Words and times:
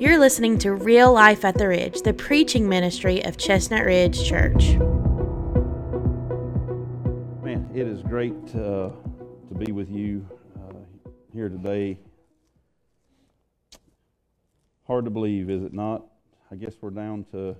You're 0.00 0.18
listening 0.18 0.56
to 0.60 0.72
Real 0.72 1.12
Life 1.12 1.44
at 1.44 1.58
the 1.58 1.68
Ridge, 1.68 2.00
the 2.00 2.14
preaching 2.14 2.66
ministry 2.66 3.22
of 3.22 3.36
Chestnut 3.36 3.84
Ridge 3.84 4.26
Church. 4.26 4.76
Man, 7.42 7.68
it 7.74 7.86
is 7.86 8.00
great 8.00 8.32
uh, 8.54 8.92
to 8.92 9.54
be 9.58 9.72
with 9.72 9.90
you 9.90 10.26
uh, 10.56 10.72
here 11.34 11.50
today. 11.50 11.98
Hard 14.86 15.04
to 15.04 15.10
believe, 15.10 15.50
is 15.50 15.62
it 15.62 15.74
not? 15.74 16.06
I 16.50 16.54
guess 16.54 16.72
we're 16.80 16.88
down 16.88 17.26
to 17.32 17.54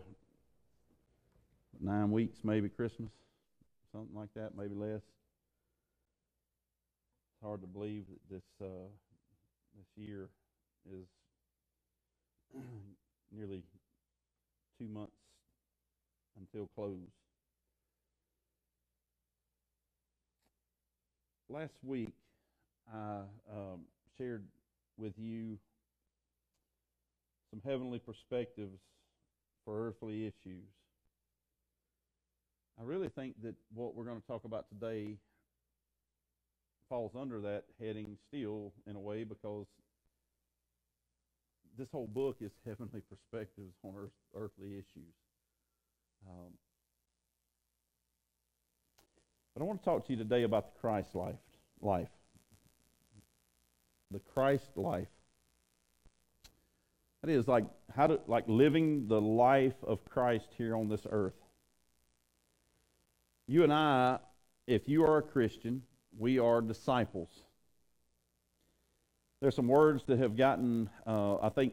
nine 1.79 2.11
weeks, 2.11 2.39
maybe 2.43 2.71
Christmas, 2.71 3.11
something 3.93 4.17
like 4.17 4.33
that, 4.35 4.57
maybe 4.57 4.75
less. 4.75 5.03
It's 7.35 7.43
hard 7.43 7.61
to 7.61 7.67
believe 7.67 8.05
that 8.09 8.35
this 8.35 8.45
uh, 8.63 8.89
this 9.77 9.89
year 9.95 10.31
is 10.91 11.07
nearly 13.33 13.63
two 14.79 14.89
months 14.89 15.13
until 16.39 16.69
close. 16.75 16.97
Last 21.49 21.75
week, 21.83 22.13
I 22.93 23.23
um, 23.51 23.81
shared 24.17 24.45
with 24.97 25.13
you 25.17 25.59
some 27.51 27.61
heavenly 27.65 27.99
perspectives 27.99 28.79
for 29.65 29.89
earthly 29.89 30.27
issues. 30.27 30.65
I 32.81 32.85
really 32.85 33.09
think 33.09 33.35
that 33.43 33.55
what 33.75 33.95
we're 33.95 34.05
going 34.05 34.21
to 34.21 34.27
talk 34.27 34.45
about 34.45 34.67
today 34.69 35.17
falls 36.89 37.13
under 37.19 37.41
that 37.41 37.65
heading 37.79 38.17
still 38.29 38.73
in 38.87 38.97
a 38.97 39.01
way 39.01 39.25
because 39.25 39.67
this 41.81 41.91
whole 41.91 42.07
book 42.07 42.37
is 42.41 42.53
heavenly 42.67 43.01
perspectives 43.11 43.75
on 43.83 43.95
earth, 43.97 44.11
earthly 44.35 44.73
issues. 44.75 45.15
Um, 46.29 46.53
but 49.55 49.63
I 49.63 49.65
want 49.65 49.81
to 49.81 49.85
talk 49.85 50.07
to 50.07 50.13
you 50.13 50.19
today 50.19 50.43
about 50.43 50.75
the 50.75 50.81
Christ 50.81 51.15
life. 51.15 51.35
Life. 51.81 52.11
The 54.11 54.21
Christ 54.21 54.77
life. 54.77 55.09
That 57.23 57.31
is 57.31 57.49
like 57.49 57.65
how 57.95 58.07
to 58.07 58.21
like 58.27 58.45
living 58.47 59.09
the 59.09 59.21
life 59.21 59.75
of 59.83 60.05
Christ 60.05 60.49
here 60.57 60.77
on 60.77 60.89
this 60.89 61.07
earth. 61.11 61.35
You 63.47 63.65
and 63.65 63.73
I, 63.73 64.19
if 64.67 64.89
you 64.89 65.05
are 65.05 65.19
a 65.19 65.23
Christian, 65.23 65.83
we 66.19 66.39
are 66.39 66.61
disciples. 66.61 67.31
There's 69.41 69.57
some 69.57 69.69
words 69.69 70.05
that 70.05 70.19
have 70.19 70.37
gotten, 70.37 70.91
uh, 71.07 71.37
I 71.37 71.49
think, 71.49 71.73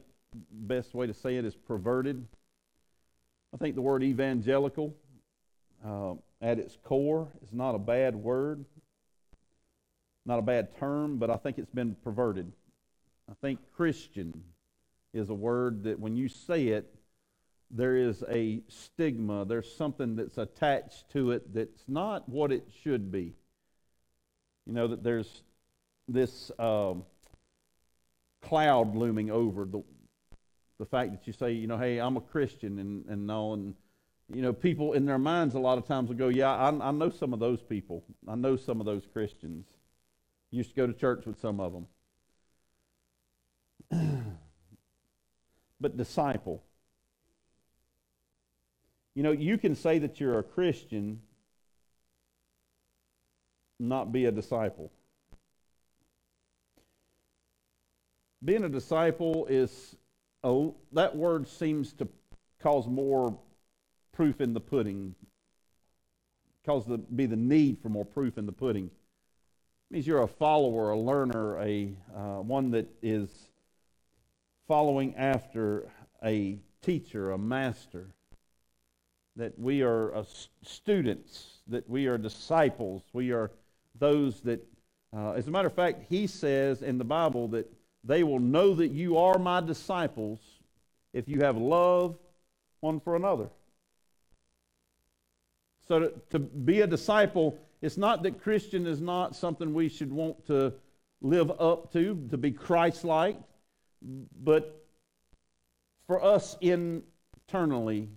best 0.52 0.94
way 0.94 1.06
to 1.06 1.14
say 1.14 1.36
it 1.36 1.44
is 1.44 1.56
perverted. 1.56 2.26
I 3.54 3.58
think 3.58 3.76
the 3.76 3.82
word 3.82 4.04
evangelical, 4.04 4.96
uh, 5.86 6.14
at 6.42 6.60
its 6.60 6.78
core, 6.84 7.28
is 7.44 7.52
not 7.52 7.76
a 7.76 7.80
bad 7.80 8.16
word, 8.16 8.64
not 10.26 10.40
a 10.40 10.42
bad 10.42 10.78
term, 10.78 11.18
but 11.18 11.30
I 11.30 11.36
think 11.36 11.58
it's 11.58 11.72
been 11.72 11.96
perverted. 12.06 12.54
I 13.30 13.34
think 13.42 13.60
Christian 13.76 14.44
is 15.14 15.30
a 15.30 15.34
word 15.34 15.84
that 15.84 16.00
when 16.00 16.16
you 16.16 16.30
say 16.30 16.68
it, 16.68 16.94
there 17.70 17.98
is 17.98 18.24
a 18.30 18.62
stigma, 18.70 19.44
there's 19.44 19.76
something 19.76 20.16
that's 20.16 20.38
attached 20.38 21.10
to 21.12 21.32
it 21.32 21.54
that's 21.54 21.84
not 21.86 22.30
what 22.30 22.54
it 22.54 22.66
should 22.82 23.12
be. 23.12 23.34
You 24.66 24.72
know, 24.72 24.88
that 24.88 25.04
there's 25.04 25.44
this. 26.08 26.50
Um, 26.58 27.04
cloud 28.42 28.96
looming 28.96 29.30
over 29.32 29.66
the, 29.66 29.84
the 30.80 30.86
fact 30.86 31.12
that 31.12 31.28
you 31.28 31.34
say, 31.34 31.52
you 31.52 31.68
know, 31.68 31.78
hey, 31.78 32.00
I'm 32.00 32.18
a 32.18 32.22
Christian 32.22 32.80
and, 32.80 33.06
and 33.06 33.30
all. 33.32 33.54
And, 33.54 33.76
you 34.34 34.42
know, 34.42 34.54
people 34.54 34.94
in 34.94 35.06
their 35.06 35.18
minds 35.18 35.56
a 35.56 35.60
lot 35.60 35.78
of 35.78 35.88
times 35.88 36.10
will 36.10 36.16
go, 36.16 36.28
yeah, 36.28 36.54
I, 36.54 36.90
I 36.90 36.92
know 36.92 37.10
some 37.10 37.34
of 37.34 37.40
those 37.40 37.62
people. 37.62 38.04
I 38.28 38.36
know 38.36 38.56
some 38.56 38.80
of 38.80 38.86
those 38.86 39.06
Christians. 39.12 39.66
Used 40.52 40.70
to 40.70 40.76
go 40.76 40.88
to 40.88 40.94
church 40.94 41.26
with 41.26 41.40
some 41.40 41.60
of 41.60 41.74
them. 41.74 41.88
but 45.80 45.98
disciple. 45.98 46.64
You 49.14 49.24
know, 49.24 49.32
you 49.32 49.58
can 49.58 49.76
say 49.76 50.00
that 50.00 50.20
you're 50.20 50.40
a 50.40 50.44
Christian, 50.44 51.22
not 53.80 54.12
be 54.12 54.26
a 54.26 54.32
disciple. 54.32 54.92
Being 58.44 58.64
a 58.64 58.70
disciple 58.70 59.48
is, 59.48 59.96
that 60.44 61.16
word 61.16 61.48
seems 61.48 61.94
to 61.94 62.08
cause 62.62 62.88
more 62.88 63.38
proof 64.12 64.42
in 64.42 64.54
the 64.54 64.60
pudding, 64.60 65.16
cause 66.66 66.86
the, 66.86 66.98
be 66.98 67.26
the 67.26 67.36
need 67.36 67.80
for 67.80 67.90
more 67.90 68.06
proof 68.06 68.38
in 68.38 68.46
the 68.46 68.52
pudding. 68.52 68.86
It 68.86 69.94
means 69.94 70.08
you're 70.08 70.22
a 70.22 70.28
follower, 70.28 70.92
a 70.92 71.00
learner, 71.00 71.60
a 71.60 71.96
uh, 72.16 72.42
one 72.42 72.72
that 72.72 72.88
is 73.02 73.30
following 74.68 75.16
after 75.16 75.90
a 76.24 76.60
teacher, 76.82 77.32
a 77.32 77.38
master. 77.38 78.08
That 79.36 79.58
we 79.58 79.82
are 79.82 80.16
uh, 80.16 80.24
students, 80.64 81.60
that 81.68 81.90
we 81.90 82.08
are 82.08 82.18
disciples, 82.18 83.04
we 83.14 83.32
are 83.32 83.52
those 83.98 84.42
that, 84.42 84.66
uh, 85.16 85.32
as 85.32 85.48
a 85.48 85.52
matter 85.52 85.68
of 85.68 85.74
fact, 85.74 86.06
he 86.10 86.28
says 86.28 86.82
in 86.82 86.98
the 86.98 87.04
Bible 87.04 87.48
that 87.50 87.72
they 88.08 88.24
will 88.24 88.40
know 88.40 88.74
that 88.74 88.88
you 88.88 89.18
are 89.18 89.38
my 89.38 89.60
disciples 89.60 90.40
if 91.14 91.28
you 91.28 91.42
have 91.42 91.58
love 91.58 92.18
one 92.80 93.02
for 93.02 93.16
another. 93.16 93.50
So 95.88 96.00
to, 96.00 96.14
to 96.32 96.40
be 96.40 96.82
a 96.82 96.88
disciple, 96.88 97.58
it's 97.82 97.98
not 97.98 98.24
that 98.24 98.42
Christian 98.42 98.88
is 98.88 99.02
not 99.02 99.36
something 99.36 99.74
we 99.74 99.90
should 99.90 100.12
want 100.12 100.48
to 100.48 100.74
live 101.22 101.52
up 101.60 101.92
to, 101.94 102.28
to 102.30 102.38
be 102.38 102.52
Christ 102.52 103.04
like, 103.04 103.38
but 104.42 104.86
for 106.06 106.24
us 106.24 106.56
internally, 106.62 108.08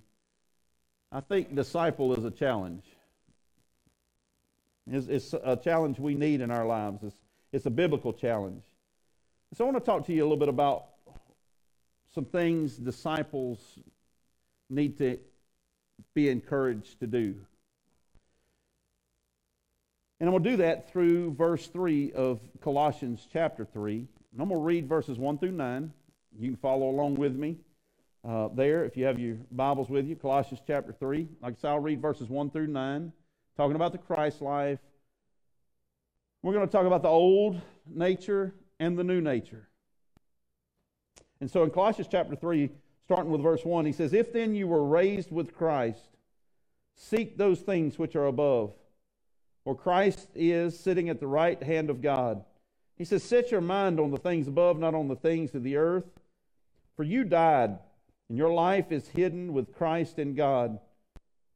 I 1.11 1.21
think 1.21 1.57
disciple 1.57 2.15
is 2.17 2.25
a 2.25 2.31
challenge. 2.31 2.85
It's, 4.89 5.07
it's, 5.09 5.33
a 5.33 5.57
challenge 5.57 5.99
we 5.99 6.15
need 6.15 6.41
in 6.41 6.51
our 6.51 6.67
lives. 6.67 7.03
It's, 7.03 7.17
it's 7.53 7.67
a 7.67 7.71
biblical 7.71 8.13
challenge. 8.13 8.63
So 9.53 9.65
I 9.65 9.71
want 9.71 9.85
to 9.85 9.91
talk 9.91 10.07
to 10.07 10.13
you 10.13 10.23
a 10.23 10.27
little 10.27 10.37
bit 10.37 10.49
about 10.49 10.85
some 12.15 12.25
things 12.25 12.77
disciples 12.77 13.59
need 14.69 14.97
to 14.99 15.19
be 16.15 16.29
encouraged 16.29 17.01
to 17.01 17.09
do. 17.09 17.35
And 20.21 20.29
I'm 20.29 20.31
going 20.31 20.45
to 20.45 20.51
do 20.51 20.57
that 20.59 20.93
through 20.93 21.35
verse 21.35 21.67
3 21.67 22.13
of 22.13 22.39
Colossians 22.61 23.27
chapter 23.33 23.65
3. 23.65 23.97
And 23.97 24.41
I'm 24.41 24.49
going 24.49 24.61
to 24.61 24.65
read 24.65 24.89
verses 24.89 25.19
1 25.19 25.39
through 25.39 25.53
9. 25.53 25.93
You 26.39 26.49
can 26.51 26.57
follow 26.57 26.89
along 26.89 27.17
with 27.17 27.35
me 27.35 27.57
uh, 28.27 28.51
there 28.55 28.85
if 28.85 28.97
you 28.97 29.05
have 29.07 29.19
your 29.19 29.37
Bibles 29.51 29.91
with 29.91 30.07
you. 30.07 30.15
Colossians 30.15 30.63
chapter 30.65 30.93
3. 30.93 31.27
Like 31.43 31.55
I 31.55 31.61
said, 31.61 31.71
I'll 31.71 31.81
read 31.81 32.01
verses 32.01 32.29
1 32.29 32.51
through 32.51 32.69
9, 32.69 33.13
talking 33.57 33.75
about 33.75 33.91
the 33.91 33.99
Christ 33.99 34.43
life. 34.43 34.79
We're 36.41 36.53
going 36.53 36.67
to 36.67 36.71
talk 36.71 36.87
about 36.87 37.03
the 37.03 37.09
old 37.09 37.61
nature 37.89 38.55
and 38.81 38.99
the 38.99 39.05
new 39.05 39.21
nature. 39.21 39.69
And 41.41 41.51
so 41.51 41.63
in 41.63 41.71
Colossians 41.71 42.09
chapter 42.11 42.35
3, 42.35 42.71
starting 43.05 43.31
with 43.31 43.43
verse 43.43 43.65
1, 43.65 43.85
he 43.85 43.93
says, 43.93 44.13
If 44.13 44.33
then 44.33 44.55
you 44.55 44.67
were 44.67 44.85
raised 44.85 45.31
with 45.31 45.55
Christ, 45.55 46.17
seek 46.97 47.37
those 47.37 47.61
things 47.61 47.99
which 47.99 48.17
are 48.17 48.27
above, 48.27 48.73
where 49.65 49.77
Christ 49.77 50.29
is 50.35 50.79
sitting 50.79 51.09
at 51.09 51.21
the 51.21 51.27
right 51.27 51.63
hand 51.63 51.91
of 51.91 52.03
God. 52.03 52.43
He 52.97 53.05
says, 53.05 53.23
Set 53.23 53.51
your 53.51 53.61
mind 53.61 54.01
on 54.01 54.11
the 54.11 54.19
things 54.19 54.49
above, 54.49 54.79
not 54.79 54.95
on 54.95 55.09
the 55.09 55.17
things 55.17 55.55
of 55.55 55.63
the 55.63 55.77
earth. 55.77 56.05
For 56.97 57.05
you 57.05 57.25
died, 57.25 57.79
and 58.29 58.37
your 58.37 58.53
life 58.53 58.91
is 58.91 59.09
hidden 59.09 59.53
with 59.53 59.75
Christ 59.75 60.19
in 60.19 60.35
God. 60.35 60.79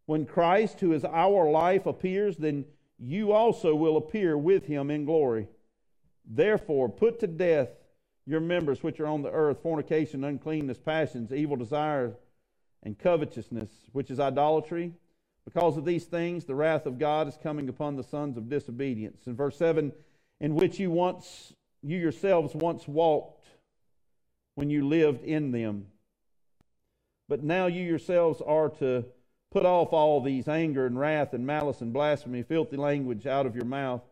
When 0.06 0.26
Christ, 0.26 0.80
who 0.80 0.92
is 0.92 1.04
our 1.04 1.50
life, 1.50 1.86
appears, 1.86 2.36
then 2.36 2.66
you 2.98 3.32
also 3.32 3.74
will 3.74 3.96
appear 3.96 4.36
with 4.36 4.66
him 4.66 4.90
in 4.90 5.04
glory. 5.04 5.48
Therefore, 6.26 6.88
put 6.88 7.20
to 7.20 7.26
death 7.26 7.68
your 8.26 8.40
members 8.40 8.82
which 8.82 9.00
are 9.00 9.06
on 9.06 9.22
the 9.22 9.30
earth 9.30 9.62
fornication, 9.62 10.24
uncleanness, 10.24 10.78
passions, 10.78 11.32
evil 11.32 11.56
desires, 11.56 12.14
and 12.82 12.98
covetousness, 12.98 13.70
which 13.92 14.10
is 14.10 14.18
idolatry. 14.20 14.92
Because 15.44 15.76
of 15.76 15.84
these 15.84 16.04
things, 16.04 16.44
the 16.44 16.54
wrath 16.54 16.86
of 16.86 16.98
God 16.98 17.28
is 17.28 17.38
coming 17.42 17.68
upon 17.68 17.96
the 17.96 18.02
sons 18.02 18.36
of 18.38 18.48
disobedience. 18.48 19.26
In 19.26 19.36
verse 19.36 19.56
7, 19.58 19.92
in 20.40 20.54
which 20.54 20.78
you 20.78 20.90
once, 20.90 21.52
you 21.82 21.98
yourselves 21.98 22.54
once 22.54 22.88
walked 22.88 23.46
when 24.54 24.70
you 24.70 24.88
lived 24.88 25.22
in 25.22 25.52
them. 25.52 25.86
But 27.28 27.42
now 27.42 27.66
you 27.66 27.82
yourselves 27.82 28.40
are 28.40 28.70
to 28.70 29.04
put 29.50 29.66
off 29.66 29.92
all 29.92 30.22
these 30.22 30.48
anger 30.48 30.86
and 30.86 30.98
wrath 30.98 31.34
and 31.34 31.46
malice 31.46 31.82
and 31.82 31.92
blasphemy, 31.92 32.42
filthy 32.42 32.76
language 32.76 33.26
out 33.26 33.46
of 33.46 33.54
your 33.54 33.66
mouth 33.66 34.02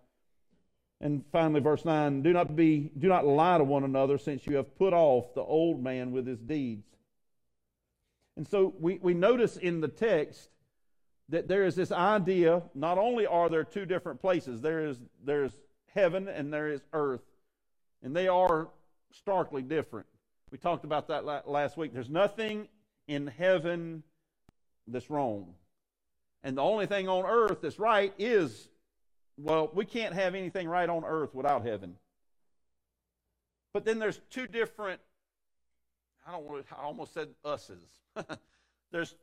And 1.02 1.24
finally, 1.32 1.60
verse 1.60 1.84
9 1.84 2.22
do 2.22 2.32
not, 2.32 2.54
be, 2.54 2.92
do 2.96 3.08
not 3.08 3.26
lie 3.26 3.58
to 3.58 3.64
one 3.64 3.82
another, 3.82 4.16
since 4.16 4.46
you 4.46 4.56
have 4.56 4.78
put 4.78 4.94
off 4.94 5.34
the 5.34 5.42
old 5.42 5.82
man 5.82 6.12
with 6.12 6.26
his 6.26 6.38
deeds. 6.38 6.86
And 8.36 8.46
so 8.46 8.72
we, 8.78 8.98
we 9.02 9.12
notice 9.12 9.56
in 9.56 9.80
the 9.80 9.88
text 9.88 10.48
that 11.28 11.48
there 11.48 11.64
is 11.64 11.74
this 11.74 11.90
idea 11.90 12.62
not 12.74 12.98
only 12.98 13.26
are 13.26 13.48
there 13.48 13.64
two 13.64 13.84
different 13.84 14.20
places, 14.20 14.60
there 14.60 14.86
is 14.86 14.98
there's 15.24 15.52
heaven 15.92 16.28
and 16.28 16.52
there 16.52 16.68
is 16.68 16.80
earth, 16.92 17.24
and 18.02 18.14
they 18.14 18.28
are 18.28 18.68
starkly 19.12 19.62
different. 19.62 20.06
We 20.50 20.58
talked 20.58 20.84
about 20.84 21.08
that 21.08 21.48
last 21.48 21.76
week. 21.76 21.92
There's 21.92 22.10
nothing 22.10 22.68
in 23.08 23.26
heaven 23.26 24.02
that's 24.86 25.10
wrong. 25.10 25.54
And 26.44 26.56
the 26.56 26.62
only 26.62 26.86
thing 26.86 27.08
on 27.08 27.24
earth 27.26 27.58
that's 27.62 27.78
right 27.78 28.12
is, 28.18 28.68
well, 29.42 29.70
we 29.74 29.84
can't 29.84 30.14
have 30.14 30.34
anything 30.34 30.68
right 30.68 30.88
on 30.88 31.04
earth 31.04 31.34
without 31.34 31.64
heaven. 31.64 31.96
But 33.72 33.84
then 33.84 33.98
there's 33.98 34.20
two 34.30 34.46
different, 34.46 35.00
I 36.26 36.32
don't 36.32 36.44
want 36.44 36.66
to, 36.68 36.74
I 36.74 36.82
almost 36.82 37.12
said 37.14 37.28
us's. 37.44 37.78
there's 38.92 39.14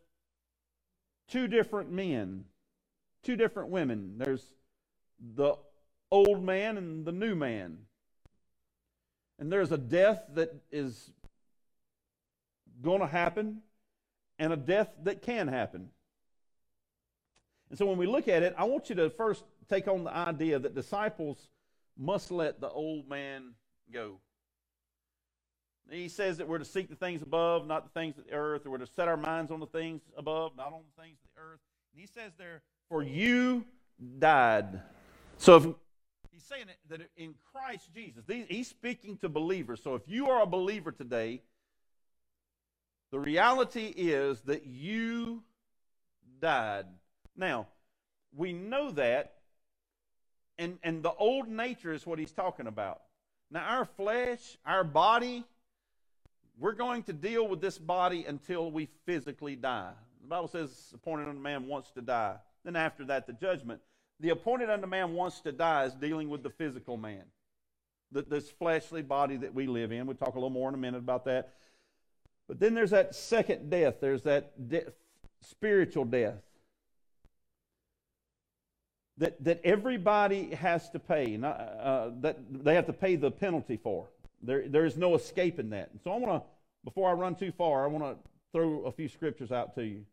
two 1.29 1.47
different 1.47 1.91
men, 1.91 2.45
two 3.23 3.37
different 3.37 3.69
women. 3.69 4.15
There's 4.17 4.43
the 5.35 5.55
old 6.11 6.43
man 6.43 6.77
and 6.77 7.05
the 7.05 7.11
new 7.11 7.35
man. 7.35 7.77
And 9.37 9.51
there's 9.51 9.71
a 9.71 9.77
death 9.77 10.23
that 10.33 10.53
is 10.71 11.11
going 12.81 12.99
to 12.99 13.07
happen 13.07 13.61
and 14.37 14.51
a 14.51 14.57
death 14.57 14.89
that 15.03 15.21
can 15.21 15.47
happen. 15.47 15.89
And 17.69 17.77
so 17.77 17.85
when 17.85 17.97
we 17.97 18.07
look 18.07 18.27
at 18.27 18.43
it, 18.43 18.53
I 18.57 18.65
want 18.65 18.89
you 18.89 18.95
to 18.95 19.09
first 19.11 19.43
take 19.69 19.87
on 19.87 20.03
the 20.03 20.15
idea 20.15 20.59
that 20.59 20.75
disciples 20.75 21.49
must 21.97 22.31
let 22.31 22.59
the 22.59 22.69
old 22.69 23.07
man 23.07 23.53
go. 23.91 24.19
He 25.89 26.07
says 26.07 26.37
that 26.37 26.47
we're 26.47 26.59
to 26.59 26.65
seek 26.65 26.89
the 26.89 26.95
things 26.95 27.21
above, 27.21 27.65
not 27.65 27.83
the 27.83 27.99
things 27.99 28.17
of 28.17 28.25
the 28.25 28.33
earth, 28.33 28.65
or 28.65 28.71
we're 28.71 28.77
to 28.77 28.87
set 28.87 29.07
our 29.07 29.17
minds 29.17 29.51
on 29.51 29.59
the 29.59 29.65
things 29.65 30.01
above, 30.15 30.55
not 30.55 30.67
on 30.67 30.81
the 30.95 31.01
things 31.01 31.17
of 31.23 31.29
the 31.35 31.41
earth. 31.41 31.59
And 31.93 31.99
he 31.99 32.07
says 32.07 32.31
there, 32.37 32.61
for 32.89 33.01
you 33.01 33.65
died. 34.19 34.81
So 35.37 35.55
if 35.55 35.63
he's 36.31 36.43
saying 36.43 36.65
that 36.89 37.01
in 37.17 37.33
Christ 37.51 37.89
Jesus, 37.93 38.23
he's 38.27 38.67
speaking 38.67 39.17
to 39.17 39.29
believers. 39.29 39.81
So 39.83 39.95
if 39.95 40.03
you 40.07 40.29
are 40.29 40.43
a 40.43 40.47
believer 40.47 40.91
today, 40.91 41.41
the 43.11 43.19
reality 43.19 43.91
is 43.97 44.41
that 44.41 44.67
you 44.67 45.41
died. 46.39 46.85
Now, 47.35 47.65
we 48.35 48.53
know 48.53 48.91
that, 48.91 49.33
and, 50.59 50.77
and 50.83 51.01
the 51.01 51.13
old 51.13 51.47
nature 51.47 51.93
is 51.93 52.05
what 52.05 52.19
he's 52.19 52.31
talking 52.31 52.67
about. 52.67 53.01
Now, 53.49 53.65
our 53.65 53.85
flesh, 53.85 54.57
our 54.65 54.83
body, 54.83 55.43
we're 56.59 56.73
going 56.73 57.03
to 57.03 57.13
deal 57.13 57.47
with 57.47 57.61
this 57.61 57.77
body 57.79 58.25
until 58.27 58.69
we 58.69 58.89
physically 59.05 59.55
die. 59.55 59.93
The 60.21 60.27
Bible 60.27 60.49
says, 60.49 60.91
appointed 60.93 61.29
unto 61.29 61.39
man 61.39 61.65
wants 61.65 61.89
to 61.91 62.01
die. 62.01 62.35
Then 62.63 62.75
after 62.75 63.05
that, 63.05 63.25
the 63.25 63.33
judgment. 63.33 63.79
The 64.19 64.29
appointed 64.29 64.69
unto 64.69 64.85
man 64.85 65.13
wants 65.13 65.39
to 65.41 65.53
die 65.53 65.85
is 65.85 65.93
dealing 65.95 66.29
with 66.29 66.43
the 66.43 66.49
physical 66.49 66.97
man, 66.97 67.23
the, 68.11 68.21
this 68.21 68.51
fleshly 68.51 69.01
body 69.01 69.37
that 69.37 69.53
we 69.53 69.65
live 69.65 69.93
in. 69.93 70.05
We'll 70.05 70.17
talk 70.17 70.33
a 70.33 70.37
little 70.37 70.49
more 70.49 70.67
in 70.67 70.75
a 70.75 70.77
minute 70.77 70.97
about 70.97 71.23
that. 71.25 71.53
But 72.49 72.59
then 72.59 72.73
there's 72.73 72.91
that 72.91 73.15
second 73.15 73.69
death. 73.69 73.95
There's 74.01 74.23
that 74.23 74.69
de- 74.69 74.91
spiritual 75.41 76.03
death 76.03 76.41
that, 79.19 79.43
that 79.43 79.61
everybody 79.63 80.55
has 80.55 80.89
to 80.91 80.99
pay, 80.99 81.37
not, 81.37 81.59
uh, 81.59 82.09
that 82.21 82.37
they 82.63 82.73
have 82.75 82.87
to 82.87 82.93
pay 82.93 83.17
the 83.17 83.29
penalty 83.29 83.77
for. 83.77 84.07
There, 84.41 84.67
there 84.67 84.85
is 84.85 84.97
no 84.97 85.15
escaping 85.15 85.69
that. 85.71 85.89
And 85.91 85.99
so 86.01 86.11
I 86.11 86.17
want 86.17 86.41
to, 86.41 86.49
before 86.85 87.09
I 87.09 87.13
run 87.13 87.35
too 87.35 87.51
far, 87.51 87.83
I 87.83 87.87
want 87.87 88.03
to 88.05 88.29
throw 88.53 88.85
a 88.85 88.91
few 88.91 89.09
scriptures 89.09 89.51
out 89.51 89.75
to 89.75 89.83
you. 89.83 90.05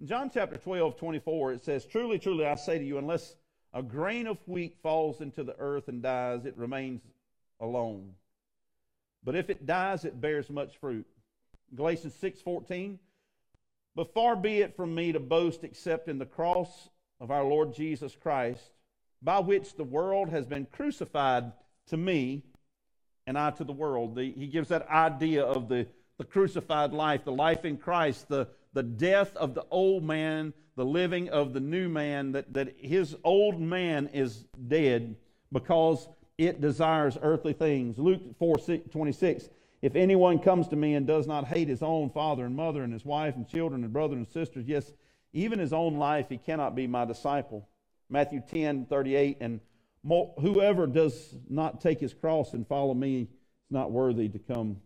In 0.00 0.06
John 0.06 0.30
chapter 0.32 0.56
12, 0.56 0.96
24, 0.96 1.52
it 1.52 1.64
says, 1.64 1.84
Truly, 1.84 2.18
truly, 2.18 2.46
I 2.46 2.54
say 2.54 2.78
to 2.78 2.84
you, 2.84 2.96
unless 2.96 3.36
a 3.74 3.82
grain 3.82 4.26
of 4.26 4.38
wheat 4.46 4.76
falls 4.82 5.20
into 5.20 5.44
the 5.44 5.56
earth 5.58 5.88
and 5.88 6.02
dies, 6.02 6.46
it 6.46 6.56
remains 6.56 7.02
alone. 7.60 8.12
But 9.24 9.36
if 9.36 9.50
it 9.50 9.66
dies, 9.66 10.06
it 10.06 10.20
bears 10.20 10.48
much 10.48 10.78
fruit. 10.78 11.06
Galatians 11.74 12.14
6, 12.14 12.40
14, 12.40 12.98
But 13.94 14.14
far 14.14 14.36
be 14.36 14.62
it 14.62 14.74
from 14.74 14.94
me 14.94 15.12
to 15.12 15.20
boast 15.20 15.64
except 15.64 16.08
in 16.08 16.18
the 16.18 16.24
cross 16.24 16.88
of 17.20 17.30
our 17.30 17.44
Lord 17.44 17.74
Jesus 17.74 18.16
Christ, 18.20 18.62
by 19.22 19.40
which 19.40 19.74
the 19.74 19.84
world 19.84 20.28
has 20.30 20.46
been 20.46 20.66
crucified 20.70 21.52
to 21.88 21.96
me 21.96 22.42
and 23.26 23.38
I 23.38 23.50
to 23.52 23.64
the 23.64 23.72
world. 23.72 24.14
The, 24.14 24.32
he 24.32 24.46
gives 24.46 24.68
that 24.68 24.88
idea 24.88 25.44
of 25.44 25.68
the, 25.68 25.86
the 26.16 26.24
crucified 26.24 26.92
life, 26.92 27.24
the 27.24 27.32
life 27.32 27.64
in 27.64 27.76
Christ, 27.76 28.28
the, 28.28 28.48
the 28.72 28.82
death 28.82 29.36
of 29.36 29.54
the 29.54 29.66
old 29.70 30.02
man, 30.04 30.54
the 30.76 30.84
living 30.84 31.28
of 31.28 31.52
the 31.52 31.60
new 31.60 31.88
man, 31.88 32.32
that, 32.32 32.52
that 32.54 32.76
his 32.78 33.16
old 33.24 33.60
man 33.60 34.08
is 34.12 34.44
dead 34.68 35.16
because 35.52 36.08
it 36.38 36.60
desires 36.60 37.18
earthly 37.20 37.52
things. 37.52 37.98
Luke 37.98 38.22
4 38.38 38.56
26. 38.90 39.48
If 39.80 39.94
anyone 39.94 40.38
comes 40.38 40.68
to 40.68 40.76
me 40.76 40.94
and 40.94 41.06
does 41.06 41.26
not 41.26 41.46
hate 41.46 41.68
his 41.68 41.82
own 41.82 42.10
father 42.10 42.44
and 42.44 42.56
mother 42.56 42.82
and 42.82 42.92
his 42.92 43.04
wife 43.04 43.36
and 43.36 43.46
children 43.48 43.84
and 43.84 43.92
brothers 43.92 44.16
and 44.16 44.28
sisters, 44.28 44.66
yes, 44.66 44.92
even 45.32 45.58
his 45.58 45.72
own 45.72 45.96
life, 45.96 46.26
he 46.28 46.38
cannot 46.38 46.74
be 46.74 46.86
my 46.86 47.04
disciple. 47.04 47.68
Matthew 48.08 48.42
10 48.50 48.86
38. 48.86 49.38
And 49.40 49.60
Whoever 50.04 50.86
does 50.86 51.34
not 51.48 51.80
take 51.80 52.00
his 52.00 52.14
cross 52.14 52.54
and 52.54 52.66
follow 52.66 52.94
me 52.94 53.22
is 53.22 53.28
not 53.70 53.90
worthy 53.90 54.28
to 54.28 54.38
come 54.38 54.80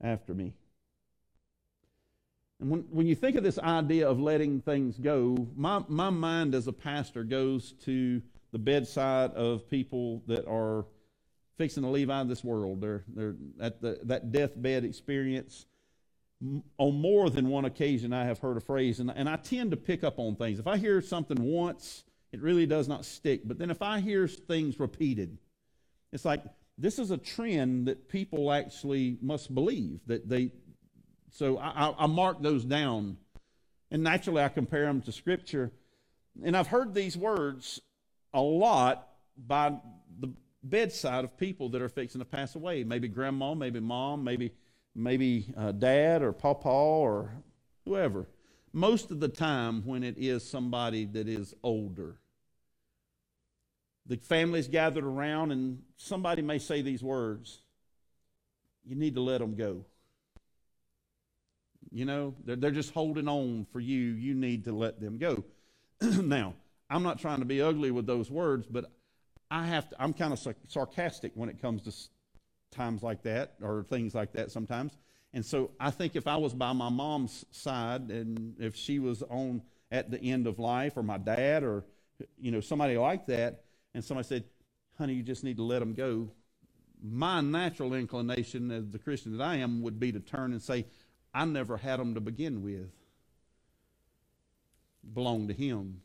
after 0.00 0.34
me. 0.34 0.54
And 2.60 2.70
when, 2.70 2.80
when 2.90 3.06
you 3.06 3.14
think 3.14 3.36
of 3.36 3.42
this 3.42 3.58
idea 3.58 4.08
of 4.08 4.20
letting 4.20 4.60
things 4.60 4.98
go, 4.98 5.48
my, 5.56 5.82
my 5.88 6.10
mind 6.10 6.54
as 6.54 6.66
a 6.66 6.72
pastor 6.72 7.24
goes 7.24 7.72
to 7.84 8.20
the 8.52 8.58
bedside 8.58 9.32
of 9.32 9.68
people 9.68 10.22
that 10.26 10.46
are 10.46 10.84
fixing 11.56 11.82
to 11.82 11.88
leave 11.88 12.10
out 12.10 12.22
of 12.22 12.28
this 12.28 12.44
world. 12.44 12.80
They're, 12.80 13.04
they're 13.08 13.34
at 13.60 13.80
the, 13.80 13.98
that 14.04 14.30
deathbed 14.30 14.84
experience. 14.84 15.66
On 16.42 16.94
more 17.00 17.28
than 17.28 17.48
one 17.48 17.66
occasion, 17.66 18.14
I 18.14 18.24
have 18.24 18.38
heard 18.38 18.56
a 18.56 18.60
phrase, 18.60 18.98
and, 18.98 19.10
and 19.14 19.28
I 19.28 19.36
tend 19.36 19.72
to 19.72 19.76
pick 19.76 20.02
up 20.02 20.18
on 20.18 20.36
things. 20.36 20.58
If 20.58 20.66
I 20.66 20.78
hear 20.78 21.02
something 21.02 21.36
once, 21.42 22.04
it 22.32 22.40
really 22.40 22.64
does 22.64 22.88
not 22.88 23.04
stick. 23.04 23.42
But 23.44 23.58
then 23.58 23.70
if 23.70 23.82
I 23.82 24.00
hear 24.00 24.26
things 24.26 24.80
repeated, 24.80 25.36
it's 26.12 26.24
like 26.24 26.42
this 26.78 26.98
is 26.98 27.10
a 27.10 27.18
trend 27.18 27.88
that 27.88 28.08
people 28.08 28.50
actually 28.52 29.18
must 29.20 29.54
believe 29.54 30.00
that 30.06 30.28
they. 30.28 30.52
So 31.30 31.58
I, 31.58 31.94
I 31.98 32.06
mark 32.06 32.40
those 32.40 32.64
down, 32.64 33.18
and 33.90 34.02
naturally 34.02 34.42
I 34.42 34.48
compare 34.48 34.86
them 34.86 35.02
to 35.02 35.12
Scripture, 35.12 35.72
and 36.42 36.56
I've 36.56 36.68
heard 36.68 36.94
these 36.94 37.18
words 37.18 37.82
a 38.32 38.40
lot 38.40 39.08
by 39.36 39.74
the 40.18 40.32
bedside 40.62 41.24
of 41.24 41.36
people 41.36 41.68
that 41.70 41.82
are 41.82 41.88
fixing 41.88 42.20
to 42.20 42.24
pass 42.24 42.54
away. 42.54 42.82
Maybe 42.84 43.08
grandma, 43.08 43.54
maybe 43.54 43.80
mom, 43.80 44.24
maybe 44.24 44.52
maybe 44.94 45.52
uh, 45.56 45.72
dad 45.72 46.22
or 46.22 46.32
papa 46.32 46.68
or 46.68 47.32
whoever 47.84 48.26
most 48.72 49.10
of 49.10 49.20
the 49.20 49.28
time 49.28 49.84
when 49.84 50.02
it 50.02 50.16
is 50.18 50.48
somebody 50.48 51.04
that 51.04 51.28
is 51.28 51.54
older. 51.62 52.16
The 54.06 54.16
family's 54.16 54.68
gathered 54.68 55.04
around, 55.04 55.52
and 55.52 55.82
somebody 55.96 56.42
may 56.42 56.58
say 56.58 56.82
these 56.82 57.02
words 57.02 57.62
You 58.84 58.96
need 58.96 59.14
to 59.14 59.20
let 59.20 59.38
them 59.38 59.54
go. 59.54 59.84
You 61.92 62.04
know, 62.04 62.34
they're, 62.44 62.56
they're 62.56 62.70
just 62.70 62.92
holding 62.92 63.28
on 63.28 63.66
for 63.72 63.80
you. 63.80 63.98
You 63.98 64.34
need 64.34 64.64
to 64.64 64.72
let 64.72 65.00
them 65.00 65.18
go. 65.18 65.44
now, 66.00 66.54
I'm 66.88 67.02
not 67.02 67.18
trying 67.18 67.40
to 67.40 67.44
be 67.44 67.60
ugly 67.60 67.90
with 67.90 68.06
those 68.06 68.30
words, 68.30 68.66
but 68.66 68.90
I 69.50 69.66
have 69.66 69.90
to, 69.90 70.00
I'm 70.00 70.12
kind 70.12 70.32
of 70.32 70.54
sarcastic 70.68 71.32
when 71.34 71.48
it 71.48 71.60
comes 71.60 71.82
to 71.82 71.92
times 72.70 73.02
like 73.02 73.22
that 73.22 73.54
or 73.62 73.82
things 73.82 74.14
like 74.14 74.32
that 74.32 74.50
sometimes. 74.50 74.96
And 75.32 75.44
so 75.44 75.70
I 75.78 75.90
think 75.90 76.16
if 76.16 76.26
I 76.26 76.36
was 76.36 76.54
by 76.54 76.72
my 76.72 76.88
mom's 76.88 77.44
side 77.50 78.10
and 78.10 78.56
if 78.58 78.74
she 78.74 78.98
was 78.98 79.22
on 79.22 79.62
at 79.90 80.10
the 80.10 80.20
end 80.20 80.46
of 80.46 80.58
life 80.58 80.96
or 80.96 81.02
my 81.02 81.18
dad 81.18 81.62
or 81.62 81.84
you 82.38 82.50
know 82.50 82.60
somebody 82.60 82.96
like 82.96 83.26
that 83.26 83.64
and 83.94 84.04
somebody 84.04 84.26
said, 84.26 84.44
"Honey, 84.98 85.14
you 85.14 85.22
just 85.22 85.44
need 85.44 85.56
to 85.56 85.62
let 85.62 85.78
them 85.78 85.94
go." 85.94 86.30
My 87.02 87.40
natural 87.40 87.94
inclination 87.94 88.70
as 88.70 88.90
the 88.90 88.98
Christian 88.98 89.36
that 89.36 89.42
I 89.42 89.56
am 89.56 89.82
would 89.82 89.98
be 89.98 90.12
to 90.12 90.20
turn 90.20 90.52
and 90.52 90.60
say, 90.60 90.86
"I 91.32 91.44
never 91.44 91.76
had 91.76 91.98
them 91.98 92.14
to 92.14 92.20
begin 92.20 92.62
with. 92.62 92.90
Belong 95.14 95.48
to 95.48 95.54
him." 95.54 96.02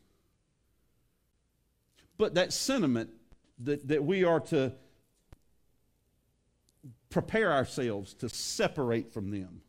But 2.16 2.34
that 2.34 2.52
sentiment 2.52 3.10
that, 3.58 3.88
that 3.88 4.04
we 4.04 4.24
are 4.24 4.40
to 4.40 4.72
prepare 7.16 7.50
ourselves 7.50 8.12
to 8.12 8.28
separate 8.28 9.10
from 9.10 9.30
them. 9.30 9.62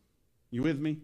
You 0.52 0.64
with 0.64 0.80
me? 0.80 0.98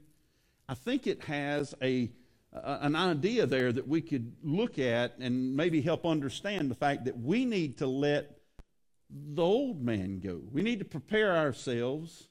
I 0.68 0.74
think 0.74 1.08
it 1.08 1.24
has 1.24 1.74
a, 1.82 2.12
an 2.52 2.98
idea 2.98 3.46
there 3.46 3.72
that 3.72 3.88
we 3.88 4.02
could 4.02 4.34
look 4.44 4.78
at 4.78 5.18
and 5.20 5.56
maybe 5.56 5.80
help 5.80 6.06
understand 6.06 6.70
the 6.70 6.76
fact 6.76 7.06
that 7.06 7.18
we 7.18 7.46
need 7.46 7.78
to 7.78 7.88
let 7.88 8.40
the 9.10 9.42
old 9.42 9.82
man 9.82 10.20
go. 10.20 10.42
We 10.52 10.64
need 10.64 10.80
to 10.80 10.86
prepare 10.86 11.34
ourselves 11.34 12.28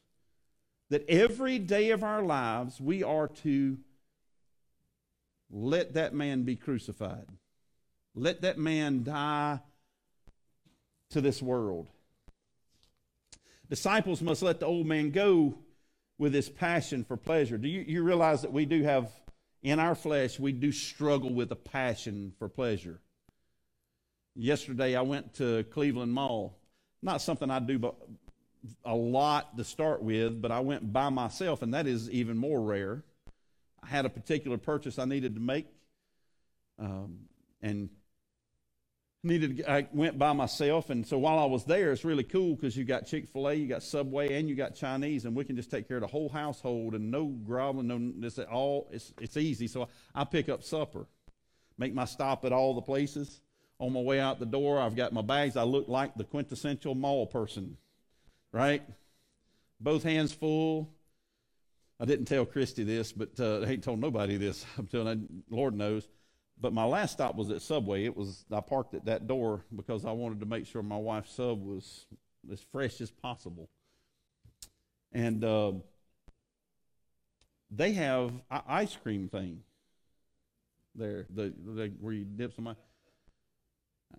that 0.90 1.08
every 1.08 1.58
day 1.58 1.88
of 1.88 2.04
our 2.04 2.22
lives 2.22 2.82
we 2.82 3.02
are 3.02 3.28
to 3.28 3.78
let 5.50 5.94
that 5.94 6.12
man 6.12 6.42
be 6.42 6.56
crucified. 6.56 7.28
Let 8.14 8.42
that 8.42 8.58
man 8.58 9.04
die 9.04 9.60
to 11.12 11.22
this 11.22 11.40
world. 11.40 11.88
Disciples 13.72 14.20
must 14.20 14.42
let 14.42 14.60
the 14.60 14.66
old 14.66 14.86
man 14.86 15.12
go 15.12 15.54
with 16.18 16.34
his 16.34 16.50
passion 16.50 17.04
for 17.04 17.16
pleasure. 17.16 17.56
Do 17.56 17.68
you, 17.68 17.80
you 17.80 18.02
realize 18.02 18.42
that 18.42 18.52
we 18.52 18.66
do 18.66 18.82
have, 18.82 19.10
in 19.62 19.80
our 19.80 19.94
flesh, 19.94 20.38
we 20.38 20.52
do 20.52 20.70
struggle 20.70 21.32
with 21.32 21.50
a 21.52 21.56
passion 21.56 22.34
for 22.38 22.50
pleasure? 22.50 23.00
Yesterday, 24.36 24.94
I 24.94 25.00
went 25.00 25.32
to 25.36 25.64
Cleveland 25.70 26.12
Mall. 26.12 26.54
Not 27.00 27.22
something 27.22 27.50
I 27.50 27.60
do 27.60 27.78
but 27.78 27.94
a 28.84 28.94
lot 28.94 29.56
to 29.56 29.64
start 29.64 30.02
with, 30.02 30.42
but 30.42 30.52
I 30.52 30.60
went 30.60 30.92
by 30.92 31.08
myself, 31.08 31.62
and 31.62 31.72
that 31.72 31.86
is 31.86 32.10
even 32.10 32.36
more 32.36 32.60
rare. 32.60 33.02
I 33.82 33.86
had 33.86 34.04
a 34.04 34.10
particular 34.10 34.58
purchase 34.58 34.98
I 34.98 35.06
needed 35.06 35.36
to 35.36 35.40
make, 35.40 35.66
um, 36.78 37.20
and 37.62 37.88
needed 39.22 39.58
to, 39.58 39.70
I 39.70 39.88
went 39.92 40.18
by 40.18 40.32
myself, 40.32 40.90
and 40.90 41.06
so 41.06 41.18
while 41.18 41.38
I 41.38 41.44
was 41.44 41.64
there, 41.64 41.92
it's 41.92 42.04
really 42.04 42.24
cool 42.24 42.54
because 42.54 42.76
you 42.76 42.84
got 42.84 43.06
Chick 43.06 43.28
Fil 43.28 43.48
A, 43.48 43.54
you 43.54 43.68
got 43.68 43.82
Subway, 43.82 44.34
and 44.34 44.48
you 44.48 44.54
got 44.54 44.74
Chinese, 44.74 45.24
and 45.24 45.36
we 45.36 45.44
can 45.44 45.56
just 45.56 45.70
take 45.70 45.86
care 45.86 45.98
of 45.98 46.00
the 46.02 46.08
whole 46.08 46.28
household 46.28 46.94
and 46.94 47.10
no 47.10 47.26
groveling, 47.26 47.86
no 47.86 48.12
this 48.16 48.38
at 48.38 48.48
all. 48.48 48.88
It's 48.90 49.12
it's 49.20 49.36
easy. 49.36 49.68
So 49.68 49.88
I 50.14 50.24
pick 50.24 50.48
up 50.48 50.62
supper, 50.62 51.06
make 51.78 51.94
my 51.94 52.04
stop 52.04 52.44
at 52.44 52.52
all 52.52 52.74
the 52.74 52.82
places. 52.82 53.40
On 53.78 53.92
my 53.92 54.00
way 54.00 54.20
out 54.20 54.38
the 54.38 54.46
door, 54.46 54.80
I've 54.80 54.94
got 54.94 55.12
my 55.12 55.22
bags. 55.22 55.56
I 55.56 55.64
look 55.64 55.88
like 55.88 56.14
the 56.14 56.22
quintessential 56.24 56.94
mall 56.94 57.26
person, 57.26 57.76
right? 58.52 58.82
Both 59.80 60.04
hands 60.04 60.32
full. 60.32 60.94
I 61.98 62.04
didn't 62.04 62.26
tell 62.26 62.44
Christy 62.44 62.84
this, 62.84 63.12
but 63.12 63.38
uh, 63.40 63.60
I 63.60 63.70
ain't 63.70 63.84
told 63.84 64.00
nobody 64.00 64.36
this. 64.36 64.64
I'm 64.78 64.86
telling 64.86 65.44
Lord 65.50 65.74
knows. 65.76 66.08
But 66.62 66.72
my 66.72 66.84
last 66.84 67.12
stop 67.12 67.34
was 67.34 67.50
at 67.50 67.60
Subway. 67.60 68.04
It 68.04 68.16
was 68.16 68.44
I 68.52 68.60
parked 68.60 68.94
at 68.94 69.06
that 69.06 69.26
door 69.26 69.64
because 69.74 70.04
I 70.04 70.12
wanted 70.12 70.38
to 70.40 70.46
make 70.46 70.64
sure 70.64 70.80
my 70.80 70.96
wife's 70.96 71.34
sub 71.34 71.60
was 71.60 72.06
as 72.50 72.60
fresh 72.70 73.00
as 73.00 73.10
possible. 73.10 73.68
And 75.10 75.44
uh, 75.44 75.72
they 77.68 77.92
have 77.94 78.30
ice 78.50 78.94
cream 78.94 79.28
thing 79.28 79.62
there, 80.94 81.26
the, 81.34 81.52
the, 81.64 81.92
where 82.00 82.14
you 82.14 82.24
dip 82.24 82.54
some. 82.54 82.68
Ice. 82.68 82.76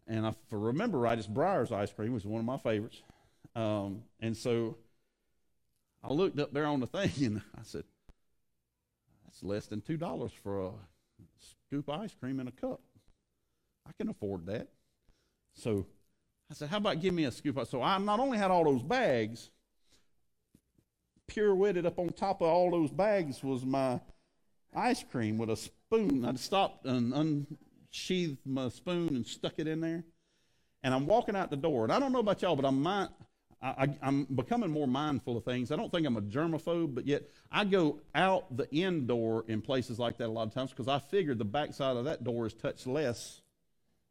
And 0.05 0.25
if 0.25 0.35
I 0.51 0.55
remember 0.55 0.99
right, 0.99 1.17
it's 1.17 1.27
Breyers 1.27 1.71
ice 1.71 1.93
cream, 1.93 2.11
which 2.11 2.23
is 2.23 2.27
one 2.27 2.39
of 2.39 2.45
my 2.45 2.57
favorites. 2.57 3.01
Um, 3.55 4.01
and 4.19 4.35
so 4.35 4.75
I 6.03 6.11
looked 6.11 6.37
up 6.39 6.51
there 6.51 6.65
on 6.65 6.81
the 6.81 6.87
thing 6.87 7.11
and 7.25 7.41
I 7.57 7.61
said, 7.63 7.85
"That's 9.23 9.41
less 9.43 9.67
than 9.67 9.79
two 9.79 9.95
dollars 9.95 10.33
for 10.43 10.65
a 10.65 10.71
scoop 11.43 11.89
ice 11.89 12.13
cream 12.13 12.39
in 12.39 12.47
a 12.47 12.51
cup. 12.51 12.81
I 13.87 13.91
can 13.97 14.09
afford 14.09 14.45
that. 14.47 14.69
So 15.55 15.85
I 16.49 16.53
said, 16.53 16.69
How 16.69 16.77
about 16.77 17.01
give 17.01 17.13
me 17.13 17.25
a 17.25 17.31
scoop? 17.31 17.59
So 17.67 17.81
I 17.81 17.97
not 17.97 18.19
only 18.19 18.37
had 18.37 18.51
all 18.51 18.63
those 18.63 18.83
bags, 18.83 19.49
pirouetted 21.27 21.85
up 21.85 21.99
on 21.99 22.09
top 22.09 22.41
of 22.41 22.47
all 22.47 22.71
those 22.71 22.91
bags 22.91 23.43
was 23.43 23.65
my 23.65 23.99
ice 24.75 25.03
cream 25.03 25.37
with 25.37 25.49
a 25.49 25.55
spoon. 25.55 26.25
I 26.25 26.35
stopped 26.35 26.85
and 26.85 27.13
unsheathed 27.13 28.45
my 28.45 28.69
spoon 28.69 29.09
and 29.09 29.25
stuck 29.25 29.53
it 29.57 29.67
in 29.67 29.81
there. 29.81 30.03
And 30.83 30.93
I'm 30.93 31.05
walking 31.05 31.35
out 31.35 31.49
the 31.49 31.57
door. 31.57 31.83
And 31.83 31.93
I 31.93 31.99
don't 31.99 32.11
know 32.11 32.19
about 32.19 32.41
y'all, 32.41 32.55
but 32.55 32.65
I'm 32.65 32.83
I, 33.63 33.87
am 34.01 34.25
becoming 34.25 34.69
more 34.69 34.87
mindful 34.87 35.37
of 35.37 35.45
things. 35.45 35.71
I 35.71 35.77
don't 35.77 35.89
think 35.89 36.05
I'm 36.05 36.17
a 36.17 36.21
germaphobe, 36.21 36.93
but 36.93 37.07
yet 37.07 37.23
I 37.49 37.63
go 37.63 38.01
out 38.13 38.57
the 38.57 38.67
end 38.73 39.07
door 39.07 39.45
in 39.47 39.61
places 39.61 39.97
like 39.97 40.17
that 40.17 40.27
a 40.27 40.31
lot 40.31 40.47
of 40.47 40.53
times 40.53 40.71
because 40.71 40.89
I 40.89 40.99
figure 40.99 41.33
the 41.33 41.45
backside 41.45 41.95
of 41.95 42.03
that 42.05 42.25
door 42.25 42.45
is 42.45 42.53
touched 42.53 42.87
less. 42.87 43.41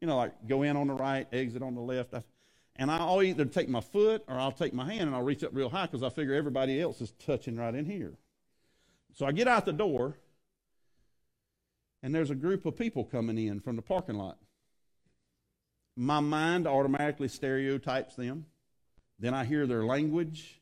You 0.00 0.08
know, 0.08 0.16
like 0.16 0.32
go 0.48 0.62
in 0.62 0.76
on 0.76 0.86
the 0.86 0.94
right, 0.94 1.26
exit 1.32 1.62
on 1.62 1.74
the 1.74 1.82
left. 1.82 2.14
I, 2.14 2.22
and 2.76 2.90
I'll 2.90 3.22
either 3.22 3.44
take 3.44 3.68
my 3.68 3.82
foot 3.82 4.24
or 4.26 4.38
I'll 4.38 4.52
take 4.52 4.72
my 4.72 4.86
hand 4.86 5.02
and 5.02 5.14
I'll 5.14 5.22
reach 5.22 5.44
up 5.44 5.50
real 5.52 5.68
high 5.68 5.84
because 5.84 6.02
I 6.02 6.08
figure 6.08 6.34
everybody 6.34 6.80
else 6.80 7.02
is 7.02 7.12
touching 7.26 7.56
right 7.56 7.74
in 7.74 7.84
here. 7.84 8.14
So 9.12 9.26
I 9.26 9.32
get 9.32 9.48
out 9.48 9.66
the 9.66 9.74
door, 9.74 10.16
and 12.02 12.14
there's 12.14 12.30
a 12.30 12.34
group 12.34 12.64
of 12.64 12.74
people 12.74 13.04
coming 13.04 13.36
in 13.36 13.60
from 13.60 13.76
the 13.76 13.82
parking 13.82 14.16
lot. 14.16 14.38
My 15.94 16.20
mind 16.20 16.66
automatically 16.66 17.28
stereotypes 17.28 18.16
them 18.16 18.46
then 19.22 19.34
I 19.34 19.44
hear 19.44 19.68
their 19.68 19.84
language 19.84 20.60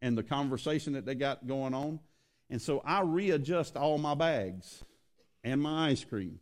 and 0.00 0.16
the 0.16 0.22
conversation 0.22 0.92
that 0.92 1.04
they 1.04 1.16
got 1.16 1.48
going 1.48 1.74
on. 1.74 1.98
And 2.48 2.62
so 2.62 2.80
I 2.84 3.00
readjust 3.00 3.76
all 3.76 3.98
my 3.98 4.14
bags 4.14 4.84
and 5.42 5.60
my 5.60 5.90
ice 5.90 6.04
cream 6.04 6.38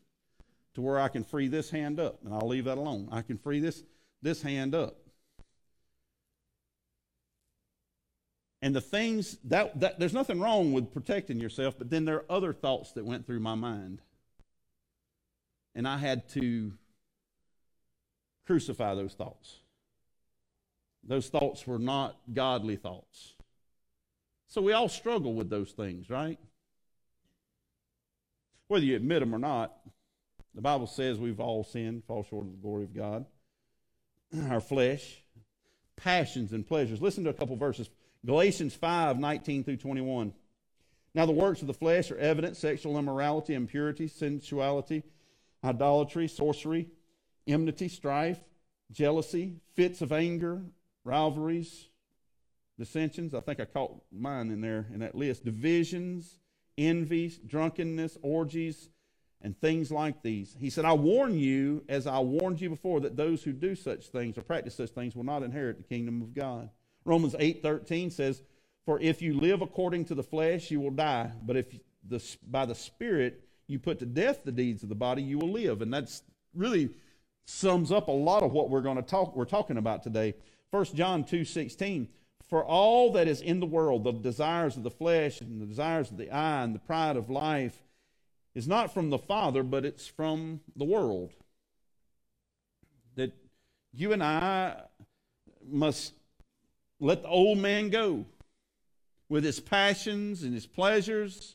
to 0.74 0.82
where 0.82 1.00
I 1.00 1.08
can 1.08 1.24
free 1.24 1.48
this 1.48 1.70
hand 1.70 1.98
up. 1.98 2.18
And 2.22 2.34
I'll 2.34 2.46
leave 2.46 2.66
that 2.66 2.76
alone. 2.76 3.08
I 3.10 3.22
can 3.22 3.38
free 3.38 3.60
this, 3.60 3.82
this 4.20 4.42
hand 4.42 4.74
up. 4.74 4.98
And 8.60 8.76
the 8.76 8.82
things 8.82 9.38
that, 9.44 9.80
that 9.80 9.98
there's 9.98 10.12
nothing 10.12 10.40
wrong 10.40 10.74
with 10.74 10.92
protecting 10.92 11.40
yourself, 11.40 11.78
but 11.78 11.88
then 11.88 12.04
there 12.04 12.16
are 12.16 12.26
other 12.28 12.52
thoughts 12.52 12.92
that 12.92 13.06
went 13.06 13.26
through 13.26 13.40
my 13.40 13.54
mind. 13.54 14.02
And 15.74 15.88
I 15.88 15.96
had 15.96 16.28
to 16.30 16.74
crucify 18.46 18.94
those 18.94 19.14
thoughts. 19.14 19.60
Those 21.06 21.28
thoughts 21.28 21.66
were 21.66 21.78
not 21.78 22.16
godly 22.32 22.76
thoughts. 22.76 23.34
So 24.48 24.62
we 24.62 24.72
all 24.72 24.88
struggle 24.88 25.34
with 25.34 25.50
those 25.50 25.72
things, 25.72 26.08
right? 26.08 26.38
Whether 28.68 28.86
you 28.86 28.96
admit 28.96 29.20
them 29.20 29.34
or 29.34 29.38
not, 29.38 29.72
the 30.54 30.62
Bible 30.62 30.86
says 30.86 31.18
we've 31.18 31.40
all 31.40 31.64
sinned, 31.64 32.04
fall 32.04 32.22
short 32.22 32.46
of 32.46 32.52
the 32.52 32.58
glory 32.58 32.84
of 32.84 32.94
God. 32.94 33.26
Our 34.50 34.60
flesh, 34.60 35.22
passions 35.96 36.52
and 36.52 36.66
pleasures. 36.66 37.02
Listen 37.02 37.24
to 37.24 37.30
a 37.30 37.34
couple 37.34 37.56
verses. 37.56 37.90
Galatians 38.24 38.74
5 38.74 39.18
19 39.18 39.64
through 39.64 39.76
21. 39.76 40.32
Now, 41.14 41.26
the 41.26 41.32
works 41.32 41.60
of 41.60 41.68
the 41.68 41.74
flesh 41.74 42.10
are 42.10 42.18
evident 42.18 42.56
sexual 42.56 42.98
immorality, 42.98 43.54
impurity, 43.54 44.08
sensuality, 44.08 45.04
idolatry, 45.62 46.26
sorcery, 46.26 46.88
enmity, 47.46 47.88
strife, 47.88 48.40
jealousy, 48.90 49.56
fits 49.74 50.00
of 50.00 50.12
anger 50.12 50.62
rivalries, 51.04 51.88
dissensions. 52.78 53.34
I 53.34 53.40
think 53.40 53.60
I 53.60 53.64
caught 53.64 54.02
mine 54.10 54.50
in 54.50 54.60
there 54.60 54.86
in 54.92 55.00
that 55.00 55.14
list. 55.14 55.44
Divisions, 55.44 56.38
envies, 56.76 57.38
drunkenness, 57.38 58.18
orgies, 58.22 58.88
and 59.40 59.58
things 59.60 59.90
like 59.90 60.22
these. 60.22 60.56
He 60.58 60.70
said, 60.70 60.84
I 60.84 60.94
warn 60.94 61.38
you, 61.38 61.84
as 61.88 62.06
I 62.06 62.18
warned 62.18 62.60
you 62.60 62.70
before, 62.70 63.00
that 63.00 63.16
those 63.16 63.42
who 63.42 63.52
do 63.52 63.74
such 63.74 64.06
things 64.06 64.38
or 64.38 64.42
practice 64.42 64.74
such 64.74 64.90
things 64.90 65.14
will 65.14 65.24
not 65.24 65.42
inherit 65.42 65.76
the 65.76 65.84
kingdom 65.84 66.22
of 66.22 66.34
God. 66.34 66.70
Romans 67.04 67.34
8:13 67.34 68.10
says, 68.10 68.42
For 68.86 68.98
if 69.00 69.20
you 69.20 69.34
live 69.34 69.60
according 69.60 70.06
to 70.06 70.14
the 70.14 70.22
flesh, 70.22 70.70
you 70.70 70.80
will 70.80 70.90
die. 70.90 71.30
But 71.42 71.56
if 71.56 71.66
the, 72.08 72.24
by 72.50 72.64
the 72.64 72.74
Spirit 72.74 73.44
you 73.66 73.78
put 73.78 73.98
to 73.98 74.06
death 74.06 74.44
the 74.44 74.52
deeds 74.52 74.82
of 74.82 74.88
the 74.88 74.94
body, 74.94 75.22
you 75.22 75.38
will 75.38 75.50
live. 75.50 75.82
And 75.82 75.92
that's 75.92 76.22
really 76.54 76.90
sums 77.46 77.92
up 77.92 78.08
a 78.08 78.12
lot 78.12 78.42
of 78.42 78.52
what 78.52 78.70
we're 78.70 78.80
going 78.80 78.96
to 78.96 79.02
talk 79.02 79.36
we're 79.36 79.44
talking 79.44 79.76
about 79.76 80.02
today. 80.02 80.34
1 80.74 80.86
John 80.86 81.22
2 81.22 81.44
16. 81.44 82.08
For 82.50 82.64
all 82.64 83.12
that 83.12 83.28
is 83.28 83.40
in 83.40 83.60
the 83.60 83.66
world, 83.66 84.02
the 84.02 84.10
desires 84.10 84.76
of 84.76 84.82
the 84.82 84.90
flesh 84.90 85.40
and 85.40 85.62
the 85.62 85.66
desires 85.66 86.10
of 86.10 86.16
the 86.16 86.34
eye 86.34 86.64
and 86.64 86.74
the 86.74 86.80
pride 86.80 87.16
of 87.16 87.30
life, 87.30 87.80
is 88.56 88.66
not 88.66 88.92
from 88.92 89.08
the 89.08 89.18
Father, 89.18 89.62
but 89.62 89.84
it's 89.84 90.08
from 90.08 90.62
the 90.74 90.84
world. 90.84 91.30
That 93.14 93.32
you 93.92 94.12
and 94.12 94.20
I 94.20 94.82
must 95.64 96.12
let 96.98 97.22
the 97.22 97.28
old 97.28 97.58
man 97.58 97.88
go 97.90 98.26
with 99.28 99.44
his 99.44 99.60
passions 99.60 100.42
and 100.42 100.52
his 100.52 100.66
pleasures, 100.66 101.54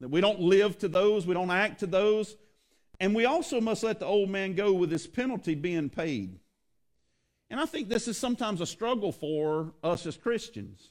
that 0.00 0.08
we 0.08 0.20
don't 0.20 0.40
live 0.40 0.76
to 0.80 0.88
those, 0.88 1.26
we 1.26 1.32
don't 1.32 1.50
act 1.50 1.80
to 1.80 1.86
those. 1.86 2.36
And 3.00 3.14
we 3.14 3.24
also 3.24 3.58
must 3.58 3.82
let 3.82 4.00
the 4.00 4.06
old 4.06 4.28
man 4.28 4.52
go 4.52 4.74
with 4.74 4.90
his 4.90 5.06
penalty 5.06 5.54
being 5.54 5.88
paid. 5.88 6.40
And 7.50 7.58
I 7.58 7.66
think 7.66 7.88
this 7.88 8.08
is 8.08 8.18
sometimes 8.18 8.60
a 8.60 8.66
struggle 8.66 9.12
for 9.12 9.72
us 9.82 10.06
as 10.06 10.16
Christians. 10.16 10.90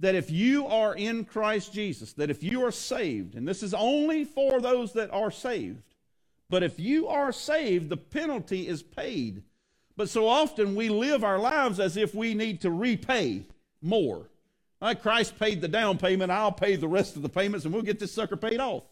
That 0.00 0.14
if 0.14 0.30
you 0.30 0.66
are 0.66 0.94
in 0.94 1.24
Christ 1.24 1.72
Jesus, 1.72 2.12
that 2.14 2.30
if 2.30 2.42
you 2.42 2.64
are 2.64 2.72
saved, 2.72 3.34
and 3.34 3.46
this 3.46 3.62
is 3.62 3.74
only 3.74 4.24
for 4.24 4.60
those 4.60 4.92
that 4.94 5.10
are 5.10 5.30
saved, 5.30 5.94
but 6.50 6.62
if 6.62 6.78
you 6.78 7.08
are 7.08 7.32
saved, 7.32 7.88
the 7.88 7.96
penalty 7.96 8.66
is 8.66 8.82
paid. 8.82 9.42
But 9.96 10.08
so 10.08 10.26
often 10.26 10.74
we 10.74 10.88
live 10.88 11.22
our 11.22 11.38
lives 11.38 11.78
as 11.80 11.96
if 11.96 12.14
we 12.14 12.34
need 12.34 12.60
to 12.62 12.70
repay 12.70 13.44
more. 13.80 14.28
Like 14.80 15.02
Christ 15.02 15.38
paid 15.38 15.60
the 15.60 15.68
down 15.68 15.98
payment, 15.98 16.32
I'll 16.32 16.52
pay 16.52 16.76
the 16.76 16.88
rest 16.88 17.16
of 17.16 17.22
the 17.22 17.28
payments, 17.28 17.64
and 17.64 17.72
we'll 17.72 17.82
get 17.82 17.98
this 17.98 18.12
sucker 18.12 18.36
paid 18.36 18.60
off. 18.60 18.82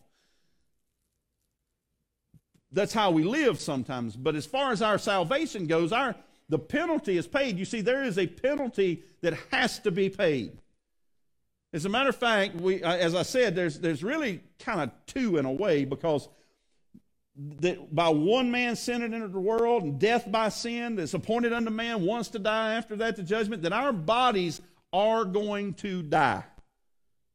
That's 2.72 2.92
how 2.92 3.10
we 3.10 3.24
live 3.24 3.60
sometimes. 3.60 4.16
But 4.16 4.34
as 4.34 4.46
far 4.46 4.72
as 4.72 4.82
our 4.82 4.98
salvation 4.98 5.66
goes, 5.66 5.92
our 5.92 6.16
the 6.48 6.58
penalty 6.58 7.16
is 7.16 7.26
paid. 7.26 7.58
You 7.58 7.64
see, 7.64 7.80
there 7.80 8.02
is 8.02 8.18
a 8.18 8.26
penalty 8.26 9.04
that 9.22 9.34
has 9.50 9.78
to 9.80 9.90
be 9.90 10.10
paid. 10.10 10.58
As 11.72 11.86
a 11.86 11.88
matter 11.88 12.10
of 12.10 12.16
fact, 12.16 12.56
we, 12.56 12.82
uh, 12.82 12.94
as 12.94 13.14
I 13.14 13.22
said, 13.22 13.54
there's, 13.54 13.78
there's 13.78 14.04
really 14.04 14.40
kind 14.58 14.82
of 14.82 14.90
two 15.06 15.38
in 15.38 15.46
a 15.46 15.52
way 15.52 15.86
because 15.86 16.28
that 17.34 17.94
by 17.94 18.10
one 18.10 18.50
man 18.50 18.76
sin 18.76 19.02
into 19.02 19.28
the 19.28 19.40
world 19.40 19.82
and 19.82 19.98
death 19.98 20.30
by 20.30 20.50
sin 20.50 20.96
that's 20.96 21.14
appointed 21.14 21.54
unto 21.54 21.70
man 21.70 22.04
wants 22.04 22.28
to 22.28 22.38
die 22.38 22.74
after 22.74 22.94
that 22.96 23.16
the 23.16 23.22
judgment 23.22 23.62
that 23.62 23.72
our 23.72 23.90
bodies 23.90 24.60
are 24.92 25.24
going 25.24 25.72
to 25.72 26.02
die 26.02 26.44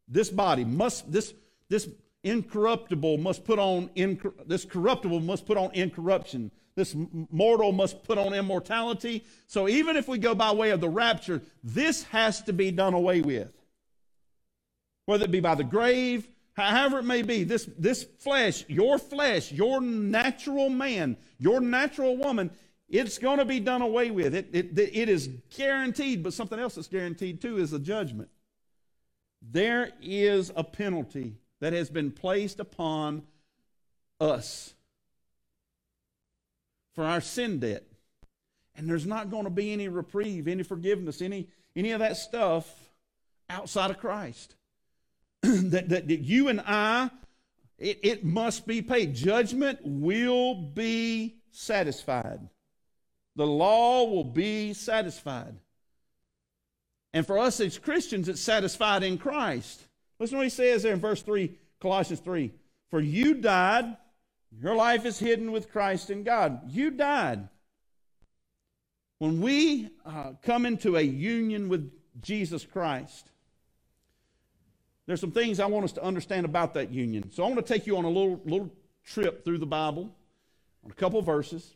this 0.08 0.30
body 0.30 0.64
must 0.64 1.12
this 1.12 1.34
this 1.68 1.90
incorruptible 2.28 3.18
must 3.18 3.44
put 3.46 3.60
on 3.60 3.90
incor- 3.96 4.34
this 4.46 4.66
corruptible 4.66 5.20
must 5.20 5.46
put 5.46 5.58
on 5.58 5.72
incorruption. 5.74 6.52
This 6.76 6.96
mortal 7.32 7.72
must 7.72 8.04
put 8.04 8.20
on 8.20 8.34
immortality. 8.34 9.24
So 9.48 9.68
even 9.68 9.98
if 9.98 10.08
we 10.08 10.20
go 10.20 10.36
by 10.36 10.52
way 10.52 10.70
of 10.70 10.82
the 10.82 10.90
rapture 10.90 11.42
this 11.64 12.04
has 12.04 12.42
to 12.44 12.54
be 12.54 12.72
done 12.72 12.94
away 12.94 13.22
with. 13.22 13.52
Whether 15.06 15.26
it 15.26 15.32
be 15.32 15.40
by 15.40 15.56
the 15.56 15.64
grave 15.64 16.28
however 16.54 17.00
it 17.00 17.04
may 17.04 17.22
be 17.22 17.44
this 17.44 17.70
this 17.78 18.04
flesh 18.20 18.66
your 18.68 18.98
flesh 18.98 19.52
your 19.52 19.80
natural 19.80 20.70
man 20.70 21.16
your 21.38 21.60
natural 21.60 22.18
woman 22.18 22.50
it's 22.90 23.18
going 23.18 23.38
to 23.38 23.46
be 23.46 23.60
done 23.60 23.82
away 23.82 24.12
with. 24.12 24.34
It, 24.34 24.48
it 24.54 24.78
it 24.78 25.10
is 25.10 25.30
guaranteed 25.56 26.24
but 26.24 26.34
something 26.34 26.60
else 26.60 26.76
that's 26.76 26.88
guaranteed 26.88 27.42
too 27.42 27.58
is 27.58 27.74
a 27.74 27.80
judgment. 27.80 28.30
There 29.42 29.92
is 30.02 30.52
a 30.56 30.64
penalty 30.64 31.36
that 31.60 31.74
has 31.74 31.90
been 31.90 32.12
placed 32.12 32.60
upon 32.60 33.24
us 34.20 34.74
for 36.94 37.04
our 37.04 37.22
sin 37.22 37.60
debt. 37.60 37.84
And 38.76 38.90
there's 38.90 39.06
not 39.06 39.32
going 39.32 39.46
to 39.46 39.50
be 39.50 39.74
any 39.74 39.88
reprieve, 39.88 40.48
any 40.48 40.64
forgiveness, 40.64 41.22
any, 41.22 41.48
any 41.76 41.92
of 41.92 42.00
that 42.00 42.18
stuff 42.18 42.68
outside 43.50 43.90
of 43.90 43.98
Christ. 43.98 44.56
that, 45.42 45.90
that, 45.90 46.08
that 46.08 46.20
you 46.22 46.50
and 46.50 46.62
I, 46.62 47.10
it, 47.78 48.00
it 48.04 48.26
must 48.26 48.68
be 48.68 48.82
paid. 48.82 49.16
Judgment 49.16 49.80
will 49.84 50.56
be 50.56 51.38
satisfied. 51.52 52.40
The 53.36 53.48
law 53.48 54.06
will 54.06 54.24
be 54.24 54.74
satisfied. 54.74 55.56
And 57.14 57.26
for 57.26 57.40
us 57.40 57.60
as 57.60 57.78
Christians, 57.78 58.30
it's 58.30 58.42
satisfied 58.42 59.04
in 59.04 59.18
Christ. 59.18 59.87
Listen 60.20 60.36
to 60.36 60.38
what 60.38 60.46
he 60.46 60.50
says 60.50 60.84
there 60.84 60.94
in 60.94 61.00
verse 61.00 61.22
3, 61.22 61.56
Colossians 61.80 62.20
3. 62.22 62.52
For 62.90 63.00
you 63.00 63.36
died, 63.36 63.98
your 64.60 64.76
life 64.76 65.06
is 65.06 65.20
hidden 65.20 65.52
with 65.52 65.72
Christ 65.72 66.10
in 66.10 66.24
God. 66.24 66.62
You 66.70 66.92
died. 66.92 67.48
When 69.20 69.42
we 69.42 69.90
uh, 70.06 70.34
come 70.44 70.66
into 70.66 70.96
a 70.96 71.02
union 71.02 71.70
with 71.70 71.92
Jesus 72.22 72.66
Christ, 72.66 73.32
there's 75.06 75.22
some 75.22 75.32
things 75.32 75.60
I 75.60 75.66
want 75.66 75.86
us 75.86 75.94
to 75.94 76.04
understand 76.04 76.46
about 76.46 76.74
that 76.76 76.92
union. 76.92 77.32
So 77.32 77.44
I 77.44 77.48
want 77.48 77.66
to 77.66 77.74
take 77.74 77.88
you 77.88 77.98
on 77.98 78.06
a 78.06 78.10
little, 78.10 78.42
little 78.46 78.72
trip 79.06 79.44
through 79.44 79.58
the 79.60 79.66
Bible 79.66 80.14
on 80.84 80.92
a 80.92 80.94
couple 80.94 81.22
verses. 81.22 81.76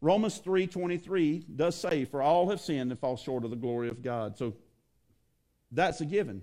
Romans 0.00 0.38
3:23 0.38 1.46
does 1.56 1.76
say, 1.76 2.04
"For 2.04 2.20
all 2.20 2.50
have 2.50 2.60
sinned 2.60 2.90
and 2.90 3.00
fall 3.00 3.16
short 3.16 3.44
of 3.44 3.50
the 3.50 3.56
glory 3.56 3.88
of 3.88 4.02
God." 4.02 4.36
So 4.36 4.54
that's 5.70 6.00
a 6.00 6.04
given. 6.04 6.42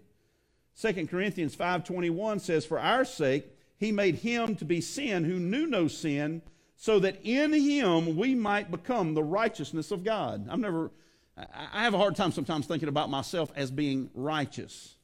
2 0.82 1.08
Corinthians 1.08 1.56
5:21 1.56 2.40
says, 2.40 2.66
"For 2.66 2.80
our 2.80 3.06
sake 3.06 3.46
he 3.78 3.92
made 3.92 4.16
him 4.16 4.56
to 4.56 4.66
be 4.66 4.82
sin 4.82 5.26
who 5.26 5.40
knew 5.40 5.68
no 5.68 5.88
sin, 5.88 6.42
so 6.76 6.98
that 7.00 7.20
in 7.24 7.54
him 7.54 8.16
we 8.16 8.34
might 8.34 8.72
become 8.72 9.14
the 9.14 9.24
righteousness 9.24 9.92
of 9.92 10.04
God." 10.04 10.48
I've 10.50 10.60
never 10.60 10.92
I 11.38 11.84
have 11.84 11.94
a 11.94 11.98
hard 11.98 12.16
time 12.16 12.32
sometimes 12.32 12.66
thinking 12.66 12.90
about 12.90 13.10
myself 13.10 13.52
as 13.56 13.72
being 13.72 14.10
righteous. 14.14 14.96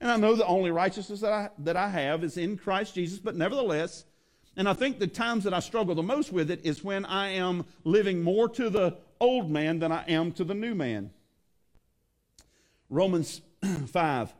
And 0.00 0.10
I 0.10 0.16
know 0.16 0.34
the 0.34 0.46
only 0.46 0.70
righteousness 0.70 1.20
that 1.20 1.32
I, 1.32 1.50
that 1.58 1.76
I 1.76 1.88
have 1.90 2.24
is 2.24 2.36
in 2.36 2.56
Christ 2.56 2.94
Jesus, 2.94 3.18
but 3.18 3.36
nevertheless, 3.36 4.04
and 4.56 4.68
I 4.68 4.72
think 4.72 4.98
the 4.98 5.06
times 5.06 5.44
that 5.44 5.52
I 5.52 5.60
struggle 5.60 5.94
the 5.94 6.02
most 6.02 6.32
with 6.32 6.50
it 6.50 6.64
is 6.64 6.82
when 6.82 7.04
I 7.04 7.30
am 7.30 7.66
living 7.84 8.22
more 8.22 8.48
to 8.50 8.70
the 8.70 8.96
old 9.20 9.50
man 9.50 9.78
than 9.80 9.92
I 9.92 10.04
am 10.04 10.32
to 10.32 10.44
the 10.44 10.54
new 10.54 10.74
man. 10.74 11.10
Romans 12.88 13.42
5 13.86 14.34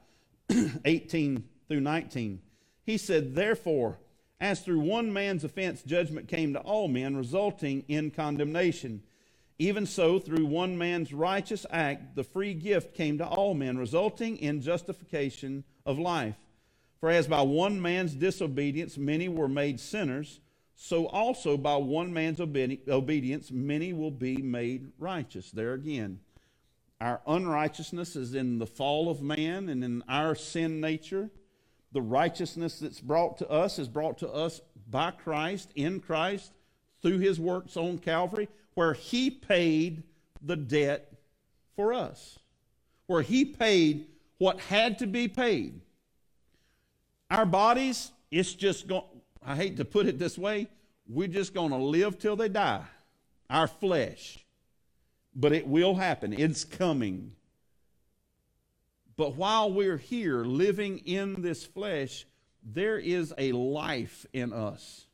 18 0.84 1.44
through 1.68 1.80
19. 1.80 2.40
He 2.84 2.96
said, 2.96 3.34
Therefore, 3.34 3.98
as 4.40 4.60
through 4.60 4.80
one 4.80 5.12
man's 5.12 5.44
offense 5.44 5.82
judgment 5.82 6.28
came 6.28 6.54
to 6.54 6.60
all 6.60 6.88
men, 6.88 7.16
resulting 7.16 7.84
in 7.88 8.10
condemnation, 8.10 9.02
even 9.58 9.84
so 9.84 10.18
through 10.18 10.46
one 10.46 10.78
man's 10.78 11.12
righteous 11.12 11.66
act 11.70 12.16
the 12.16 12.24
free 12.24 12.54
gift 12.54 12.94
came 12.94 13.18
to 13.18 13.26
all 13.26 13.52
men, 13.52 13.76
resulting 13.76 14.38
in 14.38 14.62
justification 14.62 15.64
of 15.84 15.98
life. 15.98 16.36
For 17.00 17.10
as 17.10 17.28
by 17.28 17.42
one 17.42 17.80
man's 17.80 18.14
disobedience 18.14 18.96
many 18.96 19.28
were 19.28 19.48
made 19.48 19.78
sinners, 19.78 20.40
so 20.74 21.06
also 21.08 21.58
by 21.58 21.76
one 21.76 22.12
man's 22.12 22.40
obedience 22.40 23.50
many 23.50 23.92
will 23.92 24.10
be 24.10 24.36
made 24.38 24.92
righteous. 24.98 25.50
There 25.50 25.74
again. 25.74 26.20
Our 27.00 27.20
unrighteousness 27.26 28.14
is 28.14 28.34
in 28.34 28.58
the 28.58 28.66
fall 28.66 29.10
of 29.10 29.22
man 29.22 29.68
and 29.68 29.82
in 29.82 30.04
our 30.08 30.34
sin 30.34 30.80
nature. 30.80 31.30
The 31.92 32.02
righteousness 32.02 32.78
that's 32.78 33.00
brought 33.00 33.38
to 33.38 33.48
us 33.48 33.78
is 33.78 33.88
brought 33.88 34.18
to 34.18 34.28
us 34.28 34.60
by 34.88 35.10
Christ, 35.12 35.72
in 35.74 36.00
Christ, 36.00 36.52
through 37.00 37.18
his 37.18 37.40
works 37.40 37.76
on 37.76 37.98
Calvary, 37.98 38.48
where 38.74 38.92
he 38.92 39.30
paid 39.30 40.02
the 40.42 40.56
debt 40.56 41.12
for 41.74 41.94
us, 41.94 42.38
where 43.06 43.22
he 43.22 43.44
paid 43.44 44.06
what 44.38 44.60
had 44.60 44.98
to 44.98 45.06
be 45.06 45.26
paid. 45.26 45.80
Our 47.30 47.46
bodies, 47.46 48.12
it's 48.30 48.52
just 48.52 48.86
going, 48.86 49.04
I 49.44 49.56
hate 49.56 49.78
to 49.78 49.84
put 49.84 50.06
it 50.06 50.18
this 50.18 50.36
way, 50.36 50.68
we're 51.08 51.28
just 51.28 51.54
going 51.54 51.70
to 51.70 51.76
live 51.76 52.18
till 52.18 52.36
they 52.36 52.48
die. 52.48 52.84
Our 53.48 53.66
flesh 53.66 54.38
but 55.34 55.52
it 55.52 55.66
will 55.66 55.94
happen. 55.94 56.32
It's 56.32 56.64
coming. 56.64 57.32
But 59.16 59.36
while 59.36 59.72
we're 59.72 59.98
here 59.98 60.44
living 60.44 60.98
in 60.98 61.42
this 61.42 61.64
flesh, 61.64 62.26
there 62.62 62.98
is 62.98 63.34
a 63.36 63.52
life 63.52 64.26
in 64.32 64.52
us. 64.52 65.06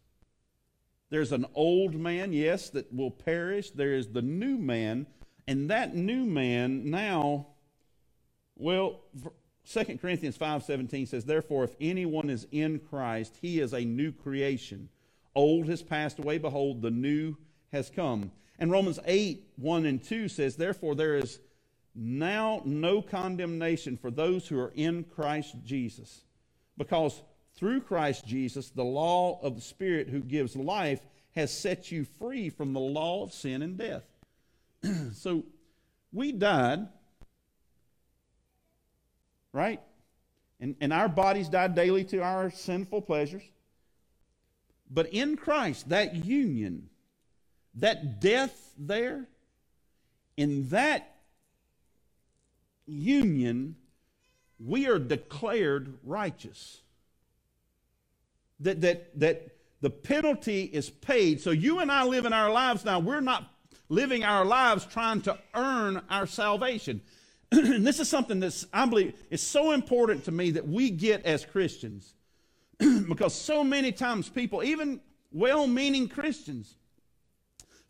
There's 1.11 1.33
an 1.33 1.47
old 1.55 1.95
man, 1.95 2.33
yes, 2.33 2.71
that 2.71 2.93
will 2.93 3.11
perish. 3.11 3.71
There 3.71 3.95
is 3.95 4.09
the 4.09 4.23
new 4.23 4.59
man, 4.59 5.07
and 5.47 5.71
that 5.71 5.95
new 5.95 6.25
man 6.25 6.91
now, 6.91 7.49
well, 8.57 9.03
2 9.65 9.99
Corinthians 9.99 10.37
5:17 10.37 11.07
says, 11.07 11.25
"Therefore 11.25 11.65
if 11.65 11.77
anyone 11.81 12.31
is 12.31 12.47
in 12.51 12.79
Christ, 12.79 13.37
he 13.41 13.61
is 13.61 13.73
a 13.73 13.85
new 13.85 14.13
creation. 14.13 14.89
Old 15.35 15.69
has 15.69 15.83
passed 15.83 16.19
away, 16.19 16.39
behold, 16.39 16.83
the 16.83 16.91
new 16.91 17.37
has 17.73 17.91
come." 17.91 18.33
And 18.59 18.71
Romans 18.71 18.99
8, 19.05 19.45
1 19.57 19.87
and 19.87 20.03
2 20.03 20.29
says, 20.29 20.57
Therefore, 20.57 20.95
there 20.95 21.17
is 21.17 21.41
now 21.95 22.63
no 22.65 23.03
condemnation 23.03 23.97
for 23.97 24.11
those 24.11 24.47
who 24.47 24.59
are 24.59 24.73
in 24.75 25.05
Christ 25.05 25.57
Jesus. 25.65 26.23
Because 26.77 27.23
through 27.55 27.81
Christ 27.81 28.27
Jesus, 28.27 28.71
the 28.71 28.85
law 28.85 29.41
of 29.43 29.55
the 29.55 29.61
Spirit 29.61 30.09
who 30.09 30.21
gives 30.21 30.57
life 30.57 31.01
has 31.35 31.57
set 31.57 31.91
you 31.91 32.05
free 32.19 32.51
from 32.51 32.73
the 32.73 32.81
law 32.81 33.23
of 33.23 33.33
sin 33.33 33.63
and 33.63 33.77
death. 33.77 34.05
so 35.15 35.45
we 36.13 36.33
died, 36.33 36.87
right? 39.53 39.81
And, 40.61 40.77
and 40.81 40.93
our 40.93 41.09
bodies 41.09 41.49
died 41.49 41.75
daily 41.75 42.05
to 42.05 42.23
our 42.23 42.51
sinful 42.51 43.03
pleasures. 43.03 43.43
But 44.91 45.13
in 45.13 45.37
Christ, 45.37 45.89
that 45.89 46.15
union 46.15 46.89
that 47.77 48.21
death 48.21 48.73
there, 48.79 49.27
in 50.37 50.69
that 50.69 51.17
union, 52.87 53.77
we 54.59 54.87
are 54.87 54.99
declared 54.99 55.99
righteous. 56.03 56.81
That, 58.61 58.81
that, 58.81 59.19
that 59.21 59.57
the 59.81 59.91
penalty 59.91 60.63
is 60.63 60.89
paid. 60.89 61.41
So 61.41 61.51
you 61.51 61.81
and 61.81 61.93
I 61.93 62.05
live 62.05 62.25
in 62.25 62.33
our 62.33 62.51
lives 62.51 62.85
now. 62.85 62.99
We're 62.99 63.21
not 63.21 63.51
living 63.89 64.25
our 64.25 64.45
lives 64.45 64.87
trying 64.87 65.21
to 65.23 65.39
earn 65.55 66.03
our 66.09 66.27
salvation. 66.27 67.03
and 67.53 67.87
this 67.87 68.01
is 68.01 68.09
something 68.09 68.41
that's, 68.41 68.67
I 68.73 68.87
believe, 68.87 69.15
is 69.31 69.43
so 69.43 69.73
important 69.73 70.25
to 70.25 70.33
me 70.33 70.53
that 70.53 70.67
we 70.67 70.91
get 70.91 71.25
as 71.27 71.45
Christians. 71.45 72.15
because 73.09 73.35
so 73.35 73.63
many 73.63 73.93
times 73.93 74.29
people, 74.29 74.63
even 74.63 75.01
well 75.31 75.67
meaning 75.67 76.09
Christians, 76.09 76.75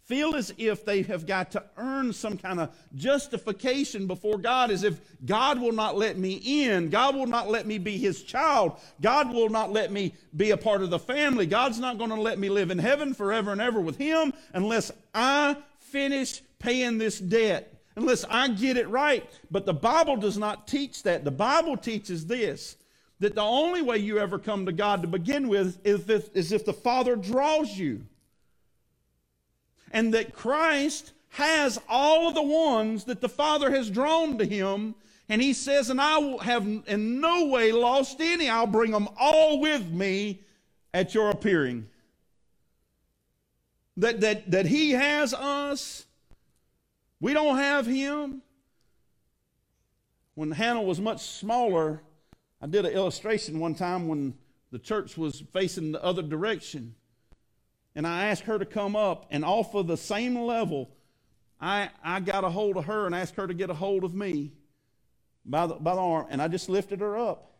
feel 0.07 0.37
as 0.37 0.55
if 0.57 0.85
they 0.85 1.03
have 1.03 1.27
got 1.27 1.51
to 1.51 1.62
earn 1.77 2.12
some 2.12 2.38
kind 2.38 2.61
of 2.61 2.75
justification 2.95 4.07
before 4.07 4.38
God, 4.38 4.71
as 4.71 4.85
if 4.85 5.01
God 5.25 5.61
will 5.61 5.73
not 5.73 5.99
let 5.99 6.16
me 6.16 6.35
in. 6.64 6.90
God 6.90 7.16
will 7.16 7.27
not 7.27 7.51
let 7.51 7.66
me 7.66 7.79
be 7.79 7.99
his 7.99 8.23
child. 8.23 8.79
God 9.01 9.33
will 9.33 9.49
not 9.49 9.73
let 9.73 9.90
me 9.90 10.14
be 10.37 10.53
a 10.53 10.57
part 10.57 10.83
of 10.83 10.90
the 10.90 10.99
family. 10.99 11.45
God's 11.45 11.81
not 11.81 11.99
going 11.99 12.11
to 12.11 12.21
let 12.21 12.38
me 12.38 12.49
live 12.49 12.71
in 12.71 12.79
heaven 12.79 13.14
forever 13.14 13.51
and 13.51 13.61
ever 13.61 13.81
with 13.81 13.97
him 13.97 14.33
unless 14.53 14.92
I 15.12 15.57
finish 15.81 16.40
paying 16.61 16.99
this 16.99 17.19
debt. 17.19 17.73
Unless 17.97 18.25
I 18.29 18.49
get 18.49 18.77
it 18.77 18.88
right. 18.88 19.29
But 19.51 19.66
the 19.66 19.75
Bible 19.75 20.16
does 20.16 20.38
not 20.38 20.69
teach 20.69 21.03
that. 21.05 21.25
The 21.25 21.31
Bible 21.31 21.77
teaches 21.77 22.27
this 22.27 22.77
that 23.19 23.35
the 23.35 23.40
only 23.40 23.81
way 23.81 23.97
you 23.97 24.19
ever 24.19 24.38
come 24.38 24.66
to 24.66 24.73
God 24.73 25.01
to 25.01 25.09
begin 25.09 25.49
with 25.49 25.79
is 25.85 26.09
if, 26.09 26.37
is 26.37 26.53
if 26.53 26.66
the 26.66 26.75
Father 26.75 27.16
draws 27.16 27.77
you 27.77 28.05
and 29.96 30.12
that 30.12 30.35
Christ 30.35 31.14
has 31.30 31.80
all 31.88 32.28
of 32.28 32.35
the 32.35 32.42
ones 32.42 33.04
that 33.04 33.22
the 33.22 33.30
Father 33.30 33.70
has 33.70 33.88
drawn 33.88 34.37
to 34.37 34.44
him. 34.44 34.94
And 35.30 35.40
he 35.40 35.54
says, 35.54 35.88
and 35.88 35.98
I 35.98 36.37
have 36.44 36.66
in 36.87 37.18
no 37.22 37.46
way 37.46 37.72
lost 37.72 38.20
any. 38.20 38.50
I'll 38.50 38.66
bring 38.66 38.90
them 38.90 39.09
all 39.18 39.59
with 39.59 39.88
me 39.88 40.42
at 40.92 41.14
your 41.14 41.30
appearing. 41.30 41.88
That, 43.96 44.20
that, 44.20 44.50
that 44.50 44.66
he 44.66 44.90
has 44.90 45.32
us. 45.32 46.04
We 47.18 47.32
don't 47.32 47.56
have 47.56 47.87
him. 47.87 48.42
When 50.35 50.50
Hannah 50.50 50.82
was 50.82 51.00
much 51.00 51.22
smaller, 51.22 52.02
I 52.61 52.66
did 52.66 52.85
an 52.85 52.92
illustration 52.92 53.61
one 53.61 53.74
time 53.74 54.09
when 54.09 54.35
the 54.72 54.78
church 54.78 55.16
was 55.16 55.42
facing 55.54 55.92
the 55.92 56.04
other 56.04 56.20
direction 56.20 56.94
and 57.96 58.06
I 58.06 58.26
asked 58.26 58.42
her 58.42 58.59
to 58.59 58.66
come 58.66 58.94
up, 58.94 59.26
and 59.30 59.42
off 59.42 59.74
of 59.74 59.87
the 59.87 59.96
same 59.96 60.37
level, 60.37 60.90
I, 61.59 61.88
I 62.04 62.20
got 62.20 62.44
a 62.44 62.50
hold 62.50 62.76
of 62.76 62.85
her 62.85 63.06
and 63.06 63.14
asked 63.14 63.37
her 63.37 63.46
to 63.46 63.54
get 63.54 63.70
a 63.70 63.74
hold 63.74 64.04
of 64.04 64.14
me 64.14 64.52
by 65.46 65.66
the, 65.66 65.74
by 65.76 65.94
the 65.94 66.00
arm, 66.02 66.26
and 66.28 66.42
I 66.42 66.48
just 66.48 66.68
lifted 66.68 67.00
her 67.00 67.16
up. 67.16 67.54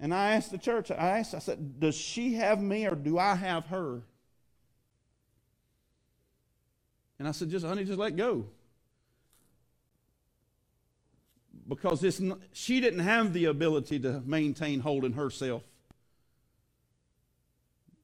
And 0.00 0.12
I 0.12 0.32
asked 0.32 0.50
the 0.50 0.58
church, 0.58 0.90
I 0.90 1.20
asked, 1.20 1.34
I 1.34 1.38
said, 1.38 1.78
Does 1.78 1.94
she 1.94 2.34
have 2.34 2.60
me 2.60 2.84
or 2.84 2.96
do 2.96 3.16
I 3.16 3.36
have 3.36 3.66
her? 3.66 4.02
And 7.20 7.28
I 7.28 7.30
said, 7.30 7.48
Just, 7.48 7.64
honey, 7.64 7.84
just 7.84 7.98
let 7.98 8.16
go. 8.16 8.46
Because 11.68 12.00
this, 12.00 12.20
she 12.52 12.80
didn't 12.80 13.00
have 13.00 13.32
the 13.32 13.44
ability 13.44 14.00
to 14.00 14.20
maintain 14.26 14.80
holding 14.80 15.12
herself. 15.12 15.62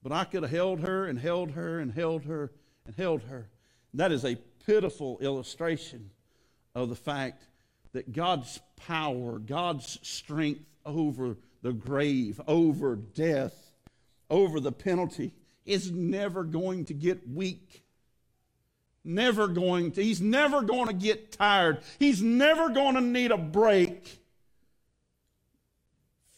But 0.03 0.13
I 0.13 0.25
could 0.25 0.43
have 0.43 0.53
held 0.53 0.81
her 0.81 1.07
and 1.07 1.19
held 1.19 1.53
her 1.53 1.79
and 1.79 1.93
held 1.93 2.25
her 2.25 2.53
and 2.87 2.95
held 2.95 3.23
her. 3.25 3.49
And 3.93 4.01
That 4.01 4.13
is 4.13 4.25
a 4.25 4.37
pitiful 4.67 5.19
illustration 5.21 6.11
of 6.75 6.89
the 6.89 6.97
fact 6.97 7.47
that 7.93 8.13
God's 8.13 8.61
power, 8.77 9.39
God's 9.39 9.99
strength 10.03 10.65
over 10.87 11.37
the 11.63 11.73
grave, 11.73 12.41
over 12.47 12.97
death, 12.97 13.73
over 14.31 14.61
the 14.61 14.73
penalty, 14.73 15.35
is 15.67 15.91
never 15.91 16.45
going 16.45 16.87
to 16.87 16.95
get 16.95 17.29
weak. 17.29 17.85
Never 19.05 19.49
going 19.49 19.93
to. 19.93 20.03
He's 20.03 20.21
never 20.21 20.63
going 20.63 20.87
to 20.87 20.93
get 20.93 21.33
tired. 21.33 21.79
He's 21.99 22.23
never 22.23 22.69
going 22.69 22.95
to 22.95 23.01
need 23.01 23.31
a 23.31 23.39
break 23.39 24.21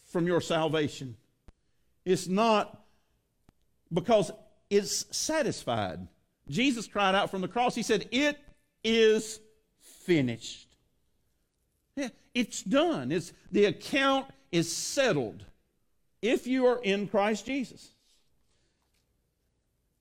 from 0.06 0.26
your 0.26 0.40
salvation. 0.40 1.16
It's 2.04 2.28
not 2.28 2.81
because 3.92 4.30
it's 4.70 5.04
satisfied. 5.14 6.06
Jesus 6.48 6.86
cried 6.86 7.14
out 7.14 7.30
from 7.30 7.40
the 7.40 7.48
cross, 7.48 7.74
He 7.74 7.82
said, 7.82 8.08
It 8.10 8.38
is 8.82 9.40
finished. 9.80 10.68
Yeah, 11.96 12.08
it's 12.34 12.62
done. 12.62 13.12
It's, 13.12 13.32
the 13.50 13.66
account 13.66 14.26
is 14.50 14.74
settled 14.74 15.44
if 16.20 16.46
you 16.46 16.66
are 16.66 16.80
in 16.82 17.08
Christ 17.08 17.46
Jesus. 17.46 17.90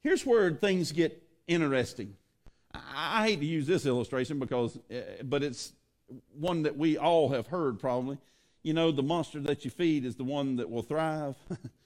Here's 0.04 0.26
where 0.26 0.52
things 0.52 0.92
get 0.92 1.22
interesting. 1.48 2.16
I, 2.74 3.28
hate 3.28 3.40
to 3.42 3.46
use 3.46 3.68
this 3.68 3.86
illustration 3.86 4.40
because, 4.40 4.78
uh, 4.90 5.24
but 5.24 5.44
it's 5.44 5.74
one 6.34 6.64
that 6.64 6.78
we 6.78 6.98
all 6.98 7.30
have 7.30 7.48
heard 7.48 7.80
probably. 7.80 8.18
You 8.64 8.74
know, 8.74 8.92
the 8.92 9.04
monster 9.04 9.40
that 9.42 9.66
you 9.66 9.72
feed 9.72 10.06
is 10.06 10.16
the 10.16 10.24
one 10.24 10.56
that 10.58 10.70
will 10.70 10.84
thrive. 10.84 11.36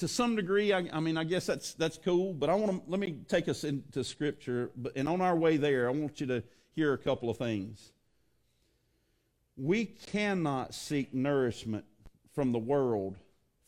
to 0.00 0.08
some 0.08 0.34
degree, 0.34 0.72
I, 0.72 0.88
I, 0.92 1.00
mean, 1.00 1.18
I 1.18 1.24
guess 1.24 1.46
that's 1.46 1.74
that's 1.74 1.98
cool. 1.98 2.32
But 2.32 2.50
I 2.50 2.54
want 2.54 2.72
to 2.72 2.90
let 2.90 2.98
me 2.98 3.18
take 3.28 3.48
us 3.48 3.64
into 3.64 4.02
Scripture. 4.02 4.70
But 4.76 4.96
and 4.96 5.08
on 5.08 5.20
our 5.20 5.36
way 5.36 5.56
there, 5.56 5.88
I 5.88 5.92
want 5.92 6.20
you 6.20 6.26
to 6.28 6.42
hear 6.72 6.92
a 6.94 6.98
couple 6.98 7.28
of 7.30 7.36
things. 7.36 7.92
We 9.56 9.84
cannot 9.84 10.74
seek 10.74 11.12
nourishment 11.12 11.84
from 12.34 12.52
the 12.52 12.58
world 12.58 13.18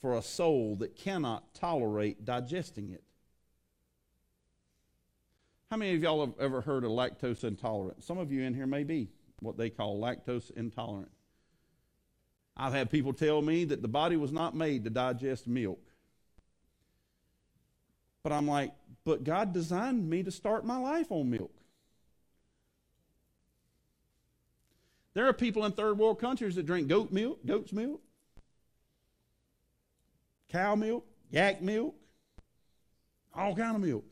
for 0.01 0.17
a 0.17 0.23
soul 0.23 0.77
that 0.77 0.97
cannot 0.97 1.55
tolerate 1.55 2.25
digesting 2.25 2.91
it. 2.91 3.05
How 5.71 5.77
many 5.77 5.95
of 5.95 6.03
y'all 6.03 6.25
have 6.25 6.35
ever 6.41 6.63
heard 6.63 6.85
of 6.85 6.91
lactose 6.91 7.45
intolerant? 7.45 8.03
Some 8.03 8.19
of 8.19 8.33
you 8.33 8.43
in 8.43 8.55
here 8.55 8.67
may 8.67 8.85
be 8.85 9.11
what 9.41 9.59
they 9.59 9.69
call 9.69 10.01
lactose 10.01 10.51
intolerant. 10.51 11.11
I've 12.57 12.73
had 12.73 12.91
people 12.91 13.13
tell 13.13 13.43
me 13.43 13.65
that 13.67 13.83
the 13.83 13.89
body 13.89 14.17
was 14.17 14.33
not 14.33 14.55
made 14.55 14.85
to 14.85 14.91
digest 14.91 15.47
milk. 15.47 15.92
But 18.23 18.33
I'm 18.33 18.47
like, 18.47 18.73
but 19.05 19.25
God 19.25 19.53
designed 19.53 20.09
me 20.09 20.23
to 20.23 20.31
start 20.31 20.65
my 20.65 20.79
life 20.79 21.11
on 21.11 21.31
milk. 21.31 21.53
There 25.15 25.27
are 25.27 25.33
people 25.33 25.65
in 25.65 25.73
third 25.73 25.99
world 25.99 26.21
countries 26.21 26.55
that 26.55 26.65
drink 26.65 26.89
goat 26.89 27.13
milk, 27.13 27.45
goat's 27.45 27.73
milk, 27.73 28.01
cow 30.49 30.75
milk, 30.75 31.05
yak 31.31 31.61
milk, 31.61 31.95
all 33.35 33.55
kind 33.55 33.77
of 33.77 33.83
milk. 33.83 34.05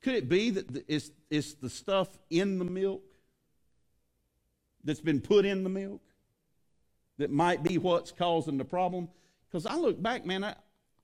Could 0.00 0.14
it 0.14 0.28
be 0.28 0.50
that 0.50 0.84
it's, 0.88 1.10
it's 1.30 1.54
the 1.54 1.70
stuff 1.70 2.08
in 2.30 2.58
the 2.58 2.64
milk 2.64 3.02
that's 4.82 5.00
been 5.00 5.20
put 5.20 5.44
in 5.44 5.62
the 5.62 5.70
milk 5.70 6.02
that 7.18 7.30
might 7.30 7.62
be 7.62 7.78
what's 7.78 8.10
causing 8.10 8.58
the 8.58 8.64
problem? 8.64 9.08
Because 9.48 9.66
I 9.66 9.76
look 9.76 10.02
back, 10.02 10.26
man, 10.26 10.42
I, 10.42 10.56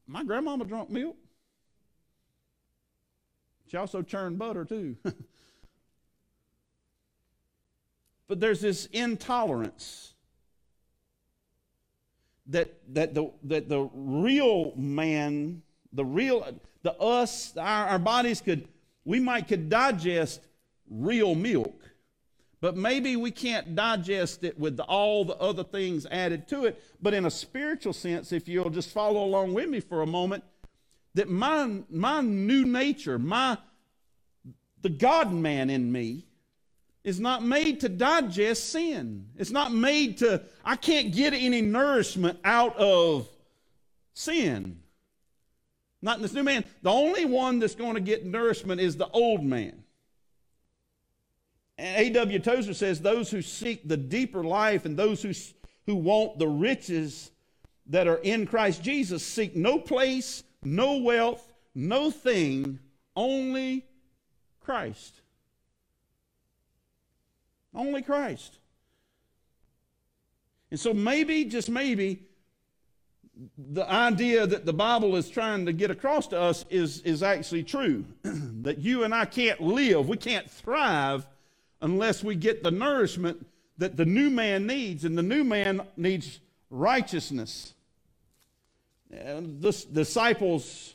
my 0.08 0.24
grandmama 0.24 0.64
drank 0.64 0.90
milk. 0.90 1.16
She 3.70 3.76
also 3.76 4.02
churned 4.02 4.38
butter 4.38 4.64
too. 4.64 4.96
but 8.28 8.40
there's 8.40 8.62
this 8.62 8.86
intolerance 8.86 10.14
that 12.46 12.74
that 12.94 13.14
the 13.14 13.30
that 13.44 13.68
the 13.68 13.90
real 13.92 14.72
man, 14.74 15.62
the 15.92 16.04
real 16.04 16.58
the 16.82 16.94
us, 16.94 17.54
our, 17.58 17.88
our 17.88 17.98
bodies 17.98 18.40
could 18.40 18.66
we 19.04 19.20
might 19.20 19.46
could 19.46 19.68
digest 19.68 20.40
real 20.88 21.34
milk 21.34 21.87
but 22.60 22.76
maybe 22.76 23.16
we 23.16 23.30
can't 23.30 23.74
digest 23.74 24.42
it 24.42 24.58
with 24.58 24.80
all 24.80 25.24
the 25.24 25.36
other 25.36 25.62
things 25.62 26.06
added 26.06 26.48
to 26.48 26.64
it. 26.64 26.82
But 27.00 27.14
in 27.14 27.26
a 27.26 27.30
spiritual 27.30 27.92
sense, 27.92 28.32
if 28.32 28.48
you'll 28.48 28.70
just 28.70 28.90
follow 28.90 29.24
along 29.24 29.54
with 29.54 29.68
me 29.68 29.80
for 29.80 30.02
a 30.02 30.06
moment, 30.06 30.42
that 31.14 31.28
my, 31.28 31.82
my 31.88 32.20
new 32.20 32.64
nature, 32.64 33.18
my 33.18 33.58
the 34.82 34.88
God 34.88 35.32
man 35.32 35.70
in 35.70 35.90
me, 35.90 36.24
is 37.04 37.18
not 37.18 37.42
made 37.42 37.80
to 37.80 37.88
digest 37.88 38.70
sin. 38.70 39.28
It's 39.36 39.50
not 39.50 39.72
made 39.72 40.18
to, 40.18 40.42
I 40.64 40.76
can't 40.76 41.12
get 41.12 41.32
any 41.32 41.60
nourishment 41.60 42.38
out 42.44 42.76
of 42.76 43.28
sin. 44.14 44.80
Not 46.02 46.16
in 46.16 46.22
this 46.22 46.32
new 46.32 46.42
man. 46.42 46.64
The 46.82 46.90
only 46.90 47.24
one 47.24 47.58
that's 47.58 47.74
going 47.74 47.94
to 47.94 48.00
get 48.00 48.24
nourishment 48.24 48.80
is 48.80 48.96
the 48.96 49.08
old 49.08 49.42
man. 49.42 49.82
A.W. 51.78 52.38
Tozer 52.40 52.74
says 52.74 53.00
those 53.00 53.30
who 53.30 53.40
seek 53.40 53.86
the 53.86 53.96
deeper 53.96 54.42
life 54.42 54.84
and 54.84 54.96
those 54.96 55.22
who, 55.22 55.32
who 55.86 55.94
want 55.94 56.38
the 56.38 56.48
riches 56.48 57.30
that 57.86 58.08
are 58.08 58.16
in 58.16 58.46
Christ 58.46 58.82
Jesus 58.82 59.24
seek 59.24 59.54
no 59.54 59.78
place, 59.78 60.42
no 60.62 60.98
wealth, 60.98 61.52
no 61.74 62.10
thing, 62.10 62.80
only 63.14 63.84
Christ. 64.60 65.20
Only 67.74 68.02
Christ. 68.02 68.58
And 70.70 70.80
so 70.80 70.92
maybe, 70.92 71.44
just 71.44 71.70
maybe, 71.70 72.24
the 73.56 73.88
idea 73.88 74.46
that 74.46 74.66
the 74.66 74.72
Bible 74.72 75.14
is 75.16 75.30
trying 75.30 75.66
to 75.66 75.72
get 75.72 75.90
across 75.90 76.26
to 76.28 76.40
us 76.40 76.64
is, 76.70 77.00
is 77.02 77.22
actually 77.22 77.62
true. 77.62 78.04
that 78.22 78.78
you 78.78 79.04
and 79.04 79.14
I 79.14 79.24
can't 79.24 79.60
live, 79.60 80.08
we 80.08 80.16
can't 80.16 80.50
thrive 80.50 81.26
unless 81.80 82.24
we 82.24 82.34
get 82.34 82.62
the 82.62 82.70
nourishment 82.70 83.46
that 83.78 83.96
the 83.96 84.04
new 84.04 84.28
man 84.28 84.66
needs, 84.66 85.04
and 85.04 85.16
the 85.16 85.22
new 85.22 85.44
man 85.44 85.82
needs 85.96 86.40
righteousness. 86.70 87.74
the 89.10 89.86
disciples 89.92 90.94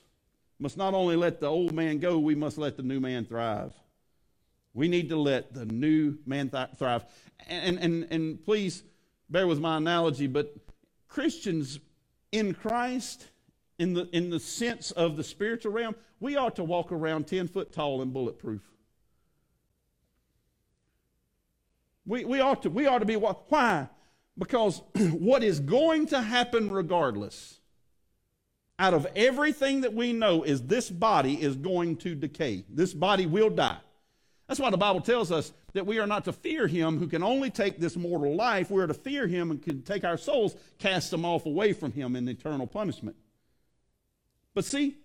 must 0.60 0.78
not 0.78 0.94
only 0.94 1.16
let 1.16 1.40
the 1.40 1.48
old 1.48 1.74
man 1.74 2.00
go, 2.00 2.20
we 2.20 2.36
must 2.36 2.58
let 2.58 2.78
the 2.78 2.84
new 2.84 3.00
man 3.00 3.26
thrive. 3.26 3.74
We 4.74 4.88
need 4.88 5.10
to 5.10 5.18
let 5.18 5.54
the 5.54 5.66
new 5.66 6.18
man 6.26 6.50
th- 6.50 6.70
thrive. 6.78 7.06
And, 7.48 7.78
and, 7.80 8.08
and 8.12 8.44
please 8.44 8.84
bear 9.30 9.48
with 9.48 9.60
my 9.60 9.78
analogy, 9.78 10.28
but 10.28 10.56
Christians 11.08 11.80
in 12.32 12.54
Christ, 12.54 13.28
in 13.78 13.94
the, 13.94 14.10
in 14.12 14.30
the 14.30 14.40
sense 14.40 14.92
of 14.92 15.16
the 15.16 15.24
spiritual 15.24 15.72
realm, 15.72 15.96
we 16.20 16.36
ought 16.36 16.56
to 16.56 16.64
walk 16.64 16.92
around 16.92 17.28
10 17.28 17.48
foot 17.48 17.72
tall 17.72 18.02
and 18.02 18.12
bulletproof. 18.12 18.62
We, 22.06 22.26
we, 22.26 22.40
ought 22.40 22.64
to, 22.64 22.70
we 22.70 22.86
ought 22.86 23.00
to 23.00 23.06
be, 23.06 23.16
why? 23.16 23.88
Because 24.38 24.82
what 24.96 25.44
is 25.44 25.60
going 25.60 26.08
to 26.08 26.22
happen 26.22 26.70
regardless, 26.70 27.60
out 28.80 28.94
of 28.94 29.08
everything 29.16 29.82
that 29.82 29.94
we 29.94 30.14
know, 30.14 30.44
is 30.44 30.64
this 30.64 30.90
body 30.90 31.42
is 31.42 31.56
going 31.56 31.98
to 31.98 32.16
decay. 32.16 32.66
This 32.70 32.94
body 32.94 33.26
will 33.26 33.50
die. 33.50 33.78
That's 34.48 34.60
why 34.60 34.70
the 34.70 34.78
Bible 34.78 35.02
tells 35.02 35.32
us 35.32 35.54
that 35.74 35.86
we 35.86 36.00
are 36.00 36.08
not 36.08 36.26
to 36.26 36.34
fear 36.34 36.68
him 36.68 37.00
who 37.00 37.08
can 37.08 37.24
only 37.24 37.50
take 37.50 37.80
this 37.80 37.96
mortal 37.96 38.36
life. 38.36 38.70
We 38.70 38.82
are 38.82 38.88
to 38.88 38.94
fear 38.94 39.28
him 39.28 39.52
and 39.52 39.62
can 39.62 39.82
take 39.82 40.04
our 40.04 40.18
souls, 40.18 40.56
cast 40.80 41.12
them 41.12 41.26
off 41.26 41.46
away 41.46 41.74
from 41.74 41.92
him 41.92 42.16
in 42.16 42.28
eternal 42.28 42.68
punishment. 42.68 43.16
But 44.54 44.66
see, 44.66 44.98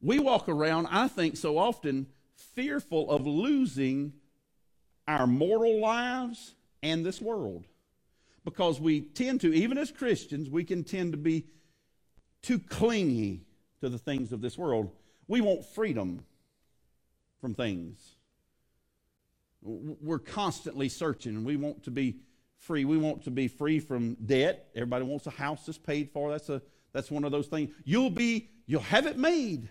we 0.00 0.18
walk 0.18 0.48
around, 0.48 0.88
I 0.90 1.06
think, 1.06 1.36
so 1.36 1.58
often 1.58 2.06
fearful 2.34 3.10
of 3.10 3.26
losing 3.26 4.14
our 5.06 5.26
mortal 5.26 5.80
lives 5.80 6.54
and 6.82 7.04
this 7.04 7.20
world. 7.20 7.64
Because 8.44 8.80
we 8.80 9.00
tend 9.00 9.40
to, 9.42 9.54
even 9.54 9.78
as 9.78 9.90
Christians, 9.90 10.50
we 10.50 10.64
can 10.64 10.82
tend 10.82 11.12
to 11.12 11.18
be 11.18 11.46
too 12.42 12.58
clingy 12.58 13.42
to 13.80 13.88
the 13.88 13.98
things 13.98 14.32
of 14.32 14.40
this 14.40 14.58
world. 14.58 14.90
We 15.28 15.40
want 15.40 15.64
freedom 15.64 16.24
from 17.40 17.54
things. 17.54 17.98
We're 19.62 20.18
constantly 20.18 20.88
searching. 20.88 21.44
We 21.44 21.56
want 21.56 21.84
to 21.84 21.90
be 21.92 22.16
free. 22.58 22.84
We 22.84 22.98
want 22.98 23.24
to 23.24 23.30
be 23.30 23.48
free 23.48 23.78
from 23.78 24.14
debt. 24.14 24.68
Everybody 24.74 25.04
wants 25.04 25.26
a 25.26 25.30
house 25.30 25.66
that's 25.66 25.78
paid 25.78 26.10
for. 26.10 26.30
That's 26.32 26.48
a 26.48 26.62
that's 26.92 27.10
one 27.10 27.24
of 27.24 27.32
those 27.32 27.46
things. 27.46 27.70
You'll 27.84 28.10
be 28.10 28.48
you'll 28.66 28.82
have 28.82 29.06
it 29.06 29.16
made. 29.16 29.68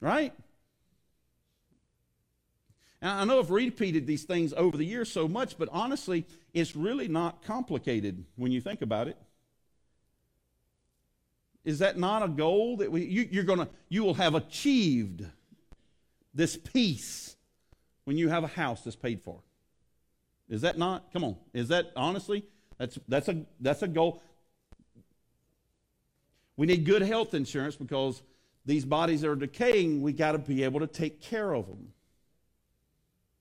Right? 0.00 0.34
And 3.02 3.10
I 3.10 3.24
know 3.24 3.38
I've 3.38 3.50
repeated 3.50 4.06
these 4.06 4.24
things 4.24 4.52
over 4.54 4.76
the 4.76 4.84
years 4.84 5.10
so 5.10 5.28
much, 5.28 5.58
but 5.58 5.68
honestly, 5.70 6.26
it's 6.54 6.74
really 6.74 7.08
not 7.08 7.42
complicated 7.44 8.24
when 8.36 8.52
you 8.52 8.60
think 8.60 8.82
about 8.82 9.08
it. 9.08 9.16
Is 11.64 11.80
that 11.80 11.98
not 11.98 12.22
a 12.22 12.28
goal 12.28 12.76
that 12.78 12.90
we 12.90 13.04
you, 13.04 13.28
you're 13.30 13.44
gonna 13.44 13.68
you 13.88 14.04
will 14.04 14.14
have 14.14 14.34
achieved 14.34 15.24
this 16.32 16.56
peace 16.56 17.36
when 18.04 18.16
you 18.16 18.28
have 18.28 18.44
a 18.44 18.48
house 18.48 18.82
that's 18.82 18.96
paid 18.96 19.20
for. 19.20 19.40
Is 20.48 20.60
that 20.60 20.78
not? 20.78 21.12
Come 21.12 21.24
on. 21.24 21.36
Is 21.52 21.68
that 21.68 21.90
honestly? 21.96 22.44
That's 22.78 22.98
that's 23.08 23.28
a 23.28 23.44
that's 23.60 23.82
a 23.82 23.88
goal. 23.88 24.22
We 26.56 26.66
need 26.66 26.84
good 26.84 27.02
health 27.02 27.34
insurance 27.34 27.76
because 27.76 28.22
these 28.64 28.84
bodies 28.84 29.24
are 29.24 29.34
decaying. 29.34 30.02
We 30.02 30.12
got 30.12 30.32
to 30.32 30.38
be 30.38 30.62
able 30.64 30.80
to 30.80 30.86
take 30.86 31.20
care 31.20 31.52
of 31.52 31.66
them. 31.66 31.92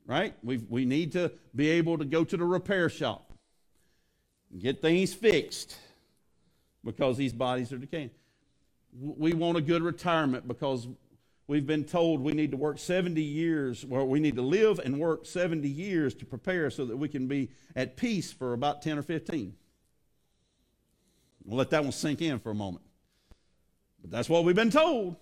Right? 0.06 0.36
We 0.44 0.58
we 0.70 0.86
need 0.86 1.14
to 1.14 1.32
be 1.56 1.70
able 1.70 1.98
to 1.98 2.06
go 2.06 2.24
to 2.24 2.38
the 2.38 2.46
repair 2.46 2.90
shop, 2.90 3.34
and 4.52 4.62
get 4.62 4.82
things 4.82 5.14
fixed 5.14 5.78
because 6.84 7.18
these 7.18 7.34
bodies 7.34 7.74
are 7.74 7.78
decaying. 7.78 8.12
We 8.98 9.34
want 9.34 9.58
a 9.58 9.62
good 9.62 9.82
retirement 9.82 10.48
because 10.48 10.88
We've 11.48 11.66
been 11.66 11.84
told 11.84 12.22
we 12.22 12.34
need 12.34 12.52
to 12.52 12.58
work 12.58 12.80
70 12.80 13.22
years, 13.22 13.86
well, 13.86 14.08
we 14.08 14.20
need 14.20 14.36
to 14.36 14.42
live 14.42 14.80
and 14.80 15.00
work 15.00 15.28
70 15.28 15.68
years 15.68 16.16
to 16.16 16.26
prepare 16.26 16.72
so 16.72 16.86
that 16.86 16.98
we 16.98 17.08
can 17.08 17.28
be 17.28 17.52
at 17.76 17.98
peace 17.98 18.34
for 18.34 18.54
about 18.54 18.82
10 18.82 18.98
or 18.98 19.04
15. 19.04 19.54
We'll 21.44 21.58
let 21.58 21.70
that 21.70 21.84
one 21.84 21.92
sink 21.92 22.24
in 22.24 22.40
for 22.40 22.50
a 22.50 22.56
moment. 22.56 22.84
But 24.02 24.10
that's 24.10 24.28
what 24.28 24.44
we've 24.44 24.56
been 24.56 24.72
told. 24.72 25.18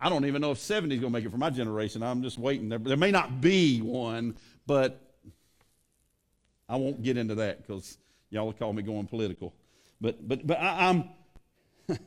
I 0.00 0.08
don't 0.08 0.24
even 0.24 0.40
know 0.40 0.52
if 0.52 0.58
70 0.58 0.94
is 0.94 1.00
going 1.00 1.12
to 1.12 1.18
make 1.18 1.26
it 1.26 1.30
for 1.30 1.36
my 1.38 1.50
generation. 1.50 2.02
I'm 2.02 2.22
just 2.22 2.38
waiting. 2.38 2.68
There, 2.68 2.78
there 2.78 2.96
may 2.96 3.10
not 3.10 3.40
be 3.40 3.80
one, 3.80 4.36
but 4.66 5.00
I 6.68 6.76
won't 6.76 7.02
get 7.02 7.16
into 7.16 7.34
that 7.36 7.66
because 7.66 7.98
y'all 8.30 8.46
will 8.46 8.52
call 8.52 8.72
me 8.72 8.82
going 8.82 9.06
political. 9.06 9.52
But, 10.00 10.26
but, 10.26 10.46
but 10.46 10.58
I, 10.58 10.88
I'm 10.88 11.10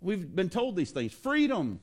We've 0.00 0.34
been 0.34 0.50
told 0.50 0.76
these 0.76 0.90
things. 0.90 1.12
Freedom. 1.12 1.80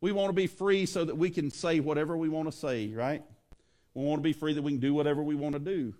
We 0.00 0.12
want 0.12 0.28
to 0.28 0.34
be 0.34 0.46
free 0.46 0.86
so 0.86 1.04
that 1.04 1.16
we 1.16 1.30
can 1.30 1.50
say 1.50 1.80
whatever 1.80 2.16
we 2.16 2.28
want 2.28 2.50
to 2.50 2.56
say, 2.56 2.88
right? 2.88 3.22
We 3.94 4.04
want 4.04 4.18
to 4.18 4.22
be 4.22 4.34
free 4.34 4.52
that 4.52 4.62
we 4.62 4.72
can 4.72 4.80
do 4.80 4.92
whatever 4.92 5.22
we 5.22 5.34
want 5.34 5.54
to 5.54 5.58
do. 5.58 5.94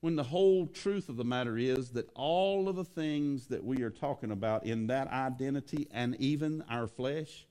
When 0.00 0.16
the 0.16 0.24
whole 0.24 0.66
truth 0.66 1.08
of 1.08 1.16
the 1.16 1.24
matter 1.24 1.58
is 1.58 1.90
that 1.90 2.08
all 2.14 2.68
of 2.68 2.76
the 2.76 2.84
things 2.84 3.48
that 3.48 3.62
we 3.62 3.82
are 3.82 3.90
talking 3.90 4.30
about 4.30 4.64
in 4.64 4.86
that 4.86 5.08
identity 5.08 5.88
and 5.90 6.16
even 6.18 6.64
our 6.70 6.86
flesh, 6.86 7.46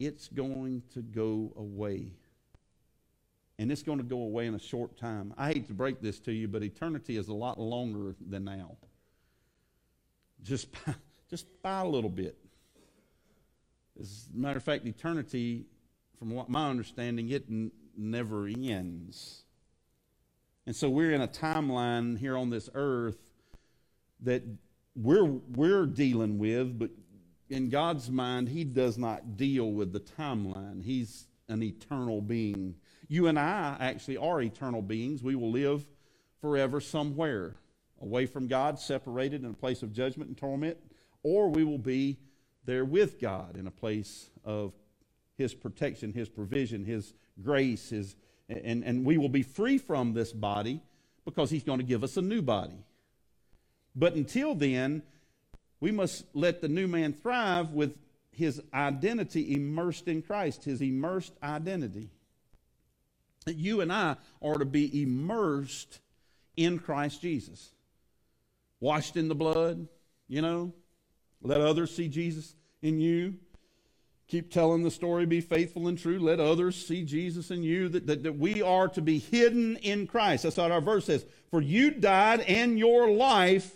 it's 0.00 0.28
going 0.28 0.82
to 0.94 1.02
go 1.02 1.52
away 1.56 2.12
and 3.58 3.72
it's 3.72 3.82
going 3.82 3.98
to 3.98 4.04
go 4.04 4.20
away 4.20 4.46
in 4.46 4.54
a 4.54 4.58
short 4.58 4.96
time. 4.96 5.34
I 5.36 5.48
hate 5.48 5.66
to 5.66 5.74
break 5.74 6.00
this 6.00 6.20
to 6.20 6.32
you, 6.32 6.46
but 6.46 6.62
eternity 6.62 7.16
is 7.16 7.28
a 7.28 7.34
lot 7.34 7.58
longer 7.58 8.14
than 8.24 8.44
now. 8.44 8.76
Just 10.42 10.72
by, 10.86 10.94
just 11.28 11.46
by 11.62 11.80
a 11.80 11.86
little 11.86 12.10
bit. 12.10 12.38
As 14.00 14.28
a 14.32 14.38
matter 14.38 14.58
of 14.58 14.62
fact, 14.62 14.86
eternity, 14.86 15.66
from 16.18 16.30
what 16.30 16.48
my 16.48 16.70
understanding, 16.70 17.30
it 17.30 17.46
n- 17.50 17.72
never 17.96 18.46
ends. 18.46 19.42
And 20.68 20.76
so 20.76 20.90
we're 20.90 21.12
in 21.12 21.22
a 21.22 21.28
timeline 21.28 22.18
here 22.18 22.36
on 22.36 22.50
this 22.50 22.68
earth 22.74 23.16
that 24.20 24.42
we're, 24.94 25.24
we're 25.24 25.86
dealing 25.86 26.38
with, 26.38 26.78
but 26.78 26.90
in 27.48 27.70
God's 27.70 28.10
mind, 28.10 28.50
He 28.50 28.64
does 28.64 28.98
not 28.98 29.38
deal 29.38 29.72
with 29.72 29.94
the 29.94 30.00
timeline. 30.00 30.84
He's 30.84 31.26
an 31.48 31.62
eternal 31.62 32.20
being. 32.20 32.74
You 33.08 33.28
and 33.28 33.38
I 33.38 33.78
actually 33.80 34.18
are 34.18 34.42
eternal 34.42 34.82
beings. 34.82 35.22
We 35.22 35.36
will 35.36 35.50
live 35.50 35.86
forever 36.42 36.82
somewhere, 36.82 37.56
away 38.02 38.26
from 38.26 38.46
God, 38.46 38.78
separated 38.78 39.44
in 39.44 39.50
a 39.50 39.54
place 39.54 39.82
of 39.82 39.94
judgment 39.94 40.28
and 40.28 40.36
torment, 40.36 40.76
or 41.22 41.48
we 41.48 41.64
will 41.64 41.78
be 41.78 42.18
there 42.66 42.84
with 42.84 43.18
God 43.18 43.56
in 43.56 43.66
a 43.66 43.70
place 43.70 44.28
of 44.44 44.74
His 45.34 45.54
protection, 45.54 46.12
His 46.12 46.28
provision, 46.28 46.84
His 46.84 47.14
grace, 47.42 47.88
His, 47.88 48.16
and, 48.48 48.84
and 48.84 49.04
we 49.04 49.18
will 49.18 49.28
be 49.28 49.42
free 49.42 49.78
from 49.78 50.14
this 50.14 50.32
body 50.32 50.80
because 51.24 51.50
He's 51.50 51.64
going 51.64 51.78
to 51.78 51.84
give 51.84 52.02
us 52.04 52.16
a 52.16 52.22
new 52.22 52.42
body. 52.42 52.84
But 53.94 54.14
until 54.14 54.54
then, 54.54 55.02
we 55.80 55.90
must 55.90 56.24
let 56.34 56.60
the 56.60 56.68
new 56.68 56.86
man 56.86 57.12
thrive 57.12 57.72
with 57.72 57.96
his 58.30 58.62
identity 58.72 59.54
immersed 59.54 60.06
in 60.06 60.22
Christ, 60.22 60.64
his 60.64 60.80
immersed 60.80 61.32
identity 61.42 62.10
you 63.56 63.80
and 63.80 63.92
I 63.92 64.16
are 64.42 64.56
to 64.56 64.64
be 64.64 65.02
immersed 65.02 66.00
in 66.56 66.78
Christ 66.78 67.20
Jesus. 67.20 67.70
Washed 68.80 69.16
in 69.16 69.28
the 69.28 69.34
blood, 69.34 69.88
you 70.28 70.42
know, 70.42 70.72
let 71.42 71.60
others 71.60 71.94
see 71.94 72.08
Jesus 72.08 72.54
in 72.82 73.00
you. 73.00 73.34
Keep 74.28 74.52
telling 74.52 74.82
the 74.82 74.90
story, 74.90 75.24
be 75.24 75.40
faithful 75.40 75.88
and 75.88 75.98
true. 75.98 76.18
Let 76.18 76.38
others 76.38 76.86
see 76.86 77.02
Jesus 77.02 77.50
in 77.50 77.62
you. 77.62 77.88
That, 77.88 78.06
that, 78.06 78.22
that 78.24 78.38
we 78.38 78.60
are 78.60 78.86
to 78.88 79.00
be 79.00 79.18
hidden 79.18 79.76
in 79.76 80.06
Christ. 80.06 80.42
That's 80.42 80.58
what 80.58 80.70
our 80.70 80.82
verse 80.82 81.06
says. 81.06 81.24
For 81.50 81.62
you 81.62 81.90
died, 81.90 82.40
and 82.40 82.78
your 82.78 83.10
life, 83.10 83.72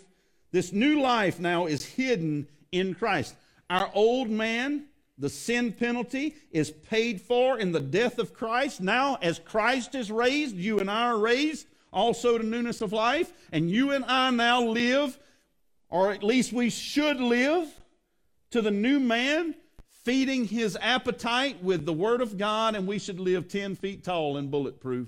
this 0.51 0.71
new 0.71 1.01
life 1.01 1.39
now, 1.39 1.65
is 1.65 1.83
hidden 1.83 2.47
in 2.71 2.93
Christ. 2.93 3.35
Our 3.71 3.89
old 3.95 4.29
man, 4.29 4.85
the 5.17 5.29
sin 5.29 5.71
penalty 5.71 6.35
is 6.51 6.69
paid 6.69 7.19
for 7.19 7.57
in 7.57 7.71
the 7.71 7.79
death 7.79 8.19
of 8.19 8.35
Christ. 8.35 8.79
Now, 8.79 9.17
as 9.23 9.39
Christ 9.39 9.95
is 9.95 10.11
raised, 10.11 10.55
you 10.55 10.79
and 10.79 10.89
I 10.89 11.07
are 11.07 11.17
raised 11.17 11.65
also 11.91 12.37
to 12.37 12.45
newness 12.45 12.81
of 12.81 12.93
life. 12.93 13.33
And 13.51 13.71
you 13.71 13.91
and 13.91 14.05
I 14.05 14.29
now 14.29 14.61
live, 14.63 15.17
or 15.89 16.11
at 16.11 16.21
least 16.21 16.53
we 16.53 16.69
should 16.69 17.19
live, 17.19 17.67
to 18.51 18.61
the 18.61 18.69
new 18.69 18.99
man, 18.99 19.55
feeding 20.03 20.45
his 20.45 20.77
appetite 20.81 21.63
with 21.63 21.85
the 21.85 21.93
Word 21.93 22.21
of 22.21 22.37
God, 22.37 22.75
and 22.75 22.85
we 22.87 22.99
should 22.99 23.19
live 23.19 23.47
10 23.47 23.75
feet 23.75 24.03
tall 24.03 24.37
and 24.37 24.51
bulletproof. 24.51 25.07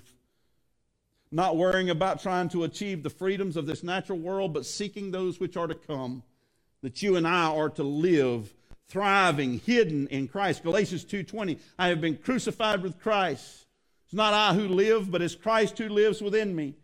Not 1.30 1.56
worrying 1.56 1.90
about 1.90 2.22
trying 2.22 2.48
to 2.50 2.64
achieve 2.64 3.02
the 3.02 3.10
freedoms 3.10 3.56
of 3.56 3.66
this 3.66 3.82
natural 3.82 4.18
world, 4.18 4.54
but 4.54 4.64
seeking 4.64 5.10
those 5.10 5.38
which 5.38 5.56
are 5.56 5.66
to 5.66 5.74
come, 5.74 6.22
that 6.82 7.02
you 7.02 7.16
and 7.16 7.26
I 7.26 7.46
are 7.46 7.70
to 7.70 7.82
live 7.82 8.54
thriving, 8.88 9.58
hidden 9.58 10.06
in 10.08 10.28
Christ. 10.28 10.62
Galatians 10.62 11.04
2:20, 11.04 11.58
I 11.78 11.88
have 11.88 12.00
been 12.00 12.16
crucified 12.16 12.82
with 12.82 13.00
Christ. 13.00 13.66
It's 14.04 14.14
not 14.14 14.32
I 14.32 14.54
who 14.54 14.68
live, 14.68 15.10
but 15.10 15.20
it's 15.20 15.34
Christ 15.34 15.76
who 15.78 15.88
lives 15.88 16.22
within 16.22 16.54
me. 16.54 16.76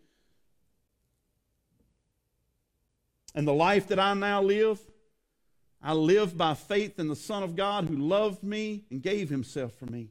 And 3.35 3.47
the 3.47 3.55
life 3.55 3.87
that 3.89 3.99
I 3.99 4.13
now 4.15 4.43
live, 4.43 4.81
I 5.83 5.95
live 5.95 6.37
by 6.37 6.55
faith 6.55 6.99
in 6.99 7.09
the 7.09 7.17
Son 7.17 7.43
of 7.43 7.57
God 7.57 7.87
who 7.87 7.97
loved 7.97 8.43
me 8.43 8.85
and 8.91 9.03
gave 9.03 9.29
himself 9.29 9.75
for 9.75 9.87
me. 9.87 10.11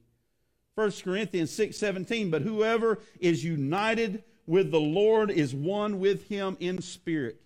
1 0.76 0.92
Corinthians 1.04 1.52
6 1.52 1.78
17, 1.78 2.30
but 2.30 2.42
whoever 2.42 3.00
is 3.20 3.44
united 3.44 4.24
with 4.48 4.72
the 4.72 4.80
Lord 4.80 5.32
is 5.32 5.54
one 5.54 6.00
with 6.00 6.28
him 6.28 6.58
in 6.60 6.82
spirit. 6.82 7.42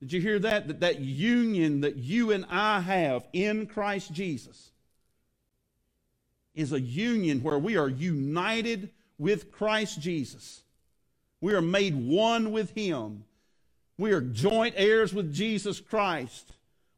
Did 0.00 0.12
you 0.12 0.20
hear 0.20 0.38
that? 0.38 0.68
That 0.68 0.80
that 0.80 1.00
union 1.00 1.80
that 1.82 1.96
you 1.96 2.30
and 2.30 2.46
I 2.48 2.80
have 2.80 3.26
in 3.32 3.66
Christ 3.66 4.12
Jesus 4.12 4.70
is 6.54 6.72
a 6.72 6.80
union 6.80 7.42
where 7.42 7.58
we 7.58 7.76
are 7.76 7.88
united 7.88 8.90
with 9.18 9.50
Christ 9.50 10.00
Jesus. 10.00 10.62
We 11.40 11.54
are 11.54 11.62
made 11.62 11.94
one 11.94 12.52
with 12.52 12.70
him. 12.70 13.24
We 13.98 14.12
are 14.12 14.20
joint 14.20 14.74
heirs 14.76 15.12
with 15.12 15.32
Jesus 15.32 15.80
Christ. 15.80 16.52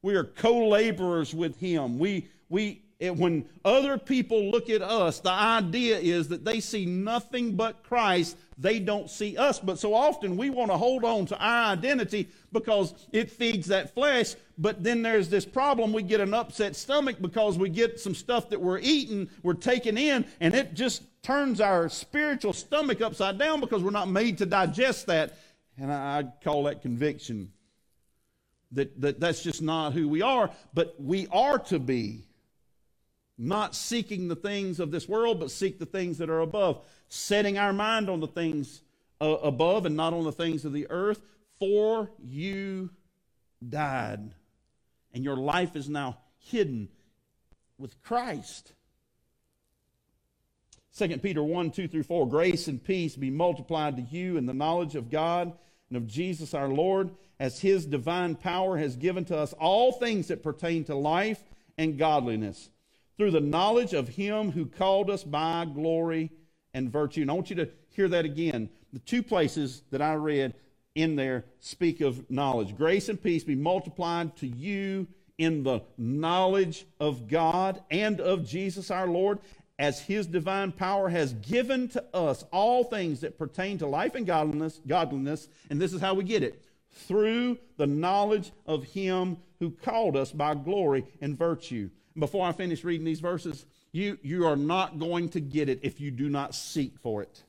We 0.06 0.14
are 0.14 0.22
co 0.22 0.68
laborers 0.68 1.34
with 1.34 1.58
him. 1.58 1.98
We, 1.98 2.28
we, 2.48 2.84
when 3.00 3.44
other 3.64 3.98
people 3.98 4.52
look 4.52 4.70
at 4.70 4.80
us, 4.80 5.18
the 5.18 5.32
idea 5.32 5.98
is 5.98 6.28
that 6.28 6.44
they 6.44 6.60
see 6.60 6.86
nothing 6.86 7.56
but 7.56 7.82
Christ. 7.82 8.36
They 8.56 8.78
don't 8.78 9.10
see 9.10 9.36
us. 9.36 9.58
But 9.58 9.80
so 9.80 9.94
often 9.94 10.36
we 10.36 10.48
want 10.48 10.70
to 10.70 10.76
hold 10.76 11.02
on 11.02 11.26
to 11.26 11.38
our 11.40 11.72
identity 11.72 12.28
because 12.52 12.94
it 13.10 13.32
feeds 13.32 13.66
that 13.66 13.94
flesh. 13.94 14.36
But 14.58 14.84
then 14.84 15.02
there's 15.02 15.28
this 15.28 15.44
problem. 15.44 15.92
We 15.92 16.04
get 16.04 16.20
an 16.20 16.34
upset 16.34 16.76
stomach 16.76 17.16
because 17.20 17.58
we 17.58 17.68
get 17.68 17.98
some 17.98 18.14
stuff 18.14 18.48
that 18.50 18.60
we're 18.60 18.78
eating, 18.78 19.28
we're 19.42 19.54
taking 19.54 19.98
in, 19.98 20.24
and 20.38 20.54
it 20.54 20.74
just 20.74 21.02
turns 21.24 21.60
our 21.60 21.88
spiritual 21.88 22.52
stomach 22.52 23.00
upside 23.00 23.38
down 23.40 23.58
because 23.58 23.82
we're 23.82 23.90
not 23.90 24.08
made 24.08 24.38
to 24.38 24.46
digest 24.46 25.08
that. 25.08 25.36
And 25.76 25.92
I, 25.92 26.20
I 26.20 26.44
call 26.44 26.62
that 26.62 26.80
conviction. 26.80 27.50
That, 28.72 29.00
that 29.00 29.20
that's 29.20 29.42
just 29.42 29.62
not 29.62 29.92
who 29.92 30.08
we 30.08 30.22
are, 30.22 30.50
but 30.74 30.96
we 31.00 31.28
are 31.28 31.58
to 31.60 31.78
be 31.78 32.26
not 33.38 33.74
seeking 33.74 34.28
the 34.28 34.36
things 34.36 34.80
of 34.80 34.90
this 34.90 35.08
world, 35.08 35.40
but 35.40 35.50
seek 35.50 35.78
the 35.78 35.86
things 35.86 36.18
that 36.18 36.30
are 36.30 36.40
above, 36.40 36.84
setting 37.08 37.58
our 37.58 37.72
mind 37.72 38.08
on 38.08 38.20
the 38.20 38.26
things 38.26 38.82
uh, 39.20 39.26
above 39.42 39.86
and 39.86 39.96
not 39.96 40.12
on 40.12 40.24
the 40.24 40.32
things 40.32 40.64
of 40.64 40.72
the 40.72 40.86
earth. 40.90 41.22
For 41.58 42.10
you 42.22 42.90
died, 43.66 44.32
and 45.14 45.24
your 45.24 45.36
life 45.36 45.76
is 45.76 45.88
now 45.88 46.18
hidden 46.38 46.88
with 47.78 48.02
Christ. 48.02 48.72
2 50.96 51.18
Peter 51.18 51.42
1 51.42 51.70
2 51.70 51.88
through 51.88 52.02
4 52.02 52.28
Grace 52.28 52.68
and 52.68 52.82
peace 52.82 53.16
be 53.16 53.30
multiplied 53.30 53.96
to 53.96 54.02
you 54.02 54.38
in 54.38 54.46
the 54.46 54.54
knowledge 54.54 54.96
of 54.96 55.10
God 55.10 55.52
and 55.88 55.96
of 55.96 56.06
Jesus 56.06 56.54
our 56.54 56.68
Lord, 56.68 57.10
as 57.38 57.60
his 57.60 57.86
divine 57.86 58.34
power 58.34 58.78
has 58.78 58.96
given 58.96 59.24
to 59.26 59.36
us 59.36 59.52
all 59.54 59.92
things 59.92 60.28
that 60.28 60.42
pertain 60.42 60.84
to 60.84 60.94
life 60.94 61.42
and 61.78 61.98
godliness 61.98 62.70
through 63.16 63.30
the 63.30 63.40
knowledge 63.40 63.92
of 63.92 64.08
him 64.08 64.52
who 64.52 64.66
called 64.66 65.10
us 65.10 65.24
by 65.24 65.64
glory 65.64 66.30
and 66.74 66.90
virtue. 66.90 67.22
And 67.22 67.30
I 67.30 67.34
want 67.34 67.50
you 67.50 67.56
to 67.56 67.70
hear 67.90 68.08
that 68.08 68.24
again. 68.24 68.68
The 68.92 68.98
two 69.00 69.22
places 69.22 69.82
that 69.90 70.02
I 70.02 70.14
read 70.14 70.54
in 70.94 71.16
there 71.16 71.44
speak 71.60 72.00
of 72.00 72.30
knowledge. 72.30 72.76
Grace 72.76 73.08
and 73.08 73.22
peace 73.22 73.44
be 73.44 73.54
multiplied 73.54 74.36
to 74.36 74.46
you 74.46 75.06
in 75.38 75.62
the 75.62 75.80
knowledge 75.98 76.86
of 76.98 77.28
God 77.28 77.82
and 77.90 78.20
of 78.20 78.46
Jesus 78.46 78.90
our 78.90 79.06
Lord, 79.06 79.38
as 79.78 80.00
his 80.00 80.26
divine 80.26 80.72
power 80.72 81.08
has 81.08 81.34
given 81.34 81.88
to 81.88 82.04
us 82.14 82.44
all 82.52 82.84
things 82.84 83.20
that 83.20 83.38
pertain 83.38 83.78
to 83.78 83.86
life 83.86 84.14
and 84.14 84.26
godliness, 84.26 84.80
godliness, 84.86 85.48
and 85.68 85.80
this 85.80 85.92
is 85.92 86.00
how 86.00 86.14
we 86.14 86.24
get 86.24 86.42
it 86.42 86.64
through 86.90 87.58
the 87.76 87.86
knowledge 87.86 88.52
of 88.66 88.84
him 88.84 89.36
who 89.58 89.70
called 89.70 90.16
us 90.16 90.32
by 90.32 90.54
glory 90.54 91.04
and 91.20 91.36
virtue 91.36 91.90
before 92.18 92.46
I 92.46 92.52
finish 92.52 92.84
reading 92.84 93.04
these 93.04 93.20
verses, 93.20 93.66
you, 93.92 94.18
you 94.22 94.46
are 94.46 94.56
not 94.56 94.98
going 94.98 95.28
to 95.30 95.40
get 95.40 95.68
it 95.68 95.80
if 95.82 96.00
you 96.00 96.10
do 96.10 96.28
not 96.28 96.54
seek 96.54 96.98
for 96.98 97.22
it. 97.22 97.42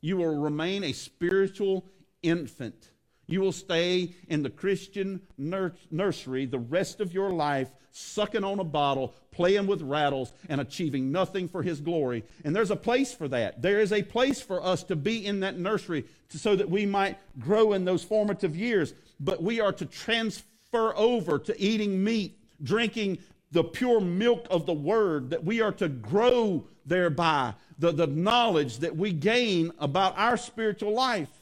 You 0.00 0.16
will 0.18 0.36
remain 0.36 0.84
a 0.84 0.92
spiritual 0.92 1.86
infant. 2.22 2.90
You 3.26 3.40
will 3.40 3.52
stay 3.52 4.14
in 4.28 4.42
the 4.42 4.50
Christian 4.50 5.20
nursery 5.38 6.46
the 6.46 6.58
rest 6.58 7.00
of 7.00 7.12
your 7.12 7.30
life, 7.30 7.68
sucking 7.90 8.44
on 8.44 8.58
a 8.58 8.64
bottle, 8.64 9.14
playing 9.30 9.66
with 9.66 9.82
rattles, 9.82 10.32
and 10.48 10.60
achieving 10.60 11.12
nothing 11.12 11.48
for 11.48 11.62
His 11.62 11.80
glory. 11.80 12.24
And 12.44 12.54
there's 12.54 12.70
a 12.70 12.76
place 12.76 13.14
for 13.14 13.28
that. 13.28 13.62
There 13.62 13.80
is 13.80 13.92
a 13.92 14.02
place 14.02 14.40
for 14.40 14.62
us 14.62 14.82
to 14.84 14.96
be 14.96 15.24
in 15.24 15.40
that 15.40 15.58
nursery 15.58 16.04
to, 16.30 16.38
so 16.38 16.56
that 16.56 16.68
we 16.68 16.86
might 16.86 17.18
grow 17.38 17.72
in 17.72 17.84
those 17.84 18.04
formative 18.04 18.56
years. 18.56 18.94
But 19.20 19.42
we 19.42 19.60
are 19.60 19.72
to 19.72 19.86
transfer 19.86 20.94
over 20.96 21.38
to 21.38 21.60
eating 21.60 22.02
meat 22.02 22.38
drinking 22.62 23.18
the 23.52 23.64
pure 23.64 24.00
milk 24.00 24.46
of 24.50 24.66
the 24.66 24.74
word, 24.74 25.30
that 25.30 25.44
we 25.44 25.60
are 25.60 25.72
to 25.72 25.88
grow 25.88 26.66
thereby, 26.84 27.54
the, 27.78 27.92
the 27.92 28.06
knowledge 28.06 28.78
that 28.78 28.96
we 28.96 29.12
gain 29.12 29.72
about 29.78 30.18
our 30.18 30.36
spiritual 30.36 30.92
life. 30.92 31.33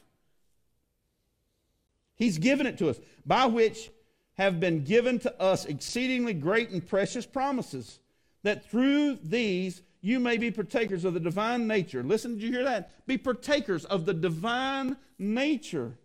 He's 2.23 2.39
given 2.39 2.69
it 2.69 2.79
to 2.79 2.89
us, 2.89 3.01
by 3.27 3.47
which 3.47 3.91
have 4.35 4.61
been 4.61 4.85
given 4.85 5.19
to 5.19 5.43
us 5.43 5.65
exceedingly 5.65 6.35
great 6.35 6.71
and 6.71 6.87
precious 6.87 7.27
promises, 7.27 7.99
that 8.45 8.71
through 8.71 9.17
these 9.25 9.83
you 10.01 10.21
may 10.21 10.37
be 10.37 10.53
partakers 10.53 11.05
of 11.05 11.15
the 11.15 11.21
divine 11.21 11.67
nature. 11.67 12.05
Listen, 12.05 12.35
did 12.35 12.43
you 12.45 12.53
hear 12.53 12.63
that? 12.63 13.07
Be 13.09 13.19
partakers 13.19 13.85
of 13.85 14.07
the 14.07 14.15
divine 14.15 14.99
nature, 15.19 15.99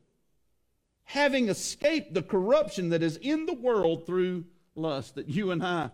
having 1.03 1.49
escaped 1.49 2.15
the 2.15 2.23
corruption 2.23 2.89
that 2.89 3.03
is 3.03 3.17
in 3.17 3.45
the 3.45 3.53
world 3.53 4.07
through 4.07 4.45
lust, 4.73 5.13
that 5.13 5.29
you 5.29 5.51
and 5.51 5.63
I 5.63 5.91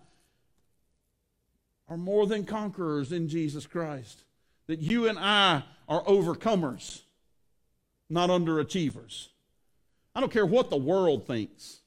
are 1.90 1.98
more 1.98 2.28
than 2.28 2.46
conquerors 2.46 3.12
in 3.12 3.28
Jesus 3.28 3.68
Christ, 3.68 4.24
that 4.68 4.80
you 4.80 5.10
and 5.10 5.20
I 5.20 5.64
are 5.90 6.02
overcomers, 6.06 7.02
not 8.10 8.30
underachievers. 8.30 9.28
I 10.16 10.20
don't 10.20 10.32
care 10.32 10.46
what 10.46 10.70
the 10.70 10.78
world 10.78 11.26
thinks. 11.26 11.80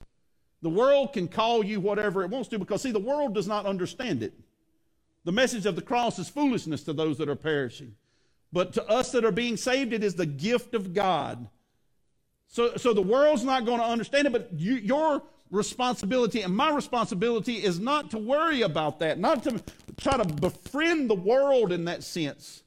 The 0.63 0.71
world 0.71 1.13
can 1.13 1.29
call 1.29 1.65
you 1.65 1.81
whatever 1.81 2.23
it 2.23 2.31
wants 2.31 2.49
to 2.49 2.59
because, 2.59 2.83
see, 2.83 2.91
the 2.91 2.99
world 2.99 3.35
does 3.35 3.47
not 3.47 3.67
understand 3.67 4.23
it. 4.23 4.35
The 5.25 5.33
message 5.33 5.67
of 5.67 5.77
the 5.77 5.83
cross 5.83 6.19
is 6.19 6.29
foolishness 6.29 6.83
to 6.85 6.93
those 6.93 7.19
that 7.19 7.29
are 7.29 7.37
perishing. 7.37 7.95
But 8.53 8.73
to 8.75 8.89
us 8.89 9.13
that 9.13 9.25
are 9.25 9.33
being 9.33 9.57
saved, 9.57 9.93
it 9.93 10.03
is 10.03 10.15
the 10.15 10.27
gift 10.27 10.75
of 10.75 10.95
God. 10.95 11.49
So, 12.49 12.77
so 12.77 12.93
the 12.93 13.03
world's 13.03 13.45
not 13.45 13.65
going 13.65 13.81
to 13.81 13.87
understand 13.87 14.27
it, 14.27 14.33
but 14.33 14.51
you, 14.55 14.75
your 14.77 15.23
responsibility 15.51 16.43
and 16.43 16.57
my 16.57 16.71
responsibility 16.71 17.55
is 17.55 17.79
not 17.79 18.11
to 18.13 18.19
worry 18.19 18.63
about 18.63 19.01
that, 19.01 19.19
not 19.19 19.43
to 19.45 19.63
try 19.97 20.17
to 20.17 20.25
befriend 20.25 21.11
the 21.11 21.15
world 21.15 21.73
in 21.73 21.85
that 21.85 22.03
sense. 22.03 22.63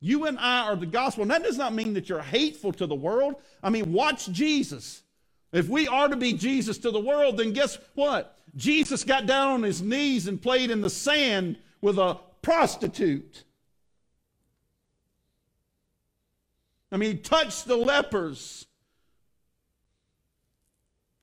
You 0.00 0.26
and 0.26 0.38
I 0.38 0.62
are 0.62 0.76
the 0.76 0.86
gospel. 0.86 1.22
And 1.22 1.30
that 1.30 1.42
does 1.42 1.58
not 1.58 1.74
mean 1.74 1.94
that 1.94 2.08
you're 2.08 2.22
hateful 2.22 2.72
to 2.74 2.86
the 2.86 2.94
world. 2.94 3.36
I 3.62 3.70
mean, 3.70 3.92
watch 3.92 4.30
Jesus. 4.30 5.02
If 5.52 5.68
we 5.68 5.88
are 5.88 6.08
to 6.08 6.16
be 6.16 6.34
Jesus 6.34 6.78
to 6.78 6.90
the 6.90 7.00
world, 7.00 7.38
then 7.38 7.52
guess 7.52 7.78
what? 7.94 8.36
Jesus 8.54 9.04
got 9.04 9.26
down 9.26 9.52
on 9.54 9.62
his 9.62 9.82
knees 9.82 10.28
and 10.28 10.40
played 10.40 10.70
in 10.70 10.80
the 10.80 10.90
sand 10.90 11.58
with 11.80 11.98
a 11.98 12.18
prostitute. 12.42 13.44
I 16.90 16.96
mean, 16.96 17.12
he 17.12 17.18
touched 17.18 17.66
the 17.66 17.76
lepers. 17.76 18.66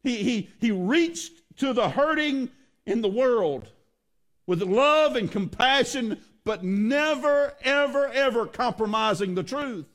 He, 0.03 0.17
he, 0.17 0.49
he 0.59 0.71
reached 0.71 1.31
to 1.57 1.73
the 1.73 1.89
hurting 1.89 2.49
in 2.85 3.01
the 3.01 3.09
world 3.09 3.69
with 4.45 4.61
love 4.61 5.15
and 5.15 5.31
compassion, 5.31 6.21
but 6.45 6.63
never, 6.63 7.53
ever, 7.63 8.07
ever 8.07 8.45
compromising 8.45 9.35
the 9.35 9.43
truth. 9.43 9.87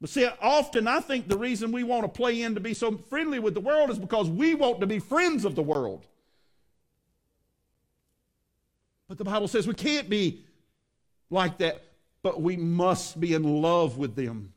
But 0.00 0.10
see, 0.10 0.28
often 0.40 0.86
I 0.86 1.00
think 1.00 1.28
the 1.28 1.38
reason 1.38 1.72
we 1.72 1.82
want 1.84 2.02
to 2.02 2.08
play 2.08 2.42
in 2.42 2.54
to 2.54 2.60
be 2.60 2.74
so 2.74 2.96
friendly 3.08 3.38
with 3.38 3.54
the 3.54 3.60
world 3.60 3.90
is 3.90 3.98
because 3.98 4.28
we 4.28 4.54
want 4.54 4.80
to 4.80 4.86
be 4.86 4.98
friends 4.98 5.44
of 5.44 5.54
the 5.54 5.62
world. 5.62 6.04
But 9.08 9.18
the 9.18 9.24
Bible 9.24 9.48
says 9.48 9.66
we 9.66 9.74
can't 9.74 10.08
be 10.08 10.44
like 11.30 11.58
that, 11.58 11.82
but 12.22 12.40
we 12.40 12.56
must 12.56 13.18
be 13.18 13.34
in 13.34 13.62
love 13.62 13.96
with 13.96 14.14
them. 14.14 14.52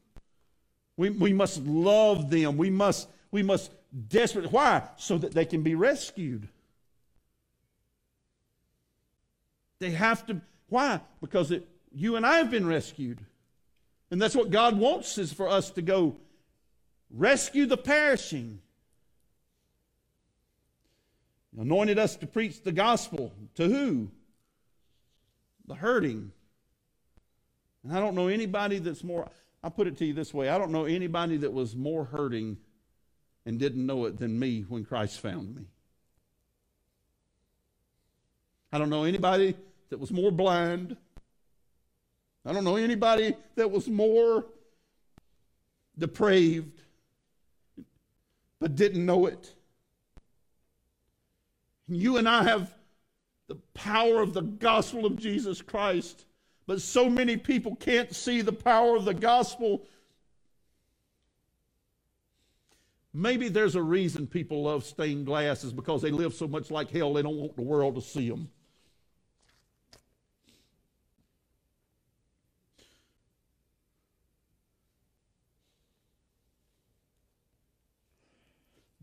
We, 0.98 1.10
we 1.10 1.34
must 1.34 1.64
love 1.64 2.30
them. 2.30 2.58
We 2.58 2.70
must, 2.70 3.08
we 3.32 3.42
must 3.42 3.72
desperately. 4.10 4.52
Why? 4.52 4.84
So 4.98 5.18
that 5.20 5.34
they 5.34 5.46
can 5.46 5.64
be 5.64 5.74
rescued. 5.74 6.48
They 9.82 9.92
have 9.92 10.28
to. 10.28 10.40
Why? 10.70 11.02
Because 11.22 11.50
it, 11.50 11.68
you 11.92 12.16
and 12.16 12.26
I 12.26 12.38
have 12.38 12.52
been 12.52 12.68
rescued. 12.68 13.20
And 14.12 14.22
that's 14.22 14.36
what 14.36 14.52
God 14.52 14.78
wants 14.78 15.18
is 15.18 15.34
for 15.34 15.50
us 15.50 15.72
to 15.72 15.82
go 15.82 16.18
rescue 17.10 17.66
the 17.66 17.78
perishing. 17.78 18.62
He 21.52 21.62
anointed 21.62 21.98
us 21.98 22.16
to 22.18 22.28
preach 22.28 22.62
the 22.62 22.72
gospel 22.72 23.34
to 23.56 23.68
who? 23.68 24.12
The 25.66 25.74
hurting. 25.74 26.32
And 27.84 27.98
I 27.98 28.00
don't 28.00 28.14
know 28.14 28.28
anybody 28.28 28.78
that's 28.78 29.04
more 29.04 29.30
I 29.64 29.70
put 29.70 29.88
it 29.88 29.98
to 29.98 30.06
you 30.06 30.14
this 30.14 30.32
way 30.32 30.50
I 30.50 30.60
don't 30.60 30.72
know 30.72 30.86
anybody 30.86 31.38
that 31.38 31.52
was 31.52 31.76
more 31.76 32.06
hurting 32.06 32.58
and 33.48 33.58
didn't 33.58 33.84
know 33.84 34.06
it 34.06 34.20
than 34.20 34.38
me 34.38 34.64
when 34.70 34.86
Christ 34.86 35.20
found 35.20 35.56
me. 35.56 35.66
I 38.72 38.78
don't 38.78 38.92
know 38.92 39.06
anybody 39.06 39.56
that 39.92 40.00
was 40.00 40.12
more 40.12 40.32
blind. 40.32 40.98
I 42.46 42.54
don't 42.54 42.64
know 42.64 42.78
anybody 42.78 43.36
that 43.56 43.70
was 43.70 43.88
more 43.88 44.46
depraved 45.98 46.82
but 48.60 48.76
didn't 48.76 49.06
know 49.06 49.26
it. 49.26 49.54
You 51.88 52.18
and 52.18 52.30
I 52.30 52.44
have 52.44 52.74
the 53.48 53.56
power 53.74 54.22
of 54.22 54.34
the 54.34 54.44
gospel 54.44 55.06
of 55.06 55.18
Jesus 55.18 55.62
Christ, 55.62 56.26
but 56.68 56.80
so 56.82 57.10
many 57.10 57.36
people 57.36 57.76
can't 57.76 58.16
see 58.16 58.42
the 58.42 58.54
power 58.54 58.96
of 58.96 59.04
the 59.04 59.14
gospel. 59.14 59.86
Maybe 63.14 63.50
there's 63.50 63.76
a 63.76 63.82
reason 63.82 64.26
people 64.26 64.64
love 64.64 64.86
stained 64.86 65.26
glass 65.26 65.66
is 65.66 65.74
because 65.74 66.02
they 66.02 66.12
live 66.12 66.34
so 66.34 66.48
much 66.48 66.72
like 66.72 66.90
hell 66.92 67.14
they 67.14 67.24
don't 67.24 67.36
want 67.36 67.58
the 67.58 67.62
world 67.62 67.96
to 67.96 68.02
see 68.02 68.30
them. 68.30 68.48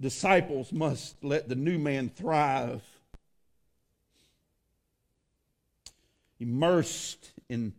Disciples 0.00 0.72
must 0.72 1.22
let 1.22 1.48
the 1.48 1.54
new 1.54 1.78
man 1.78 2.08
thrive. 2.08 2.82
Immersed 6.40 7.32
in 7.48 7.72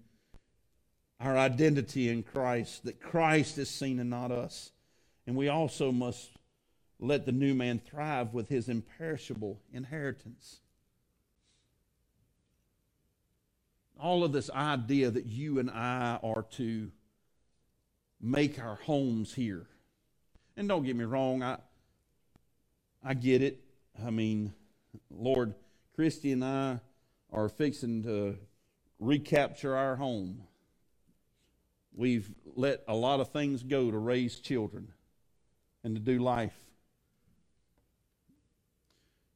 our 1.19 1.37
identity 1.37 2.09
in 2.09 2.23
Christ, 2.23 2.85
that 2.85 3.01
Christ 3.01 3.57
is 3.57 3.69
seen 3.69 3.99
and 3.99 4.09
not 4.09 4.31
us. 4.31 4.71
And 5.27 5.35
we 5.35 5.47
also 5.47 5.91
must 5.91 6.31
let 6.99 7.25
the 7.25 7.31
new 7.31 7.53
man 7.53 7.79
thrive 7.79 8.33
with 8.33 8.49
his 8.49 8.67
imperishable 8.67 9.61
inheritance. 9.73 10.59
All 13.99 14.23
of 14.23 14.31
this 14.31 14.49
idea 14.49 15.11
that 15.11 15.25
you 15.25 15.59
and 15.59 15.69
I 15.69 16.19
are 16.23 16.45
to 16.51 16.91
make 18.21 18.59
our 18.59 18.75
homes 18.75 19.33
here. 19.33 19.67
And 20.57 20.67
don't 20.67 20.83
get 20.83 20.95
me 20.95 21.05
wrong, 21.05 21.43
I, 21.43 21.57
I 23.03 23.13
get 23.13 23.41
it. 23.41 23.59
I 24.05 24.09
mean, 24.09 24.53
Lord, 25.09 25.53
Christy 25.95 26.31
and 26.31 26.43
I 26.43 26.79
are 27.31 27.49
fixing 27.49 28.03
to 28.03 28.37
recapture 28.99 29.75
our 29.75 29.95
home. 29.95 30.43
We've 31.93 32.29
let 32.55 32.83
a 32.87 32.95
lot 32.95 33.19
of 33.19 33.31
things 33.31 33.63
go 33.63 33.91
to 33.91 33.97
raise 33.97 34.39
children 34.39 34.93
and 35.83 35.95
to 35.95 36.01
do 36.01 36.19
life. 36.19 36.57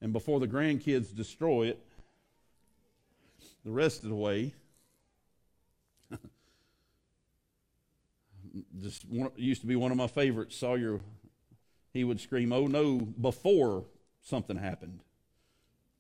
And 0.01 0.11
before 0.11 0.39
the 0.39 0.47
grandkids 0.47 1.16
destroy 1.16 1.68
it, 1.68 1.80
the 3.64 3.72
rest 3.72 4.03
of 4.03 4.09
the 4.09 4.16
way, 4.16 4.53
just 8.82 9.07
one, 9.07 9.32
used 9.38 9.61
to 9.61 9.68
be 9.68 9.78
one 9.78 9.91
of 9.91 9.97
my 9.97 10.07
favorites. 10.07 10.57
Sawyer 10.57 10.99
he 11.93 12.03
would 12.03 12.19
scream, 12.19 12.51
Oh 12.51 12.67
no, 12.67 12.97
before 12.99 13.85
something 14.21 14.57
happened. 14.57 15.01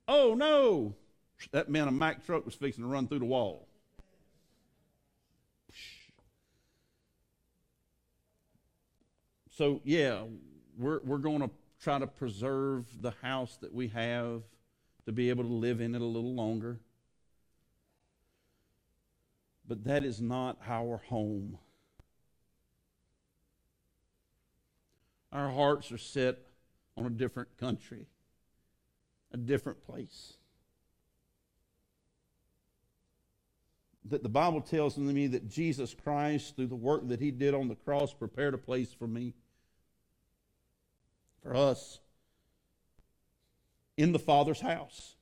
Oh 0.07 0.33
no! 0.33 0.95
That 1.51 1.69
meant 1.69 1.87
a 1.87 1.91
Mack 1.91 2.25
truck 2.25 2.45
was 2.45 2.55
fixing 2.55 2.83
to 2.83 2.89
run 2.89 3.07
through 3.07 3.19
the 3.19 3.25
wall. 3.25 3.67
So, 9.55 9.81
yeah, 9.83 10.23
we're, 10.79 10.99
we're 11.03 11.19
going 11.19 11.41
to 11.41 11.49
try 11.79 11.99
to 11.99 12.07
preserve 12.07 12.85
the 13.01 13.11
house 13.21 13.57
that 13.61 13.71
we 13.71 13.89
have 13.89 14.41
to 15.05 15.11
be 15.11 15.29
able 15.29 15.43
to 15.43 15.53
live 15.53 15.79
in 15.79 15.93
it 15.93 16.01
a 16.01 16.05
little 16.05 16.33
longer. 16.33 16.79
But 19.67 19.83
that 19.83 20.03
is 20.03 20.19
not 20.19 20.57
our 20.67 20.97
home. 20.97 21.59
Our 25.33 25.49
hearts 25.49 25.91
are 25.91 25.97
set 25.97 26.37
on 26.95 27.07
a 27.07 27.09
different 27.09 27.57
country, 27.57 28.05
a 29.31 29.37
different 29.37 29.83
place. 29.83 30.33
That 34.05 34.21
the 34.21 34.29
Bible 34.29 34.61
tells 34.61 34.95
me 34.97 35.25
that 35.27 35.49
Jesus 35.49 35.95
Christ, 35.95 36.55
through 36.55 36.67
the 36.67 36.75
work 36.75 37.07
that 37.07 37.19
he 37.19 37.31
did 37.31 37.55
on 37.55 37.67
the 37.67 37.75
cross, 37.75 38.13
prepared 38.13 38.53
a 38.53 38.59
place 38.59 38.93
for 38.93 39.07
me, 39.07 39.33
for 41.41 41.55
us, 41.55 41.99
in 43.97 44.11
the 44.11 44.19
Father's 44.19 44.61
house. 44.61 45.15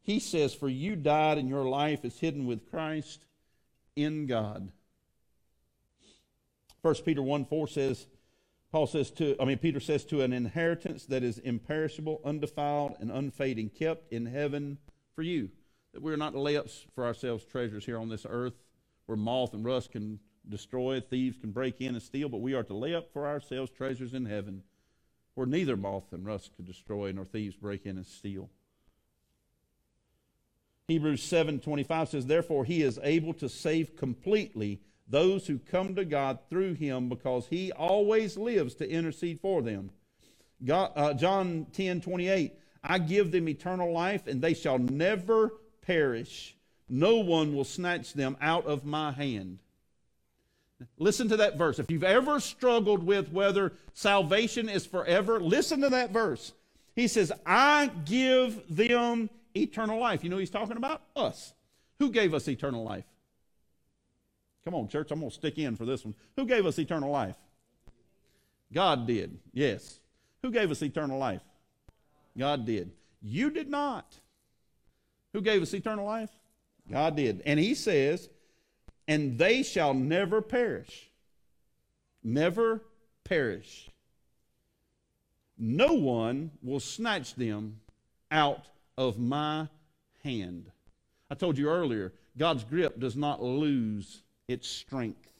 He 0.00 0.18
says, 0.18 0.52
For 0.52 0.68
you 0.68 0.96
died, 0.96 1.38
and 1.38 1.48
your 1.48 1.64
life 1.64 2.04
is 2.04 2.18
hidden 2.18 2.44
with 2.44 2.68
Christ 2.70 3.24
in 3.94 4.26
God. 4.26 4.72
1 6.80 6.94
Peter 7.04 7.22
1 7.22 7.44
4 7.44 7.68
says, 7.68 8.06
Paul 8.72 8.86
says 8.86 9.10
to, 9.12 9.36
I 9.38 9.44
mean, 9.44 9.58
Peter 9.58 9.80
says 9.80 10.04
to 10.06 10.22
an 10.22 10.32
inheritance 10.32 11.04
that 11.06 11.22
is 11.22 11.38
imperishable, 11.38 12.22
undefiled, 12.24 12.96
and 13.00 13.10
unfading, 13.10 13.68
kept 13.68 14.10
in 14.10 14.24
heaven 14.24 14.78
for 15.14 15.20
you. 15.20 15.50
That 15.92 16.00
we're 16.00 16.16
not 16.16 16.32
to 16.32 16.40
lay 16.40 16.56
up 16.56 16.68
for 16.94 17.04
ourselves 17.04 17.44
treasures 17.44 17.84
here 17.84 17.98
on 17.98 18.08
this 18.08 18.24
earth 18.26 18.54
where 19.04 19.16
moth 19.16 19.52
and 19.52 19.62
rust 19.62 19.92
can 19.92 20.20
destroy, 20.48 21.00
thieves 21.00 21.36
can 21.36 21.52
break 21.52 21.82
in 21.82 21.94
and 21.94 22.02
steal, 22.02 22.30
but 22.30 22.40
we 22.40 22.54
are 22.54 22.62
to 22.62 22.74
lay 22.74 22.94
up 22.94 23.12
for 23.12 23.26
ourselves 23.26 23.70
treasures 23.70 24.14
in 24.14 24.24
heaven 24.24 24.62
where 25.34 25.46
neither 25.46 25.76
moth 25.76 26.12
and 26.12 26.24
rust 26.24 26.50
could 26.56 26.66
destroy 26.66 27.12
nor 27.12 27.26
thieves 27.26 27.56
break 27.56 27.84
in 27.84 27.96
and 27.98 28.06
steal. 28.06 28.48
Hebrews 30.88 31.22
7:25 31.22 32.08
says 32.08 32.26
therefore 32.26 32.64
he 32.64 32.82
is 32.82 32.98
able 33.02 33.34
to 33.34 33.48
save 33.48 33.96
completely 33.96 34.80
those 35.12 35.46
who 35.46 35.58
come 35.58 35.94
to 35.94 36.06
God 36.06 36.38
through 36.48 36.72
him 36.72 37.10
because 37.10 37.46
he 37.46 37.70
always 37.70 38.38
lives 38.38 38.74
to 38.76 38.90
intercede 38.90 39.38
for 39.40 39.60
them. 39.60 39.90
God, 40.64 40.90
uh, 40.96 41.12
John 41.12 41.66
10 41.74 42.00
28, 42.00 42.54
I 42.82 42.98
give 42.98 43.30
them 43.30 43.48
eternal 43.48 43.92
life 43.92 44.26
and 44.26 44.40
they 44.40 44.54
shall 44.54 44.78
never 44.78 45.52
perish. 45.82 46.56
No 46.88 47.16
one 47.16 47.54
will 47.54 47.64
snatch 47.64 48.14
them 48.14 48.38
out 48.40 48.66
of 48.66 48.84
my 48.84 49.12
hand. 49.12 49.58
Listen 50.98 51.28
to 51.28 51.36
that 51.36 51.58
verse. 51.58 51.78
If 51.78 51.90
you've 51.90 52.02
ever 52.02 52.40
struggled 52.40 53.04
with 53.04 53.30
whether 53.30 53.74
salvation 53.92 54.68
is 54.68 54.86
forever, 54.86 55.40
listen 55.40 55.82
to 55.82 55.90
that 55.90 56.10
verse. 56.10 56.54
He 56.96 57.06
says, 57.06 57.30
I 57.44 57.90
give 58.06 58.62
them 58.74 59.28
eternal 59.54 60.00
life. 60.00 60.24
You 60.24 60.30
know 60.30 60.38
he's 60.38 60.50
talking 60.50 60.76
about? 60.78 61.02
Us. 61.14 61.52
Who 61.98 62.10
gave 62.10 62.32
us 62.32 62.48
eternal 62.48 62.82
life? 62.82 63.04
Come 64.64 64.74
on, 64.74 64.88
church, 64.88 65.10
I'm 65.10 65.20
going 65.20 65.30
to 65.30 65.34
stick 65.36 65.58
in 65.58 65.76
for 65.76 65.84
this 65.84 66.04
one. 66.04 66.14
Who 66.36 66.46
gave 66.46 66.66
us 66.66 66.78
eternal 66.78 67.10
life? 67.10 67.36
God 68.72 69.06
did, 69.06 69.38
yes. 69.52 69.98
Who 70.42 70.50
gave 70.50 70.70
us 70.70 70.82
eternal 70.82 71.18
life? 71.18 71.42
God 72.36 72.64
did. 72.64 72.92
You 73.20 73.50
did 73.50 73.68
not. 73.68 74.16
Who 75.32 75.40
gave 75.40 75.62
us 75.62 75.74
eternal 75.74 76.06
life? 76.06 76.30
God 76.90 77.16
did. 77.16 77.42
And 77.44 77.58
he 77.58 77.74
says, 77.74 78.28
and 79.06 79.38
they 79.38 79.62
shall 79.62 79.94
never 79.94 80.40
perish. 80.40 81.10
Never 82.22 82.82
perish. 83.24 83.90
No 85.58 85.94
one 85.94 86.50
will 86.62 86.80
snatch 86.80 87.34
them 87.34 87.80
out 88.30 88.66
of 88.96 89.18
my 89.18 89.68
hand. 90.24 90.70
I 91.30 91.34
told 91.34 91.58
you 91.58 91.68
earlier, 91.68 92.12
God's 92.36 92.64
grip 92.64 92.98
does 92.98 93.16
not 93.16 93.42
lose 93.42 94.22
its 94.52 94.68
strength. 94.68 95.32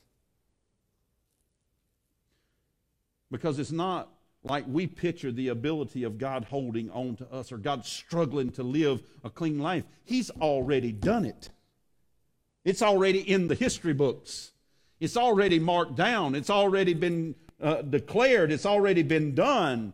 Because 3.31 3.59
it's 3.59 3.73
not 3.73 4.09
like 4.45 4.65
we 4.67 4.87
picture 4.87 5.31
the 5.31 5.49
ability 5.49 6.03
of 6.03 6.19
God 6.19 6.45
holding 6.45 6.91
on 6.91 7.17
to 7.17 7.33
us 7.33 7.53
or 7.53 7.59
God 7.59 7.85
struggling 7.85 8.51
to 8.53 8.63
live 8.63 9.03
a 9.23 9.31
clean 9.31 9.59
life. 9.59 9.85
He's 10.05 10.31
already 10.31 10.93
done 10.93 11.25
it. 11.25 11.51
It's 12.65 12.83
already 12.83 13.21
in 13.21 13.49
the 13.49 13.55
history 13.55 13.93
books. 13.93 14.53
It's 15.01 15.17
already 15.17 15.59
marked 15.59 15.97
down. 15.97 16.35
It's 16.35 16.51
already 16.51 16.95
been 16.95 17.35
uh, 17.61 17.83
declared. 17.83 18.53
It's 18.53 18.67
already 18.67 19.03
been 19.03 19.35
done. 19.35 19.93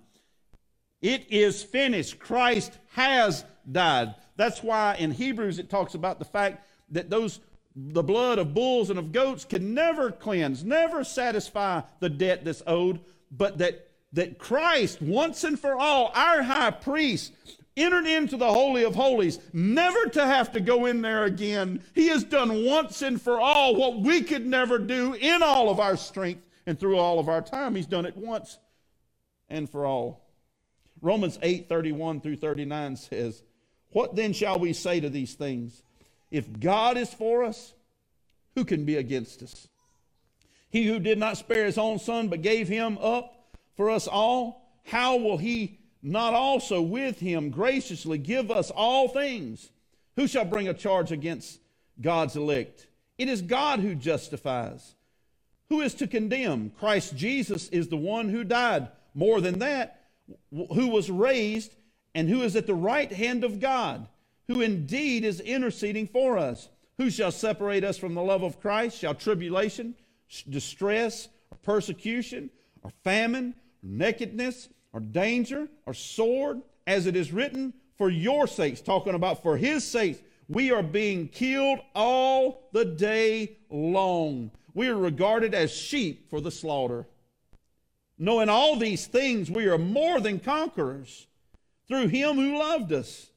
It 1.00 1.26
is 1.30 1.62
finished. 1.62 2.18
Christ 2.18 2.78
has 2.94 3.44
died. 3.70 4.14
That's 4.36 4.62
why 4.62 4.96
in 4.98 5.10
Hebrews 5.10 5.58
it 5.58 5.70
talks 5.70 5.94
about 5.94 6.18
the 6.18 6.24
fact 6.24 6.66
that 6.90 7.10
those 7.10 7.40
the 7.86 8.02
blood 8.02 8.38
of 8.38 8.54
bulls 8.54 8.90
and 8.90 8.98
of 8.98 9.12
goats 9.12 9.44
can 9.44 9.72
never 9.72 10.10
cleanse, 10.10 10.64
never 10.64 11.04
satisfy 11.04 11.82
the 12.00 12.08
debt 12.08 12.44
that's 12.44 12.62
owed, 12.66 12.98
but 13.30 13.58
that, 13.58 13.88
that 14.12 14.38
Christ, 14.38 15.00
once 15.00 15.44
and 15.44 15.58
for 15.58 15.76
all, 15.76 16.10
our 16.14 16.42
high 16.42 16.72
priest, 16.72 17.32
entered 17.76 18.06
into 18.06 18.36
the 18.36 18.52
Holy 18.52 18.82
of 18.82 18.96
Holies, 18.96 19.38
never 19.52 20.06
to 20.06 20.26
have 20.26 20.52
to 20.52 20.60
go 20.60 20.86
in 20.86 21.02
there 21.02 21.24
again. 21.24 21.80
He 21.94 22.08
has 22.08 22.24
done 22.24 22.64
once 22.64 23.00
and 23.02 23.22
for 23.22 23.40
all 23.40 23.76
what 23.76 24.00
we 24.00 24.22
could 24.22 24.44
never 24.44 24.80
do 24.80 25.14
in 25.14 25.42
all 25.44 25.70
of 25.70 25.78
our 25.78 25.96
strength 25.96 26.44
and 26.66 26.78
through 26.80 26.98
all 26.98 27.20
of 27.20 27.28
our 27.28 27.42
time. 27.42 27.76
He's 27.76 27.86
done 27.86 28.06
it 28.06 28.16
once 28.16 28.58
and 29.48 29.70
for 29.70 29.86
all. 29.86 30.24
Romans 31.00 31.38
8 31.42 31.68
31 31.68 32.22
through 32.22 32.36
39 32.36 32.96
says, 32.96 33.44
What 33.90 34.16
then 34.16 34.32
shall 34.32 34.58
we 34.58 34.72
say 34.72 34.98
to 34.98 35.08
these 35.08 35.34
things? 35.34 35.84
If 36.30 36.60
God 36.60 36.96
is 36.96 37.12
for 37.12 37.44
us, 37.44 37.74
who 38.54 38.64
can 38.64 38.84
be 38.84 38.96
against 38.96 39.42
us? 39.42 39.68
He 40.70 40.86
who 40.86 40.98
did 40.98 41.18
not 41.18 41.38
spare 41.38 41.64
his 41.64 41.78
own 41.78 41.98
son, 41.98 42.28
but 42.28 42.42
gave 42.42 42.68
him 42.68 42.98
up 42.98 43.56
for 43.76 43.90
us 43.90 44.06
all, 44.06 44.68
how 44.84 45.16
will 45.16 45.38
he 45.38 45.78
not 46.02 46.34
also 46.34 46.82
with 46.82 47.20
him 47.20 47.50
graciously 47.50 48.18
give 48.18 48.50
us 48.50 48.70
all 48.70 49.08
things? 49.08 49.70
Who 50.16 50.26
shall 50.26 50.44
bring 50.44 50.68
a 50.68 50.74
charge 50.74 51.12
against 51.12 51.60
God's 52.00 52.36
elect? 52.36 52.86
It 53.16 53.28
is 53.28 53.42
God 53.42 53.80
who 53.80 53.94
justifies. 53.94 54.94
Who 55.68 55.80
is 55.80 55.94
to 55.94 56.06
condemn? 56.06 56.70
Christ 56.78 57.16
Jesus 57.16 57.68
is 57.68 57.88
the 57.88 57.96
one 57.96 58.28
who 58.28 58.44
died. 58.44 58.88
More 59.14 59.40
than 59.40 59.58
that, 59.60 60.00
who 60.50 60.88
was 60.88 61.10
raised 61.10 61.74
and 62.14 62.28
who 62.28 62.42
is 62.42 62.56
at 62.56 62.66
the 62.66 62.74
right 62.74 63.10
hand 63.10 63.44
of 63.44 63.60
God, 63.60 64.08
who 64.48 64.62
indeed 64.62 65.24
is 65.24 65.40
interceding 65.40 66.06
for 66.06 66.38
us. 66.38 66.68
Who 66.96 67.10
shall 67.10 67.30
separate 67.30 67.84
us 67.84 67.96
from 67.96 68.14
the 68.14 68.22
love 68.22 68.42
of 68.42 68.60
Christ? 68.60 68.98
Shall 68.98 69.14
tribulation, 69.14 69.94
distress, 70.48 71.28
or 71.50 71.58
persecution, 71.62 72.50
or 72.82 72.90
famine, 73.04 73.54
or 73.84 73.88
nakedness, 73.88 74.68
or 74.92 75.00
danger, 75.00 75.68
or 75.86 75.94
sword, 75.94 76.60
as 76.86 77.06
it 77.06 77.14
is 77.14 77.32
written, 77.32 77.74
for 77.96 78.08
your 78.08 78.46
sakes, 78.46 78.80
talking 78.80 79.14
about 79.14 79.42
for 79.42 79.56
his 79.56 79.84
sakes, 79.84 80.20
we 80.48 80.72
are 80.72 80.82
being 80.82 81.28
killed 81.28 81.80
all 81.94 82.68
the 82.72 82.84
day 82.84 83.58
long. 83.70 84.50
We 84.72 84.88
are 84.88 84.96
regarded 84.96 85.54
as 85.54 85.70
sheep 85.70 86.30
for 86.30 86.40
the 86.40 86.50
slaughter. 86.50 87.06
Knowing 88.18 88.48
all 88.48 88.76
these 88.76 89.06
things, 89.06 89.50
we 89.50 89.66
are 89.66 89.78
more 89.78 90.20
than 90.20 90.40
conquerors 90.40 91.26
through 91.86 92.08
him 92.08 92.36
who 92.36 92.58
loved 92.58 92.92
us. 92.92 93.30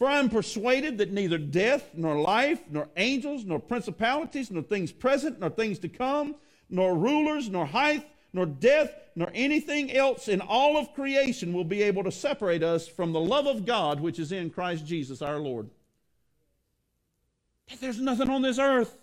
For 0.00 0.08
I 0.08 0.18
am 0.18 0.30
persuaded 0.30 0.96
that 0.96 1.12
neither 1.12 1.36
death, 1.36 1.90
nor 1.92 2.18
life, 2.18 2.62
nor 2.70 2.88
angels, 2.96 3.44
nor 3.44 3.58
principalities, 3.58 4.50
nor 4.50 4.62
things 4.62 4.92
present, 4.92 5.38
nor 5.38 5.50
things 5.50 5.78
to 5.80 5.90
come, 5.90 6.36
nor 6.70 6.96
rulers, 6.96 7.50
nor 7.50 7.66
height, 7.66 8.08
nor 8.32 8.46
death, 8.46 8.94
nor 9.14 9.30
anything 9.34 9.92
else 9.92 10.26
in 10.26 10.40
all 10.40 10.78
of 10.78 10.94
creation 10.94 11.52
will 11.52 11.64
be 11.64 11.82
able 11.82 12.02
to 12.02 12.10
separate 12.10 12.62
us 12.62 12.88
from 12.88 13.12
the 13.12 13.20
love 13.20 13.46
of 13.46 13.66
God 13.66 14.00
which 14.00 14.18
is 14.18 14.32
in 14.32 14.48
Christ 14.48 14.86
Jesus 14.86 15.20
our 15.20 15.38
Lord. 15.38 15.68
There's 17.78 18.00
nothing 18.00 18.30
on 18.30 18.40
this 18.40 18.58
earth 18.58 18.96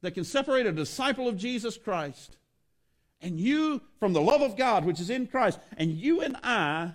that 0.00 0.12
can 0.12 0.24
separate 0.24 0.64
a 0.64 0.72
disciple 0.72 1.28
of 1.28 1.36
Jesus 1.36 1.76
Christ 1.76 2.38
and 3.24 3.40
you 3.40 3.80
from 3.98 4.12
the 4.12 4.20
love 4.20 4.42
of 4.42 4.56
God 4.56 4.84
which 4.84 5.00
is 5.00 5.10
in 5.10 5.26
Christ. 5.26 5.58
And 5.78 5.90
you 5.90 6.20
and 6.20 6.36
I 6.42 6.92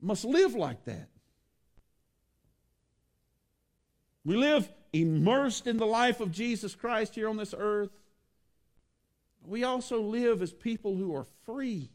must 0.00 0.24
live 0.24 0.54
like 0.54 0.84
that. 0.84 1.08
We 4.24 4.36
live 4.36 4.70
immersed 4.92 5.66
in 5.66 5.78
the 5.78 5.86
life 5.86 6.20
of 6.20 6.30
Jesus 6.30 6.74
Christ 6.74 7.14
here 7.14 7.28
on 7.28 7.38
this 7.38 7.54
earth. 7.56 7.90
We 9.44 9.64
also 9.64 10.02
live 10.02 10.42
as 10.42 10.52
people 10.52 10.94
who 10.94 11.16
are 11.16 11.26
free. 11.46 11.90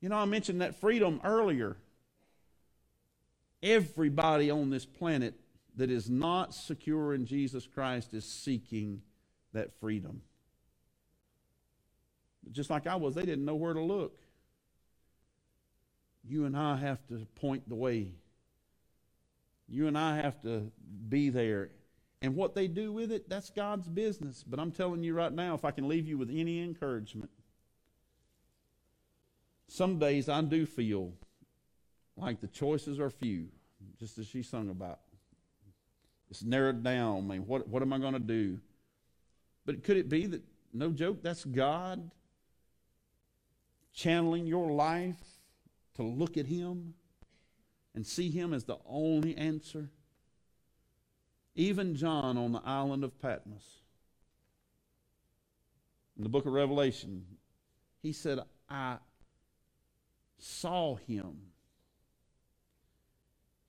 You 0.00 0.08
know, 0.08 0.16
I 0.16 0.24
mentioned 0.24 0.62
that 0.62 0.80
freedom 0.80 1.20
earlier. 1.24 1.76
Everybody 3.62 4.50
on 4.50 4.70
this 4.70 4.86
planet 4.86 5.34
that 5.76 5.90
is 5.90 6.08
not 6.08 6.54
secure 6.54 7.12
in 7.12 7.26
Jesus 7.26 7.66
Christ 7.66 8.14
is 8.14 8.24
seeking 8.24 9.02
that 9.56 9.72
freedom. 9.80 10.22
Just 12.52 12.70
like 12.70 12.86
I 12.86 12.94
was, 12.94 13.14
they 13.14 13.24
didn't 13.24 13.44
know 13.44 13.56
where 13.56 13.74
to 13.74 13.80
look. 13.80 14.18
You 16.28 16.44
and 16.44 16.56
I 16.56 16.76
have 16.76 17.06
to 17.08 17.26
point 17.34 17.68
the 17.68 17.74
way. 17.74 18.12
You 19.68 19.88
and 19.88 19.98
I 19.98 20.16
have 20.16 20.40
to 20.42 20.70
be 21.08 21.28
there. 21.28 21.70
And 22.22 22.34
what 22.34 22.54
they 22.54 22.68
do 22.68 22.92
with 22.92 23.12
it, 23.12 23.28
that's 23.28 23.50
God's 23.50 23.88
business. 23.88 24.44
But 24.46 24.60
I'm 24.60 24.70
telling 24.70 25.02
you 25.02 25.14
right 25.14 25.32
now, 25.32 25.54
if 25.54 25.64
I 25.64 25.70
can 25.70 25.88
leave 25.88 26.06
you 26.06 26.18
with 26.18 26.30
any 26.30 26.62
encouragement, 26.62 27.30
some 29.68 29.98
days 29.98 30.28
I 30.28 30.40
do 30.42 30.66
feel 30.66 31.12
like 32.16 32.40
the 32.40 32.46
choices 32.46 32.98
are 33.00 33.10
few, 33.10 33.48
just 33.98 34.18
as 34.18 34.26
she 34.26 34.42
sung 34.42 34.70
about. 34.70 35.00
It's 36.30 36.42
narrowed 36.42 36.82
down. 36.82 37.18
I 37.18 37.20
mean, 37.20 37.46
what, 37.46 37.68
what 37.68 37.82
am 37.82 37.92
I 37.92 37.98
going 37.98 38.14
to 38.14 38.18
do? 38.18 38.58
But 39.66 39.82
could 39.82 39.96
it 39.96 40.08
be 40.08 40.26
that, 40.26 40.42
no 40.72 40.90
joke, 40.90 41.22
that's 41.22 41.44
God 41.44 42.10
channeling 43.92 44.46
your 44.46 44.70
life 44.70 45.20
to 45.96 46.02
look 46.02 46.36
at 46.36 46.46
Him 46.46 46.94
and 47.94 48.06
see 48.06 48.30
Him 48.30 48.54
as 48.54 48.64
the 48.64 48.78
only 48.86 49.36
answer? 49.36 49.90
Even 51.56 51.96
John 51.96 52.38
on 52.38 52.52
the 52.52 52.62
island 52.64 53.02
of 53.02 53.20
Patmos, 53.20 53.80
in 56.16 56.22
the 56.22 56.28
book 56.28 56.46
of 56.46 56.52
Revelation, 56.52 57.24
he 58.02 58.12
said, 58.12 58.38
I 58.68 58.98
saw 60.38 60.96
him. 60.96 61.36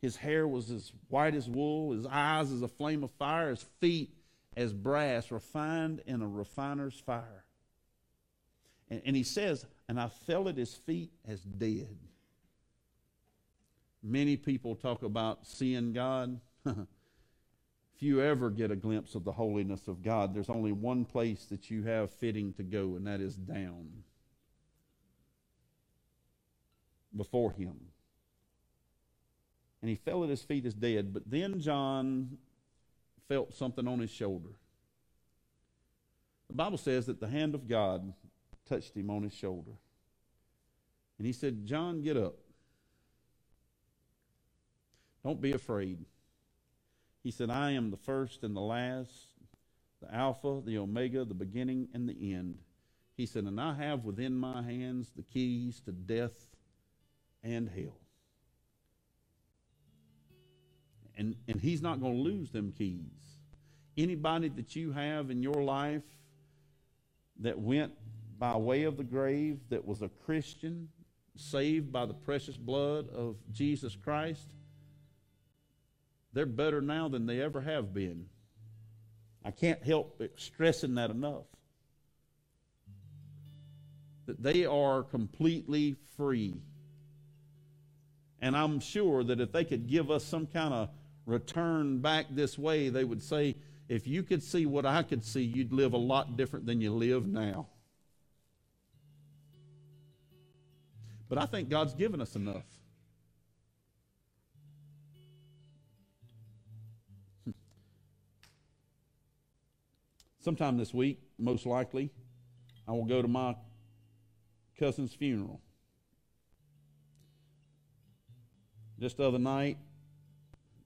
His 0.02 0.16
hair 0.16 0.48
was 0.48 0.70
as 0.70 0.92
white 1.10 1.34
as 1.34 1.50
wool, 1.50 1.94
his 1.94 2.06
eyes 2.06 2.52
as 2.52 2.62
a 2.62 2.68
flame 2.68 3.04
of 3.04 3.12
fire, 3.12 3.50
his 3.50 3.66
feet 3.80 4.17
as 4.58 4.74
brass 4.74 5.30
refined 5.32 6.02
in 6.08 6.24
a 6.24 6.28
refiner's 6.28 7.00
fire. 7.00 7.46
And, 8.90 9.02
and 9.06 9.16
he 9.16 9.22
says, 9.22 9.68
and 9.88 10.00
I 10.00 10.08
fell 10.08 10.50
at 10.50 10.58
his 10.58 10.74
feet 10.74 11.12
as 11.28 11.42
dead. 11.42 11.96
Many 14.02 14.36
people 14.36 14.76
talk 14.76 15.04
about 15.04 15.46
seeing 15.46 15.94
God. 15.94 16.40
if 16.66 16.76
you 18.00 18.20
ever 18.22 18.50
get 18.50 18.72
a 18.72 18.76
glimpse 18.76 19.14
of 19.14 19.24
the 19.24 19.32
holiness 19.32 19.88
of 19.88 20.02
God, 20.02 20.34
there's 20.34 20.50
only 20.50 20.72
one 20.72 21.06
place 21.06 21.46
that 21.46 21.70
you 21.70 21.84
have 21.84 22.10
fitting 22.10 22.52
to 22.54 22.64
go, 22.64 22.96
and 22.96 23.06
that 23.06 23.22
is 23.22 23.36
down 23.36 23.88
before 27.16 27.52
him. 27.52 27.76
And 29.84 29.90
he 29.90 29.96
fell 29.96 30.24
at 30.24 30.32
his 30.32 30.42
feet 30.42 30.66
as 30.66 30.74
dead. 30.74 31.14
But 31.14 31.30
then 31.30 31.60
John 31.60 32.40
felt 33.28 33.54
something 33.54 33.88
on 33.88 34.00
his 34.00 34.12
shoulder. 34.12 34.50
The 36.48 36.56
Bible 36.56 36.78
says 36.78 37.06
that 37.08 37.20
the 37.20 37.28
hand 37.28 37.56
of 37.56 37.68
God 37.68 38.14
touched 38.68 38.96
him 38.96 39.10
on 39.10 39.24
his 39.24 39.34
shoulder. 39.34 39.72
And 41.18 41.26
he 41.26 41.34
said, 41.34 41.66
John, 41.66 42.02
get 42.02 42.16
up. 42.16 42.36
Don't 45.24 45.42
be 45.42 45.52
afraid. 45.52 46.06
He 47.24 47.32
said, 47.32 47.50
I 47.50 47.72
am 47.72 47.92
the 47.92 47.98
first 47.98 48.44
and 48.44 48.56
the 48.56 48.62
last, 48.62 49.12
the 50.02 50.14
Alpha, 50.14 50.62
the 50.64 50.78
Omega, 50.78 51.26
the 51.26 51.34
beginning 51.34 51.90
and 51.94 52.08
the 52.08 52.34
end. 52.34 52.60
He 53.18 53.26
said, 53.26 53.44
And 53.46 53.60
I 53.60 53.74
have 53.74 54.06
within 54.06 54.38
my 54.38 54.62
hands 54.62 55.12
the 55.16 55.24
keys 55.24 55.82
to 55.82 55.92
death 55.92 56.48
and 57.44 57.68
hell. 57.68 57.98
And, 61.18 61.36
and 61.48 61.60
he's 61.60 61.82
not 61.82 62.00
going 62.00 62.16
to 62.16 62.22
lose 62.22 62.52
them 62.52 62.72
keys. 62.78 63.02
Anybody 63.98 64.50
that 64.50 64.76
you 64.76 64.92
have 64.92 65.32
in 65.32 65.42
your 65.42 65.64
life 65.64 66.04
that 67.40 67.60
went 67.60 67.92
by 68.38 68.56
way 68.56 68.84
of 68.84 68.98
the 68.98 69.04
grave, 69.04 69.60
that 69.70 69.86
was 69.86 70.04
a 70.04 70.10
Christian, 70.26 70.90
saved 71.36 71.92
by 71.92 72.06
the 72.06 72.14
precious 72.14 72.56
blood 72.56 73.10
of 73.10 73.36
Jesus 73.52 73.96
Christ, 73.96 74.48
they're 76.34 76.46
better 76.46 76.82
now 76.82 77.08
than 77.08 77.26
they 77.26 77.42
ever 77.42 77.62
have 77.62 77.94
been. 77.94 78.28
I 79.44 79.52
can't 79.52 79.82
help 79.84 80.22
stressing 80.36 80.96
that 80.96 81.10
enough. 81.10 81.46
That 84.28 84.44
they 84.44 84.66
are 84.66 85.04
completely 85.04 85.96
free. 86.16 86.62
And 88.40 88.56
I'm 88.56 88.80
sure 88.80 89.24
that 89.24 89.40
if 89.40 89.52
they 89.52 89.64
could 89.64 89.88
give 89.88 90.12
us 90.12 90.24
some 90.24 90.46
kind 90.46 90.74
of 90.74 90.90
return 91.28 92.00
back 92.00 92.26
this 92.32 92.58
way, 92.58 92.90
they 92.90 93.04
would 93.04 93.22
say, 93.22 93.56
if 93.90 94.08
you 94.08 94.24
could 94.24 94.42
see 94.42 94.66
what 94.66 94.86
I 94.86 95.04
could 95.04 95.24
see, 95.24 95.44
you'd 95.44 95.72
live 95.72 95.94
a 95.94 95.98
lot 95.98 96.36
different 96.38 96.66
than 96.66 96.82
you 96.82 96.92
live 96.92 97.28
now. 97.28 97.68
But 101.30 101.38
I 101.38 101.46
think 101.46 101.70
God's 101.70 101.94
given 101.94 102.22
us 102.22 102.36
enough. 102.38 102.64
Sometime 110.40 110.78
this 110.78 110.94
week, 110.94 111.20
most 111.38 111.66
likely, 111.66 112.10
I 112.88 112.94
will 112.94 113.04
go 113.04 113.22
to 113.22 113.28
my 113.28 113.54
cousin's 114.80 115.14
funeral. 115.14 115.60
Just 119.00 119.18
the 119.18 119.28
other 119.28 119.40
night, 119.40 119.78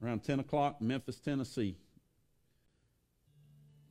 around 0.04 0.24
10 0.24 0.40
o'clock, 0.40 0.82
Memphis, 0.82 1.20
Tennessee. 1.20 1.78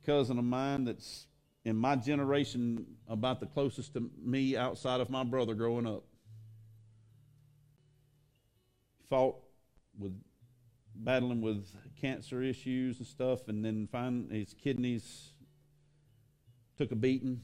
Cousin 0.05 0.39
of 0.39 0.45
mine 0.45 0.85
that's 0.85 1.27
in 1.63 1.75
my 1.75 1.95
generation 1.95 2.85
about 3.07 3.39
the 3.39 3.45
closest 3.45 3.93
to 3.93 4.09
me 4.23 4.57
outside 4.57 4.99
of 4.99 5.09
my 5.09 5.23
brother 5.23 5.53
growing 5.53 5.85
up. 5.85 6.03
Fought 9.09 9.35
with 9.97 10.13
battling 10.95 11.41
with 11.41 11.67
cancer 11.99 12.41
issues 12.41 12.97
and 12.99 13.07
stuff, 13.07 13.47
and 13.47 13.63
then 13.63 13.87
find 13.91 14.31
his 14.31 14.53
kidneys 14.53 15.33
took 16.77 16.91
a 16.91 16.95
beating. 16.95 17.41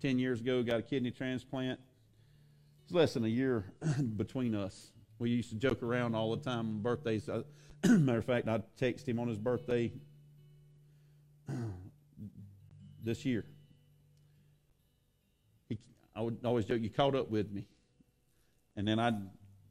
Ten 0.00 0.18
years 0.18 0.40
ago, 0.40 0.62
got 0.62 0.80
a 0.80 0.82
kidney 0.82 1.10
transplant. 1.10 1.80
It's 2.84 2.92
less 2.92 3.14
than 3.14 3.24
a 3.24 3.28
year 3.28 3.72
between 4.16 4.54
us. 4.54 4.92
We 5.18 5.30
used 5.30 5.50
to 5.50 5.56
joke 5.56 5.82
around 5.82 6.14
all 6.14 6.34
the 6.34 6.42
time 6.42 6.66
on 6.66 6.82
birthdays. 6.82 7.28
Matter 7.88 8.18
of 8.18 8.24
fact, 8.24 8.48
I 8.48 8.62
texted 8.80 9.08
him 9.08 9.18
on 9.18 9.28
his 9.28 9.36
birthday 9.36 9.92
this 13.02 13.26
year. 13.26 13.44
He, 15.68 15.78
I 16.16 16.22
would 16.22 16.38
always 16.44 16.64
joke, 16.64 16.80
"You 16.80 16.88
caught 16.88 17.14
up 17.14 17.30
with 17.30 17.50
me," 17.52 17.68
and 18.74 18.88
then 18.88 18.98
I'd 18.98 19.20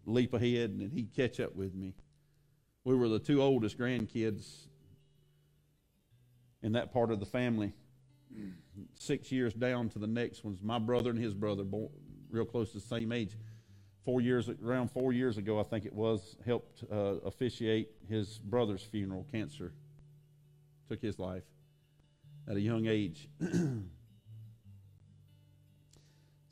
leap 0.06 0.34
ahead, 0.34 0.70
and 0.70 0.92
he'd 0.92 1.12
catch 1.16 1.40
up 1.40 1.56
with 1.56 1.74
me. 1.74 1.96
We 2.84 2.94
were 2.94 3.08
the 3.08 3.18
two 3.18 3.42
oldest 3.42 3.80
grandkids 3.80 4.68
in 6.62 6.74
that 6.74 6.94
part 6.94 7.10
of 7.10 7.20
the 7.20 7.26
family. 7.26 7.74
Six 8.94 9.32
years 9.32 9.56
down 9.56 9.90
to 9.90 10.00
the 10.00 10.08
next 10.08 10.44
one's 10.44 10.62
my 10.62 10.78
brother 10.78 11.10
and 11.10 11.18
his 11.18 11.34
brother, 11.34 11.64
born, 11.64 11.90
real 12.30 12.46
close 12.46 12.74
to 12.74 12.78
the 12.78 12.86
same 12.86 13.12
age. 13.12 13.36
Four 14.06 14.22
years, 14.22 14.50
around 14.50 14.92
four 14.92 15.14
years 15.14 15.38
ago, 15.38 15.60
I 15.60 15.64
think 15.64 15.86
it 15.86 15.94
was, 15.94 16.36
helped 16.46 16.84
uh, 16.92 17.16
officiate 17.26 17.90
his 18.10 18.38
brother's 18.38 18.82
funeral. 18.82 19.26
Cancer 19.32 19.72
took 20.90 21.02
his 21.02 21.20
life 21.20 21.44
at 22.50 22.58
a 22.58 22.62
young 22.62 22.88
age. 22.88 23.30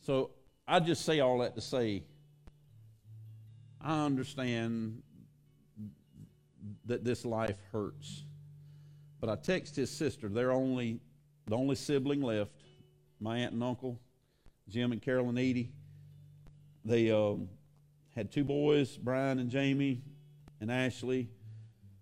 so 0.02 0.32
I 0.68 0.80
just 0.80 1.04
say 1.04 1.20
all 1.20 1.40
that 1.40 1.56
to 1.56 1.62
say 1.62 2.04
I 3.82 4.06
understand 4.06 5.02
that 6.86 7.04
this 7.04 7.26
life 7.26 7.58
hurts. 7.72 8.24
But 9.20 9.30
I 9.30 9.36
text 9.36 9.76
his 9.76 9.90
sister, 9.90 10.30
they're 10.30 10.52
only 10.52 11.00
the 11.48 11.56
only 11.56 11.76
sibling 11.76 12.22
left, 12.22 12.52
my 13.20 13.40
aunt 13.40 13.54
and 13.54 13.64
uncle, 13.64 14.00
Jim 14.70 14.92
and 14.92 15.02
Carolyn 15.02 15.38
Eady. 15.38 15.72
They 16.84 17.12
um, 17.12 17.50
had 18.16 18.32
two 18.32 18.44
boys, 18.44 18.98
Brian 18.98 19.40
and 19.40 19.50
Jamie 19.50 20.02
and 20.60 20.72
Ashley. 20.72 21.30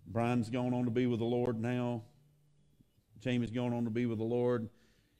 Brian's 0.06 0.50
gone 0.50 0.74
on 0.74 0.84
to 0.84 0.90
be 0.90 1.06
with 1.06 1.18
the 1.18 1.24
Lord 1.24 1.60
now. 1.60 2.02
Jamie's 3.20 3.50
going 3.50 3.72
on 3.72 3.84
to 3.84 3.90
be 3.90 4.06
with 4.06 4.18
the 4.18 4.24
Lord. 4.24 4.68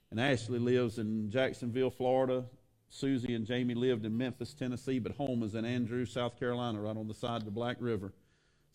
And 0.09 0.19
Ashley 0.19 0.59
lives 0.59 0.97
in 0.97 1.29
Jacksonville, 1.29 1.91
Florida. 1.91 2.43
Susie 2.89 3.35
and 3.35 3.45
Jamie 3.45 3.73
lived 3.73 4.05
in 4.05 4.17
Memphis, 4.17 4.53
Tennessee, 4.53 4.99
but 4.99 5.13
home 5.13 5.43
is 5.43 5.55
in 5.55 5.63
Andrews, 5.63 6.11
South 6.11 6.37
Carolina, 6.37 6.81
right 6.81 6.97
on 6.97 7.07
the 7.07 7.13
side 7.13 7.37
of 7.37 7.45
the 7.45 7.51
Black 7.51 7.77
River. 7.79 8.11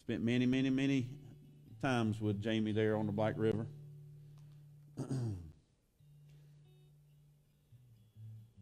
Spent 0.01 0.23
many, 0.23 0.47
many, 0.47 0.71
many 0.71 1.11
times 1.83 2.19
with 2.19 2.41
Jamie 2.41 2.73
there 2.73 2.97
on 2.97 3.05
the 3.05 3.13
Black 3.13 3.35
River. 3.37 3.67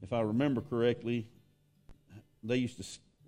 if 0.02 0.12
I 0.12 0.20
remember 0.22 0.60
correctly, 0.60 1.28
they 2.44 2.56
used 2.56 2.76
to 2.76 2.84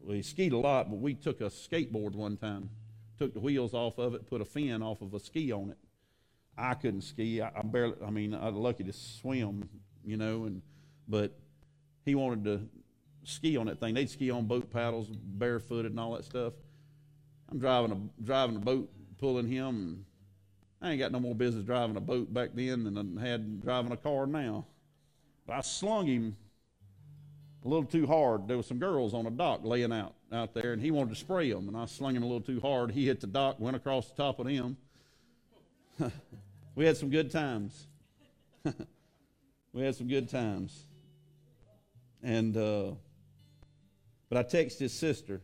we 0.07 0.23
skied 0.23 0.53
a 0.53 0.59
lot, 0.59 0.89
but 0.89 1.01
we 1.01 1.15
took 1.15 1.41
a 1.41 1.45
skateboard 1.45 2.15
one 2.15 2.37
time, 2.37 2.71
took 3.19 3.35
the 3.35 3.41
wheels 3.41 3.75
off 3.75 3.99
of 3.99 4.15
it, 4.15 4.27
put 4.27 4.41
a 4.41 4.45
fin 4.45 4.83
off 4.83 5.03
of 5.03 5.15
a 5.15 5.21
ski 5.21 5.51
on 5.53 5.71
it. 5.71 5.79
I 6.57 6.75
couldn't 6.75 7.03
ski. 7.03 7.41
I, 7.41 7.49
I 7.49 7.63
barely. 7.63 7.97
I 8.07 8.11
mean, 8.11 8.35
I 8.35 8.49
was 8.49 8.55
lucky 8.55 8.85
to 8.85 8.93
swim, 8.93 9.69
you 10.05 10.17
know, 10.17 10.45
and 10.45 10.63
but 11.09 11.37
he 12.05 12.15
wanted 12.15 12.45
to 12.45 12.69
ski 13.25 13.57
on 13.57 13.67
that 13.67 13.81
thing. 13.81 13.95
They'd 13.95 14.09
ski 14.09 14.31
on 14.31 14.47
boat 14.47 14.71
paddles, 14.71 15.09
barefooted, 15.09 15.91
and 15.91 16.01
all 16.01 16.13
that 16.15 16.25
stuff. 16.25 16.55
I'm 17.51 17.59
driving 17.59 17.93
a 17.93 18.23
driving 18.25 18.57
a 18.57 18.61
boat, 18.61 18.91
pulling 19.19 19.49
him. 19.49 20.07
I 20.81 20.91
ain't 20.91 21.01
got 21.01 21.11
no 21.11 21.21
more 21.21 21.35
business 21.35 21.65
driving 21.65 21.97
a 21.97 22.01
boat 22.01 22.33
back 22.33 22.51
then 22.55 22.85
than 22.85 23.19
I 23.19 23.27
had 23.27 23.61
driving 23.61 23.93
a 23.93 23.97
car 23.97 24.27
now. 24.27 24.67
But 25.47 25.57
I 25.57 25.61
slung 25.63 26.07
him 26.07 26.37
a 27.67 27.69
little 27.69 27.85
too 27.85 28.07
hard. 28.07 28.47
There 28.47 28.57
was 28.57 28.67
some 28.67 28.79
girls 28.79 29.13
on 29.13 29.27
a 29.27 29.31
dock 29.31 29.61
laying 29.65 29.93
out 29.93 30.15
out 30.33 30.55
there, 30.55 30.73
and 30.73 30.81
he 30.81 30.93
wanted 30.93 31.11
to 31.11 31.17
spray 31.17 31.53
them, 31.53 31.67
and 31.67 31.77
I 31.77 31.87
slung 31.87 32.15
him 32.15 32.23
a 32.23 32.27
little 32.27 32.41
too 32.41 32.61
hard. 32.61 32.93
He 32.93 33.07
hit 33.07 33.21
the 33.21 33.27
dock, 33.27 33.59
went 33.59 33.77
across 33.77 34.09
the 34.09 34.23
top 34.23 34.39
of 34.39 34.47
them. 34.47 34.77
we 36.77 36.87
had 36.87 36.97
some 36.97 37.11
good 37.11 37.31
times. 37.31 37.89
we 39.73 39.83
had 39.83 39.97
some 39.97 40.07
good 40.07 40.29
times. 40.29 40.87
And 42.23 42.57
uh, 42.57 42.93
but 44.29 44.39
I 44.39 44.43
texted 44.45 44.79
his 44.79 44.93
sister. 44.93 45.41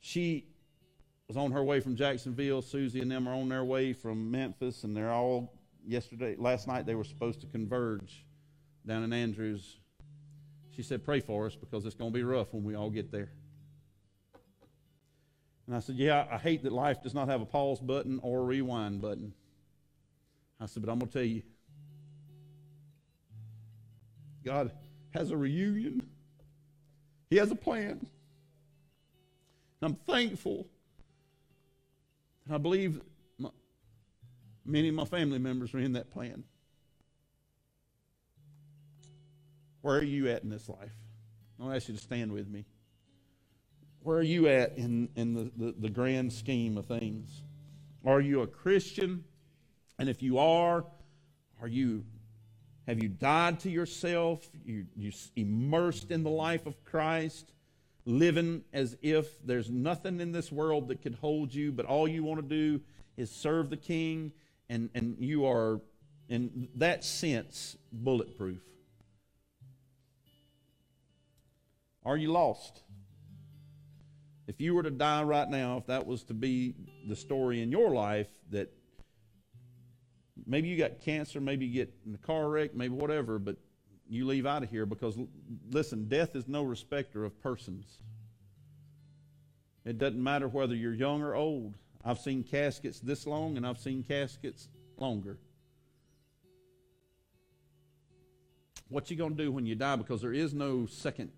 She 0.00 0.48
was 1.28 1.38
on 1.38 1.50
her 1.52 1.64
way 1.64 1.80
from 1.80 1.96
Jacksonville. 1.96 2.60
Susie 2.60 3.00
and 3.00 3.10
them 3.10 3.26
are 3.26 3.34
on 3.34 3.48
their 3.48 3.64
way 3.64 3.94
from 3.94 4.30
Memphis, 4.30 4.84
and 4.84 4.94
they're 4.94 5.12
all 5.12 5.54
yesterday, 5.86 6.36
last 6.38 6.68
night 6.68 6.84
they 6.84 6.94
were 6.94 7.04
supposed 7.04 7.40
to 7.40 7.46
converge 7.46 8.26
down 8.86 9.02
in 9.02 9.14
Andrews. 9.14 9.78
She 10.74 10.82
said, 10.82 11.04
"Pray 11.04 11.20
for 11.20 11.46
us 11.46 11.54
because 11.56 11.84
it's 11.86 11.94
going 11.94 12.12
to 12.12 12.14
be 12.14 12.22
rough 12.22 12.52
when 12.52 12.64
we 12.64 12.74
all 12.74 12.90
get 12.90 13.10
there." 13.10 13.30
And 15.66 15.74
I 15.74 15.80
said, 15.80 15.96
Yeah, 15.96 16.26
I 16.30 16.38
hate 16.38 16.62
that 16.64 16.72
life 16.72 17.02
does 17.02 17.14
not 17.14 17.28
have 17.28 17.40
a 17.40 17.46
pause 17.46 17.80
button 17.80 18.20
or 18.22 18.40
a 18.40 18.42
rewind 18.42 19.00
button. 19.00 19.32
I 20.60 20.66
said, 20.66 20.84
But 20.84 20.92
I'm 20.92 20.98
going 20.98 21.10
to 21.10 21.18
tell 21.18 21.26
you, 21.26 21.42
God 24.44 24.72
has 25.14 25.30
a 25.30 25.36
reunion, 25.36 26.02
He 27.30 27.36
has 27.36 27.50
a 27.50 27.56
plan. 27.56 28.06
And 29.80 29.90
I'm 29.90 29.94
thankful. 29.94 30.66
And 32.46 32.54
I 32.54 32.58
believe 32.58 33.00
my, 33.38 33.50
many 34.66 34.88
of 34.88 34.94
my 34.94 35.06
family 35.06 35.38
members 35.38 35.74
are 35.74 35.78
in 35.78 35.94
that 35.94 36.10
plan. 36.10 36.44
Where 39.84 39.98
are 39.98 40.02
you 40.02 40.30
at 40.30 40.42
in 40.42 40.48
this 40.48 40.66
life? 40.66 40.94
I'll 41.60 41.70
ask 41.70 41.88
you 41.88 41.94
to 41.94 42.00
stand 42.00 42.32
with 42.32 42.48
me. 42.48 42.64
Where 44.00 44.16
are 44.16 44.22
you 44.22 44.48
at 44.48 44.78
in, 44.78 45.10
in 45.14 45.34
the, 45.34 45.50
the, 45.58 45.74
the 45.78 45.90
grand 45.90 46.32
scheme 46.32 46.78
of 46.78 46.86
things? 46.86 47.42
Are 48.02 48.22
you 48.22 48.40
a 48.40 48.46
Christian? 48.46 49.24
And 49.98 50.08
if 50.08 50.22
you 50.22 50.38
are, 50.38 50.86
are 51.60 51.68
you 51.68 52.02
have 52.86 53.02
you 53.02 53.10
died 53.10 53.60
to 53.60 53.70
yourself? 53.70 54.48
You 54.64 54.86
you 54.96 55.12
immersed 55.36 56.10
in 56.10 56.22
the 56.22 56.30
life 56.30 56.64
of 56.64 56.82
Christ, 56.84 57.52
living 58.06 58.64
as 58.72 58.96
if 59.02 59.26
there's 59.44 59.68
nothing 59.68 60.18
in 60.18 60.32
this 60.32 60.50
world 60.50 60.88
that 60.88 61.02
could 61.02 61.16
hold 61.16 61.52
you, 61.52 61.72
but 61.72 61.84
all 61.84 62.08
you 62.08 62.24
want 62.24 62.40
to 62.40 62.48
do 62.48 62.80
is 63.18 63.30
serve 63.30 63.68
the 63.68 63.76
King, 63.76 64.32
and, 64.70 64.88
and 64.94 65.16
you 65.18 65.44
are 65.44 65.82
in 66.30 66.68
that 66.76 67.04
sense 67.04 67.76
bulletproof. 67.92 68.62
Are 72.04 72.16
you 72.16 72.30
lost? 72.30 72.82
If 74.46 74.60
you 74.60 74.74
were 74.74 74.82
to 74.82 74.90
die 74.90 75.22
right 75.22 75.48
now, 75.48 75.78
if 75.78 75.86
that 75.86 76.06
was 76.06 76.22
to 76.24 76.34
be 76.34 76.74
the 77.08 77.16
story 77.16 77.62
in 77.62 77.70
your 77.70 77.94
life, 77.94 78.28
that 78.50 78.70
maybe 80.46 80.68
you 80.68 80.76
got 80.76 81.00
cancer, 81.00 81.40
maybe 81.40 81.64
you 81.64 81.72
get 81.72 81.94
in 82.06 82.14
a 82.14 82.18
car 82.18 82.48
wreck, 82.48 82.74
maybe 82.74 82.94
whatever, 82.94 83.38
but 83.38 83.56
you 84.06 84.26
leave 84.26 84.44
out 84.44 84.62
of 84.62 84.68
here 84.68 84.84
because, 84.84 85.18
listen, 85.70 86.08
death 86.08 86.36
is 86.36 86.46
no 86.46 86.62
respecter 86.62 87.24
of 87.24 87.40
persons. 87.42 87.98
It 89.86 89.98
doesn't 89.98 90.22
matter 90.22 90.48
whether 90.48 90.74
you're 90.74 90.94
young 90.94 91.22
or 91.22 91.34
old. 91.34 91.74
I've 92.04 92.18
seen 92.18 92.42
caskets 92.42 93.00
this 93.00 93.26
long 93.26 93.56
and 93.56 93.66
I've 93.66 93.78
seen 93.78 94.02
caskets 94.02 94.68
longer. 94.98 95.38
What 98.88 99.10
you 99.10 99.16
going 99.16 99.36
to 99.36 99.42
do 99.42 99.50
when 99.50 99.64
you 99.64 99.74
die 99.74 99.96
because 99.96 100.20
there 100.20 100.34
is 100.34 100.52
no 100.52 100.84
second 100.84 101.30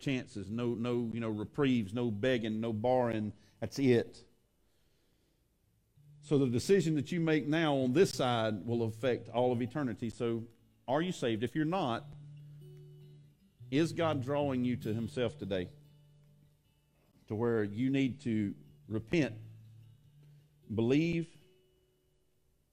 chances, 0.00 0.50
no, 0.50 0.74
no, 0.74 1.10
you 1.12 1.20
know, 1.20 1.30
reprieves, 1.30 1.92
no 1.92 2.10
begging, 2.10 2.60
no 2.60 2.72
borrowing. 2.72 3.32
That's 3.60 3.78
it. 3.78 4.22
So 6.22 6.38
the 6.38 6.46
decision 6.46 6.96
that 6.96 7.12
you 7.12 7.20
make 7.20 7.46
now 7.46 7.74
on 7.74 7.92
this 7.92 8.10
side 8.10 8.66
will 8.66 8.82
affect 8.82 9.28
all 9.28 9.52
of 9.52 9.62
eternity. 9.62 10.10
So 10.10 10.42
are 10.88 11.00
you 11.00 11.12
saved? 11.12 11.44
If 11.44 11.54
you're 11.54 11.64
not, 11.64 12.04
is 13.70 13.92
God 13.92 14.24
drawing 14.24 14.64
you 14.64 14.76
to 14.76 14.92
Himself 14.92 15.38
today? 15.38 15.68
To 17.28 17.34
where 17.34 17.64
you 17.64 17.90
need 17.90 18.20
to 18.22 18.54
repent, 18.88 19.34
believe, 20.72 21.26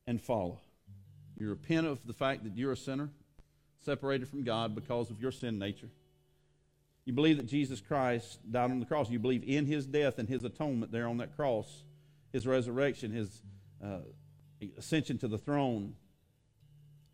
and 0.05 0.21
follow. 0.21 0.59
You 1.39 1.49
repent 1.49 1.87
of 1.87 2.05
the 2.05 2.13
fact 2.13 2.43
that 2.43 2.55
you're 2.55 2.71
a 2.71 2.77
sinner, 2.77 3.09
separated 3.81 4.27
from 4.27 4.43
God 4.43 4.75
because 4.75 5.09
of 5.09 5.19
your 5.19 5.31
sin 5.31 5.57
nature. 5.57 5.89
You 7.05 7.13
believe 7.13 7.37
that 7.37 7.47
Jesus 7.47 7.81
Christ 7.81 8.39
died 8.49 8.71
on 8.71 8.79
the 8.79 8.85
cross. 8.85 9.09
You 9.09 9.19
believe 9.19 9.43
in 9.45 9.65
his 9.65 9.85
death 9.85 10.19
and 10.19 10.29
his 10.29 10.43
atonement 10.43 10.91
there 10.91 11.07
on 11.07 11.17
that 11.17 11.35
cross, 11.35 11.83
his 12.31 12.47
resurrection, 12.47 13.11
his 13.11 13.41
uh, 13.83 13.99
ascension 14.77 15.17
to 15.19 15.27
the 15.27 15.37
throne. 15.37 15.95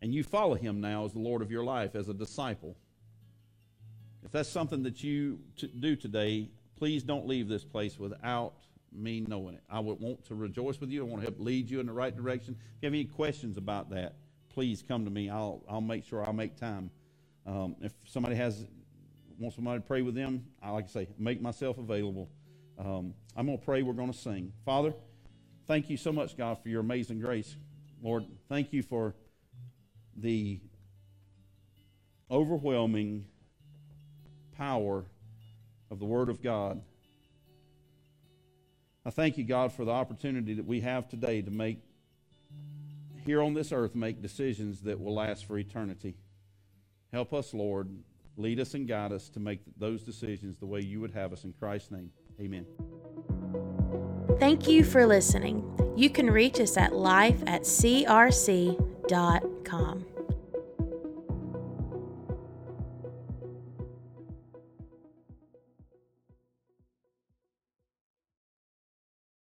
And 0.00 0.14
you 0.14 0.22
follow 0.22 0.54
him 0.54 0.80
now 0.80 1.04
as 1.04 1.12
the 1.12 1.18
Lord 1.18 1.42
of 1.42 1.50
your 1.50 1.64
life, 1.64 1.94
as 1.94 2.08
a 2.08 2.14
disciple. 2.14 2.76
If 4.24 4.30
that's 4.30 4.48
something 4.48 4.84
that 4.84 5.02
you 5.02 5.40
t- 5.56 5.72
do 5.78 5.96
today, 5.96 6.50
please 6.76 7.02
don't 7.02 7.26
leave 7.26 7.48
this 7.48 7.64
place 7.64 7.98
without 7.98 8.54
me 8.92 9.20
knowing 9.20 9.56
it. 9.56 9.62
I 9.68 9.80
would 9.80 10.00
want 10.00 10.24
to 10.26 10.34
rejoice 10.34 10.80
with 10.80 10.90
you. 10.90 11.04
I 11.04 11.08
want 11.08 11.22
to 11.22 11.26
help 11.26 11.40
lead 11.40 11.68
you 11.68 11.80
in 11.80 11.86
the 11.86 11.92
right 11.92 12.14
direction. 12.14 12.56
If 12.58 12.82
you 12.82 12.86
have 12.86 12.94
any 12.94 13.04
questions 13.04 13.56
about 13.56 13.90
that, 13.90 14.14
please 14.48 14.82
come 14.86 15.04
to 15.04 15.10
me. 15.10 15.30
I'll, 15.30 15.62
I'll 15.68 15.80
make 15.80 16.04
sure 16.04 16.24
I'll 16.24 16.32
make 16.32 16.56
time. 16.56 16.90
Um, 17.46 17.76
if 17.80 17.92
somebody 18.04 18.36
has 18.36 18.66
want 19.40 19.54
somebody 19.54 19.80
to 19.80 19.86
pray 19.86 20.02
with 20.02 20.14
them, 20.14 20.44
I 20.62 20.70
like 20.70 20.86
to 20.86 20.92
say, 20.92 21.08
make 21.18 21.40
myself 21.40 21.78
available. 21.78 22.28
Um, 22.78 23.14
I'm 23.34 23.46
going 23.46 23.58
to 23.58 23.64
pray. 23.64 23.82
We're 23.82 23.94
going 23.94 24.12
to 24.12 24.18
sing. 24.18 24.52
Father, 24.66 24.92
thank 25.66 25.88
you 25.88 25.96
so 25.96 26.12
much, 26.12 26.36
God, 26.36 26.62
for 26.62 26.68
your 26.68 26.80
amazing 26.80 27.20
grace. 27.20 27.56
Lord, 28.02 28.24
thank 28.48 28.72
you 28.72 28.82
for 28.82 29.14
the 30.14 30.60
overwhelming 32.30 33.24
power 34.56 35.06
of 35.90 35.98
the 35.98 36.04
Word 36.04 36.28
of 36.28 36.42
God. 36.42 36.82
I 39.06 39.10
thank 39.10 39.38
you, 39.38 39.44
God, 39.44 39.72
for 39.72 39.86
the 39.86 39.90
opportunity 39.90 40.52
that 40.54 40.66
we 40.66 40.80
have 40.80 41.08
today 41.08 41.40
to 41.40 41.50
make, 41.50 41.78
here 43.24 43.42
on 43.42 43.54
this 43.54 43.72
earth, 43.72 43.94
make 43.94 44.20
decisions 44.20 44.82
that 44.82 45.00
will 45.00 45.14
last 45.14 45.46
for 45.46 45.56
eternity. 45.56 46.16
Help 47.10 47.32
us, 47.32 47.54
Lord. 47.54 47.88
Lead 48.40 48.58
us 48.58 48.72
and 48.72 48.88
guide 48.88 49.12
us 49.12 49.28
to 49.28 49.38
make 49.38 49.60
those 49.76 50.02
decisions 50.02 50.56
the 50.56 50.64
way 50.66 50.80
you 50.80 50.98
would 50.98 51.10
have 51.10 51.30
us. 51.32 51.44
In 51.44 51.52
Christ's 51.52 51.90
name, 51.90 52.10
amen. 52.40 52.64
Thank 54.38 54.66
you 54.66 54.82
for 54.82 55.06
listening. 55.06 55.62
You 55.94 56.08
can 56.08 56.30
reach 56.30 56.58
us 56.58 56.78
at 56.78 56.94
life 56.94 57.42
at 57.46 57.62
crc.com. 57.62 58.76